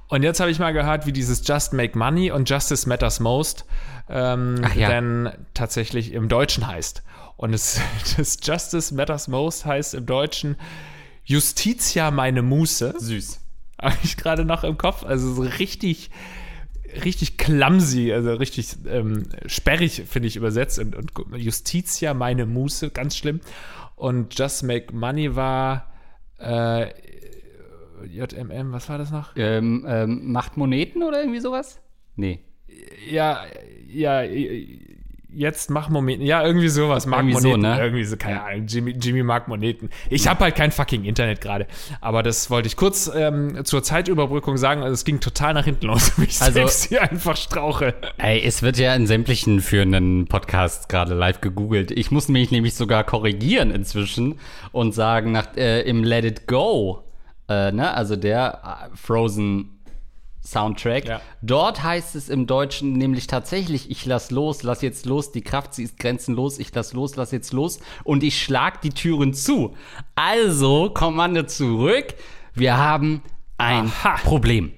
Und 0.09 0.23
jetzt 0.23 0.41
habe 0.41 0.51
ich 0.51 0.59
mal 0.59 0.73
gehört, 0.73 1.07
wie 1.07 1.13
dieses 1.13 1.47
Just 1.47 1.73
Make 1.73 1.99
Money 1.99 2.31
und 2.31 2.49
Justice 2.49 2.89
Matters 2.89 3.21
Most 3.21 3.65
ähm, 4.09 4.65
ja. 4.75 4.89
denn 4.89 5.31
tatsächlich 5.55 6.13
im 6.13 6.29
Deutschen 6.29 6.67
heißt. 6.67 7.03
Und 7.37 7.53
es, 7.53 7.81
das 8.17 8.39
Justice 8.43 8.95
Matters 8.95 9.29
Most 9.29 9.65
heißt 9.65 9.95
im 9.95 10.07
Deutschen 10.07 10.57
Justitia 11.25 12.11
meine 12.11 12.43
Muße. 12.43 12.95
Süß. 12.99 13.41
Habe 13.81 13.97
ich 14.05 14.17
gerade 14.17 14.45
noch 14.45 14.65
im 14.65 14.79
Kopf. 14.79 15.05
Also 15.05 15.35
so 15.35 15.43
richtig, 15.43 16.11
richtig 17.05 17.37
clumsy, 17.37 18.13
also 18.13 18.35
richtig 18.35 18.77
ähm, 18.89 19.25
sperrig, 19.47 20.05
finde 20.09 20.29
ich, 20.29 20.37
übersetzt. 20.37 20.79
Und, 20.79 20.95
und 20.95 21.37
Justitia 21.37 22.15
meine 22.15 22.47
Muße, 22.47 22.91
ganz 22.91 23.17
schlimm. 23.17 23.41
Und 23.97 24.39
Just 24.39 24.63
Make 24.63 24.95
Money 24.95 25.35
war 25.35 25.91
äh, 26.39 26.91
JMM, 28.05 28.73
was 28.73 28.89
war 28.89 28.99
das 28.99 29.11
noch? 29.11 29.31
Ähm, 29.37 29.85
ähm, 29.89 30.33
macht 30.33 30.57
Moneten 30.57 31.03
oder 31.03 31.21
irgendwie 31.21 31.41
sowas? 31.41 31.81
Nee. 32.17 32.41
Ja, 33.11 33.41
ja, 33.89 34.23
jetzt 35.29 35.69
mach 35.71 35.89
Moneten. 35.91 36.23
Ja, 36.25 36.45
irgendwie 36.45 36.69
sowas. 36.69 37.07
Mag 37.07 37.21
Irgendwie 37.21 37.41
so, 37.41 37.49
Moneten. 37.51 37.61
ne? 37.77 37.81
Irgendwie 37.83 38.05
so, 38.05 38.17
keine 38.17 38.43
Ahnung. 38.43 38.67
Jimmy, 38.67 38.93
Jimmy 38.93 39.23
mag 39.23 39.49
Moneten. 39.49 39.91
Ich 40.09 40.27
habe 40.29 40.45
halt 40.45 40.55
kein 40.57 40.73
fucking 40.73 41.05
Internet 41.05 41.41
gerade. 41.43 41.67
Aber 42.01 42.23
das 42.23 42.49
wollte 42.51 42.69
ich 42.69 42.77
kurz 42.77 43.11
ähm, 43.15 43.65
zur 43.65 43.83
Zeitüberbrückung 43.83 44.57
sagen. 44.57 44.83
Also 44.83 44.95
es 44.95 45.05
ging 45.05 45.21
total 45.21 45.55
nach 45.55 45.65
hinten 45.65 45.87
los. 45.87 46.13
Ich 46.27 46.41
Also- 46.41 46.53
selbst 46.53 46.85
hier 46.89 47.03
einfach 47.03 47.37
strauche. 47.37 47.95
Ey, 48.19 48.41
es 48.43 48.63
wird 48.63 48.79
ja 48.79 48.95
in 48.95 49.07
sämtlichen 49.07 49.61
führenden 49.61 50.27
Podcasts 50.27 50.89
gerade 50.89 51.15
live 51.15 51.41
gegoogelt. 51.43 51.91
Ich 51.91 52.11
muss 52.11 52.29
mich 52.29 52.51
nämlich 52.51 52.75
sogar 52.75 53.05
korrigieren 53.05 53.71
inzwischen 53.71 54.39
und 54.73 54.93
sagen, 54.95 55.33
nach, 55.33 55.55
äh, 55.57 55.83
im 55.83 56.03
Let 56.03 56.25
It 56.25 56.47
Go, 56.47 57.03
äh, 57.49 57.73
ne, 57.73 57.93
also 57.95 58.17
der 58.17 58.89
äh, 58.93 58.97
Frozen 58.97 59.73
Soundtrack, 60.43 61.07
Ja. 61.07 61.21
dort 61.43 61.83
heißt 61.83 62.15
es 62.15 62.29
im 62.29 62.47
Deutschen 62.47 62.93
nämlich 62.93 63.27
tatsächlich, 63.27 63.91
ich 63.91 64.07
lass 64.07 64.31
los, 64.31 64.63
lass 64.63 64.81
jetzt 64.81 65.05
los, 65.05 65.33
die 65.33 65.43
Kraft, 65.43 65.75
sie 65.75 65.83
ist 65.83 65.99
grenzenlos, 65.99 66.61
ich 66.61 66.73
lass 66.73 66.93
los, 66.93 67.17
lass 67.17 67.33
jetzt 67.33 67.53
los 67.53 67.81
und 68.05 68.23
ich 68.23 68.41
schlag 68.41 68.81
die 68.81 68.91
Türen 68.91 69.35
zu. 69.35 69.75
Also, 70.15 70.91
Kommando 70.91 71.43
zurück, 71.43 72.15
wir 72.55 72.77
haben 72.77 73.23
ein 73.59 73.87
Aha. 73.87 74.19
Problem. 74.23 74.73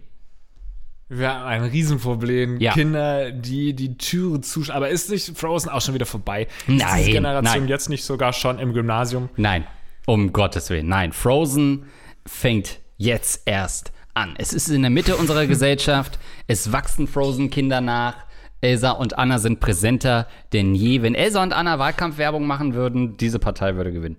Wir 1.10 1.32
haben 1.32 1.46
ein 1.46 1.62
Riesenproblem. 1.64 2.60
Ja. 2.60 2.72
Kinder, 2.72 3.30
die 3.30 3.74
die 3.74 3.96
Türe 3.96 4.40
zusch... 4.42 4.68
Aber 4.70 4.90
ist 4.90 5.10
nicht 5.10 5.38
Frozen 5.38 5.70
auch 5.70 5.80
schon 5.80 5.94
wieder 5.94 6.04
vorbei? 6.06 6.48
Ist 6.66 6.68
Nein, 6.68 6.98
diese 6.98 7.10
Generation 7.12 7.60
nein. 7.60 7.68
jetzt 7.68 7.88
nicht 7.88 8.04
sogar 8.04 8.32
schon 8.34 8.58
im 8.58 8.74
Gymnasium? 8.74 9.30
Nein, 9.36 9.66
um 10.06 10.32
Gottes 10.34 10.68
Willen, 10.68 10.88
nein. 10.88 11.12
Frozen 11.12 11.84
fängt 12.28 12.80
jetzt 12.96 13.42
erst 13.46 13.92
an. 14.14 14.34
Es 14.38 14.52
ist 14.52 14.68
in 14.68 14.82
der 14.82 14.90
Mitte 14.90 15.16
unserer 15.16 15.46
Gesellschaft. 15.48 16.18
Es 16.46 16.72
wachsen 16.72 17.06
Frozen-Kinder 17.06 17.80
nach. 17.80 18.14
Elsa 18.60 18.90
und 18.90 19.16
Anna 19.16 19.38
sind 19.38 19.60
präsenter 19.60 20.26
denn 20.52 20.74
je. 20.74 21.02
Wenn 21.02 21.14
Elsa 21.14 21.42
und 21.42 21.52
Anna 21.52 21.78
Wahlkampfwerbung 21.78 22.46
machen 22.46 22.74
würden, 22.74 23.16
diese 23.16 23.38
Partei 23.38 23.76
würde 23.76 23.92
gewinnen. 23.92 24.16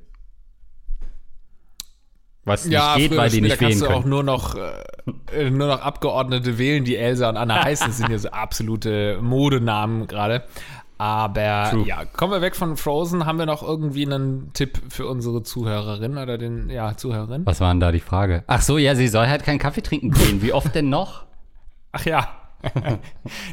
Was 2.45 2.66
nicht 2.66 2.82
geht, 2.95 3.10
früher 3.10 3.18
weil 3.18 3.30
die 3.30 3.41
nicht 3.41 3.60
wählen 3.60 3.72
kannst 3.72 3.82
du 3.82 3.88
auch 3.88 3.99
können. 4.01 4.10
nur 4.10 4.24
noch, 4.24 4.55
äh, 4.55 5.49
nur 5.51 5.68
noch 5.68 5.82
Abgeordnete 5.82 6.57
wählen, 6.57 6.86
die 6.86 6.95
Elsa 6.95 7.30
und 7.30 7.38
Anna 7.38 7.64
heißen. 7.64 7.88
Das 7.88 7.97
sind 7.97 8.10
ja 8.10 8.18
so 8.18 8.30
absolute 8.30 9.20
Modenamen 9.22 10.07
gerade. 10.07 10.45
Aber 11.00 11.70
True. 11.72 11.88
ja, 11.88 12.04
kommen 12.04 12.34
wir 12.34 12.41
weg 12.41 12.58
von 12.58 12.76
Frozen. 12.76 13.26
Haben 13.26 13.39
wir 13.39 13.45
noch 13.45 13.64
irgendwie 13.64 14.06
einen 14.06 14.52
Tipp 14.54 14.82
für 14.89 15.08
unsere 15.08 15.43
Zuhörerin 15.43 16.18
oder 16.18 16.38
den, 16.38 16.70
ja, 16.70 16.97
Zuhörerin? 16.97 17.45
Was 17.45 17.62
war 17.62 17.74
denn 17.74 17.80
da 17.80 17.93
die 17.93 18.02
Frage? 18.02 18.43
Ach 18.47 18.62
so, 18.62 18.78
ja, 18.78 18.95
sie 18.95 19.08
soll 19.08 19.28
halt 19.28 19.43
keinen 19.43 19.60
Kaffee 19.60 19.82
trinken 19.82 20.12
gehen. 20.12 20.41
Wie 20.41 20.52
oft 20.52 20.76
denn 20.76 20.89
noch? 20.89 21.24
Ach 21.93 22.06
ja. 22.06 22.28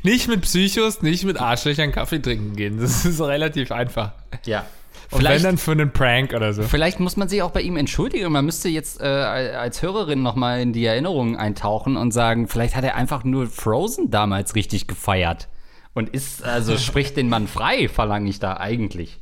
nicht 0.03 0.27
mit 0.27 0.43
Psychos, 0.43 1.03
nicht 1.03 1.23
mit 1.23 1.41
Arschlöchern 1.41 1.93
Kaffee 1.93 2.19
trinken 2.19 2.57
gehen. 2.57 2.81
Das 2.81 3.05
ist 3.05 3.21
relativ 3.21 3.71
einfach. 3.71 4.11
Ja. 4.45 4.67
Und 5.13 5.23
wenn 5.23 5.41
dann 5.41 5.57
für 5.57 5.71
einen 5.71 5.93
Prank 5.93 6.33
oder 6.35 6.53
so. 6.53 6.65
Vielleicht 6.65 6.99
muss 6.99 7.17
man 7.17 7.29
sich 7.29 7.43
auch 7.43 7.53
bei 7.53 7.61
ihm 7.61 7.77
entschuldigen. 7.77 8.33
Man 8.33 8.45
müsste 8.45 8.69
jetzt 8.69 9.01
äh, 9.01 9.05
als 9.05 9.83
Hörerin 9.83 10.21
nochmal 10.21 10.61
in 10.61 10.73
die 10.73 10.85
Erinnerungen 10.85 11.37
eintauchen 11.37 11.97
und 11.97 12.11
sagen, 12.11 12.49
vielleicht 12.49 12.75
hat 12.75 12.83
er 12.83 12.97
einfach 12.97 13.23
nur 13.23 13.47
Frozen 13.47 14.11
damals 14.11 14.57
richtig 14.57 14.89
gefeiert. 14.89 15.47
Und 15.97 16.11
ist, 16.11 16.45
also 16.45 16.77
spricht 16.77 17.17
den 17.17 17.31
Mann 17.31 17.49
frei, 17.49 17.89
verlange 17.89 18.29
ich 18.29 18.39
da 18.39 18.59
eigentlich. 18.59 19.19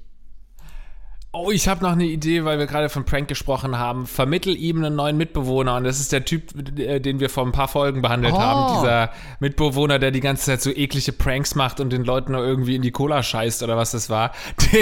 Oh, 1.31 1.53
ich 1.53 1.69
habe 1.69 1.85
noch 1.85 1.93
eine 1.93 2.05
Idee, 2.05 2.45
weil 2.45 2.59
wir 2.59 2.67
gerade 2.67 2.89
von 2.89 3.05
Prank 3.05 3.29
gesprochen 3.29 3.79
haben. 3.79 4.09
Vermittel 4.09 4.57
ihm 4.57 4.79
einen 4.79 4.97
neuen 4.97 5.17
Mitbewohner 5.17 5.77
und 5.77 5.85
das 5.85 6.01
ist 6.01 6.11
der 6.11 6.25
Typ, 6.25 6.53
äh, 6.79 6.99
den 6.99 7.21
wir 7.21 7.31
vor 7.31 7.47
ein 7.47 7.53
paar 7.53 7.69
Folgen 7.69 8.03
behandelt 8.03 8.35
Oh. 8.35 8.41
haben. 8.41 8.81
Dieser 8.81 9.11
Mitbewohner, 9.39 10.01
der 10.01 10.11
die 10.11 10.19
ganze 10.19 10.47
Zeit 10.47 10.63
so 10.63 10.71
eklige 10.71 11.13
Pranks 11.13 11.55
macht 11.55 11.79
und 11.79 11.93
den 11.93 12.05
Leuten 12.05 12.35
irgendwie 12.35 12.75
in 12.75 12.83
die 12.83 12.91
Cola 12.91 13.23
scheißt 13.23 13.63
oder 13.63 13.77
was 13.77 13.93
das 13.93 14.11
war. 14.11 14.33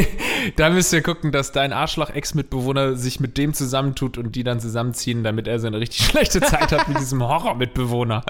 da 0.57 0.71
müsst 0.71 0.95
ihr 0.95 1.03
gucken, 1.03 1.31
dass 1.31 1.53
dein 1.53 1.75
Arschloch-Ex-Mitbewohner 1.75 2.97
sich 2.97 3.21
mit 3.21 3.37
dem 3.37 3.53
zusammentut 3.53 4.17
und 4.17 4.35
die 4.35 4.45
dann 4.45 4.61
zusammenziehen, 4.61 5.25
damit 5.25 5.47
er 5.47 5.59
so 5.59 5.67
eine 5.67 5.79
richtig 5.79 6.07
schlechte 6.07 6.41
Zeit 6.41 6.73
hat 6.73 6.89
mit 6.89 6.99
diesem 6.99 7.23
Horror-Mitbewohner. 7.23 8.25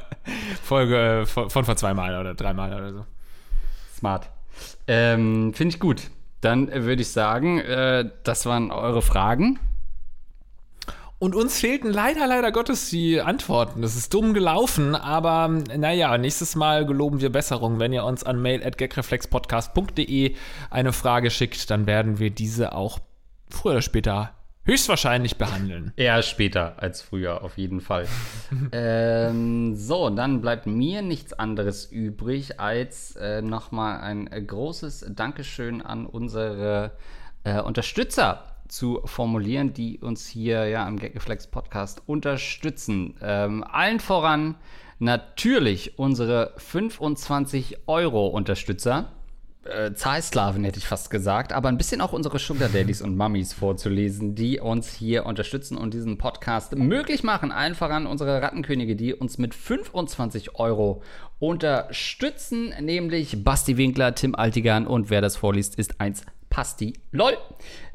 Folge 0.65 1.21
äh, 1.23 1.27
von, 1.27 1.49
von 1.49 1.65
vor 1.65 1.77
zweimal 1.77 2.19
oder 2.21 2.35
dreimal 2.35 2.73
oder 2.75 2.93
so. 2.93 3.07
Smart. 4.03 4.30
Ähm, 4.88 5.55
Finde 5.55 5.74
ich 5.74 5.80
gut. 5.80 6.11
Dann 6.40 6.68
äh, 6.68 6.82
würde 6.82 7.03
ich 7.03 7.12
sagen, 7.12 7.61
äh, 7.61 8.11
das 8.24 8.46
waren 8.46 8.72
eure 8.72 9.00
Fragen. 9.00 9.61
Und 11.20 11.36
uns 11.36 11.61
fehlten 11.61 11.88
leider, 11.92 12.26
leider 12.26 12.50
Gottes 12.50 12.90
die 12.90 13.20
Antworten. 13.20 13.80
Das 13.80 13.94
ist 13.94 14.12
dumm 14.12 14.34
gelaufen, 14.34 14.96
aber 14.96 15.46
naja, 15.46 16.18
nächstes 16.18 16.57
Mal 16.57 16.84
geloben 16.84 17.20
wir 17.20 17.30
Besserung. 17.30 17.78
Wenn 17.78 17.92
ihr 17.92 18.05
uns 18.05 18.24
an 18.24 18.42
mail 18.42 18.66
at 18.66 18.76
gagreflexpodcast.de 18.76 20.34
eine 20.70 20.92
Frage 20.92 21.30
schickt, 21.30 21.70
dann 21.70 21.86
werden 21.86 22.18
wir 22.18 22.30
diese 22.30 22.74
auch 22.74 22.98
früher 23.48 23.74
oder 23.74 23.82
später 23.82 24.32
höchstwahrscheinlich 24.65 25.37
behandeln. 25.37 25.93
Eher 25.97 26.23
später 26.23 26.75
als 26.81 27.03
früher, 27.03 27.43
auf 27.43 27.59
jeden 27.59 27.81
Fall. 27.81 28.07
ähm, 28.73 29.75
so, 29.75 30.11
dann 30.11 30.41
bleibt 30.41 30.67
mir 30.67 31.03
nichts 31.03 31.33
anderes 31.33 31.87
übrig, 31.87 32.61
als 32.61 33.17
äh, 33.17 33.43
nochmal 33.43 34.01
ein 34.01 34.27
äh, 34.29 34.41
großes 34.43 35.07
Dankeschön 35.11 35.83
an 35.83 36.07
unsere 36.07 36.93
äh, 37.45 37.61
Unterstützer 37.61 38.45
zu 38.69 39.03
formulieren, 39.05 39.75
die 39.75 39.99
uns 39.99 40.27
hier 40.27 40.67
ja 40.67 40.89
im 40.89 40.99
Gagreflex 40.99 41.49
Podcast 41.49 42.03
unterstützen. 42.07 43.17
Ähm, 43.21 43.65
allen 43.65 44.01
voran 44.01 44.55
natürlich 44.99 45.99
unsere 45.99 46.55
25 46.57 47.87
Euro 47.87 48.29
Unterstützer 48.29 49.11
äh, 49.65 49.95
Zahlsklaven 49.95 50.65
hätte 50.65 50.79
ich 50.79 50.87
fast 50.87 51.11
gesagt, 51.11 51.53
aber 51.53 51.69
ein 51.69 51.79
bisschen 51.79 52.01
auch 52.01 52.13
unsere 52.13 52.39
Sugar 52.39 52.69
Daddies 52.69 53.03
und 53.03 53.17
Mummies 53.17 53.53
vorzulesen, 53.53 54.35
die 54.35 54.59
uns 54.59 54.93
hier 54.93 55.27
unterstützen 55.27 55.77
und 55.77 55.95
diesen 55.95 56.19
Podcast 56.19 56.77
möglich 56.77 57.23
machen. 57.23 57.53
Allen 57.53 57.75
voran 57.75 58.07
unsere 58.07 58.43
Rattenkönige, 58.43 58.97
die 58.97 59.15
uns 59.15 59.39
mit 59.39 59.55
25 59.55 60.57
Euro 60.57 61.03
unterstützen, 61.39 62.75
nämlich 62.81 63.45
Basti 63.45 63.77
Winkler, 63.77 64.15
Tim 64.15 64.35
Altigan 64.35 64.87
und 64.87 65.11
wer 65.11 65.21
das 65.21 65.37
vorliest, 65.37 65.77
ist 65.77 66.01
eins 66.01 66.25
Pasti. 66.51 66.95
LOL! 67.13 67.37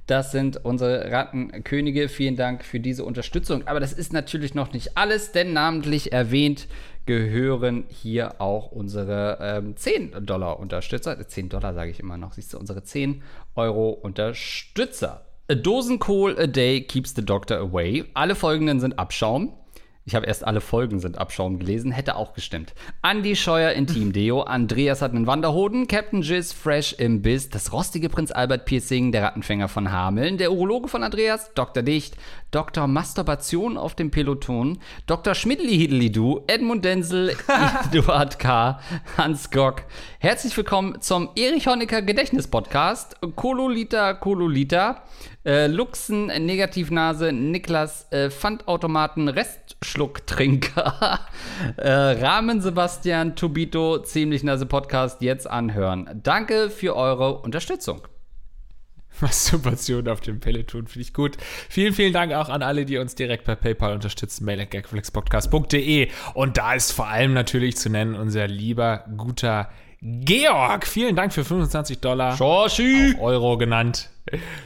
Das 0.08 0.32
sind 0.32 0.64
unsere 0.64 1.12
Rattenkönige. 1.12 2.08
Vielen 2.08 2.38
Dank 2.38 2.64
für 2.64 2.80
diese 2.80 3.04
Unterstützung. 3.04 3.68
Aber 3.68 3.82
das 3.82 3.92
ist 3.92 4.14
natürlich 4.14 4.56
noch 4.56 4.72
nicht 4.72 4.98
alles, 4.98 5.34
denn 5.34 5.52
namentlich 5.52 6.14
erwähnt 6.14 6.68
gehören 7.08 7.86
hier 7.90 8.40
auch 8.40 8.72
unsere 8.72 9.40
ähm, 9.42 9.76
10 9.76 10.26
Dollar 10.26 10.60
Unterstützer. 10.60 11.18
10 11.28 11.50
Dollar 11.50 11.74
sage 11.74 11.90
ich 11.90 12.00
immer 12.00 12.18
noch, 12.18 12.34
siehst 12.34 12.54
du, 12.54 12.60
unsere 12.60 12.84
10 12.84 13.24
Euro 13.56 13.90
Unterstützer. 13.90 15.26
A 15.50 15.56
dozen 15.56 15.98
coal 15.98 16.38
a 16.38 16.46
day 16.46 16.82
keeps 16.82 17.16
the 17.16 17.26
doctor 17.26 17.58
away. 17.58 18.06
Alle 18.14 18.36
folgenden 18.36 18.80
sind 18.80 19.00
Abschaum. 19.00 19.54
Ich 20.08 20.16
habe 20.16 20.26
erst 20.26 20.48
alle 20.48 20.62
Folgen 20.62 21.02
sind 21.02 21.18
Abschaum 21.18 21.60
gelesen, 21.60 21.92
hätte 21.92 22.16
auch 22.16 22.34
gestimmt. 22.34 22.74
Andy 23.04 23.36
Scheuer 23.36 23.74
in 23.74 23.88
Team 23.88 24.14
Deo, 24.14 24.42
Andreas 24.42 25.02
hat 25.02 25.12
einen 25.12 25.28
Wanderhoden, 25.28 25.88
Captain 25.88 26.22
Jizz 26.22 26.54
fresh 26.54 26.94
im 26.94 27.22
Biss, 27.22 27.50
das 27.50 27.74
rostige 27.74 28.08
Prinz 28.08 28.32
Albert 28.32 28.64
Piercing, 28.64 29.12
der 29.12 29.24
Rattenfänger 29.24 29.68
von 29.68 29.92
Hameln, 29.92 30.38
der 30.38 30.54
Urologe 30.54 30.88
von 30.88 31.04
Andreas, 31.04 31.54
Dr. 31.56 31.84
Dicht, 31.84 32.16
Dr. 32.52 32.88
Masturbation 32.88 33.78
auf 33.78 33.94
dem 33.96 34.10
Peloton, 34.10 34.80
Dr. 35.06 35.36
Schmidli-Hideli-Du, 35.36 36.44
Edmund 36.48 36.86
Denzel, 36.86 37.36
Eduard 37.92 38.40
K., 38.40 38.80
Hans 39.18 39.52
Gock. 39.52 39.84
Herzlich 40.20 40.56
willkommen 40.56 41.02
zum 41.02 41.30
Erich 41.36 41.68
Honecker 41.68 42.02
Gedächtnis-Podcast. 42.02 43.18
Kololita, 43.36 44.14
Kololita, 44.14 45.04
äh, 45.46 45.68
Luxen, 45.68 46.28
Negativnase, 46.28 47.34
Niklas, 47.34 48.08
äh, 48.12 48.30
Pfandautomaten, 48.30 49.28
Restschlucktrinker, 49.28 51.20
äh, 51.78 51.90
Rahmen 51.90 52.62
Sebastian, 52.62 53.36
Tobito, 53.36 54.00
Ziemlich 54.00 54.44
Nase 54.44 54.66
Podcast 54.66 55.22
jetzt 55.22 55.50
anhören. 55.50 56.22
Danke 56.24 56.70
für 56.70 56.96
eure 56.96 57.40
Unterstützung. 57.40 58.02
Masturbation 59.22 60.08
auf 60.08 60.22
dem 60.22 60.40
Peloton 60.40 60.88
finde 60.88 61.02
ich 61.02 61.14
gut. 61.14 61.38
Vielen, 61.70 61.94
vielen 61.94 62.14
Dank 62.14 62.34
auch 62.34 62.50
an 62.50 62.62
alle, 62.62 62.86
die 62.86 62.98
uns 62.98 63.16
direkt 63.16 63.46
per 63.46 63.56
PayPal 63.56 63.94
unterstützen. 63.94 64.46
Mail 64.46 64.62
at 64.62 64.72
gagflexpodcast.de. 64.72 66.10
Und 66.34 66.58
da 66.58 66.74
ist 66.74 66.92
vor 66.92 67.08
allem 67.08 67.34
natürlich 67.34 67.78
zu 67.78 67.90
nennen 67.90 68.16
unser 68.16 68.48
lieber, 68.48 69.06
guter 69.18 69.70
Georg. 70.02 70.86
Vielen 70.86 71.16
Dank 71.16 71.34
für 71.34 71.44
25 71.44 72.00
Dollar. 72.00 72.38
Schorschi! 72.38 73.16
Euro 73.20 73.58
genannt. 73.58 74.10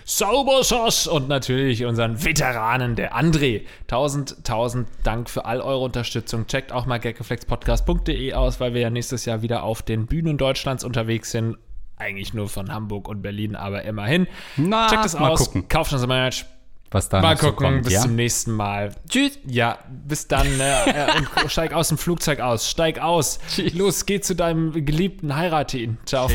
Sauberschoss 0.06 1.08
und 1.08 1.30
natürlich 1.30 1.86
unseren 1.86 2.24
Veteranen, 2.24 2.96
der 2.96 3.16
André. 3.16 3.62
Tausend, 3.88 4.44
tausend 4.44 4.88
Dank 5.04 5.30
für 5.30 5.46
all 5.46 5.62
eure 5.62 5.84
Unterstützung. 5.84 6.48
Checkt 6.48 6.72
auch 6.72 6.86
mal 6.86 7.00
gagreflexpodcast.de 7.00 8.34
aus, 8.34 8.60
weil 8.60 8.74
wir 8.74 8.82
ja 8.82 8.90
nächstes 8.90 9.26
Jahr 9.26 9.42
wieder 9.42 9.64
auf 9.64 9.84
den 9.84 10.08
Bühnen 10.08 10.38
Deutschlands 10.38 10.84
unterwegs 10.84 11.32
sind 11.32 11.58
eigentlich 12.02 12.34
nur 12.34 12.50
von 12.50 12.74
Hamburg 12.74 13.08
und 13.08 13.22
Berlin, 13.22 13.56
aber 13.56 13.84
immerhin. 13.84 14.28
Na, 14.58 14.88
Checkt 14.88 15.06
es 15.06 15.14
mal 15.18 15.32
aus. 15.32 15.46
Gucken. 15.46 15.68
Kauft 15.68 15.94
unser 15.94 16.08
Merch. 16.08 16.46
Was 16.94 17.08
dann 17.08 17.22
mal 17.22 17.38
gucken, 17.38 17.68
kommt, 17.68 17.84
bis 17.84 17.94
ja? 17.94 18.02
zum 18.02 18.16
nächsten 18.16 18.52
Mal. 18.52 18.94
Tschüss. 19.08 19.40
Ja, 19.46 19.80
bis 19.90 20.28
dann. 20.28 20.48
Äh, 20.62 20.92
äh, 20.92 21.48
steig 21.48 21.74
aus 21.74 21.88
dem 21.88 21.98
Flugzeug 21.98 22.40
aus. 22.42 22.70
Steig 22.70 23.00
aus. 23.00 23.40
Tschüss. 23.48 23.74
Los, 23.74 24.06
geh 24.06 24.20
zu 24.20 24.36
deinem 24.36 24.74
Geliebten, 24.86 25.36
heirate 25.36 25.78
ihn. 25.78 25.98
Ciao. 26.06 26.28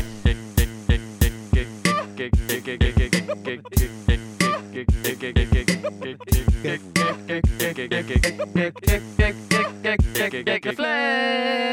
Geflex. 10.61 11.67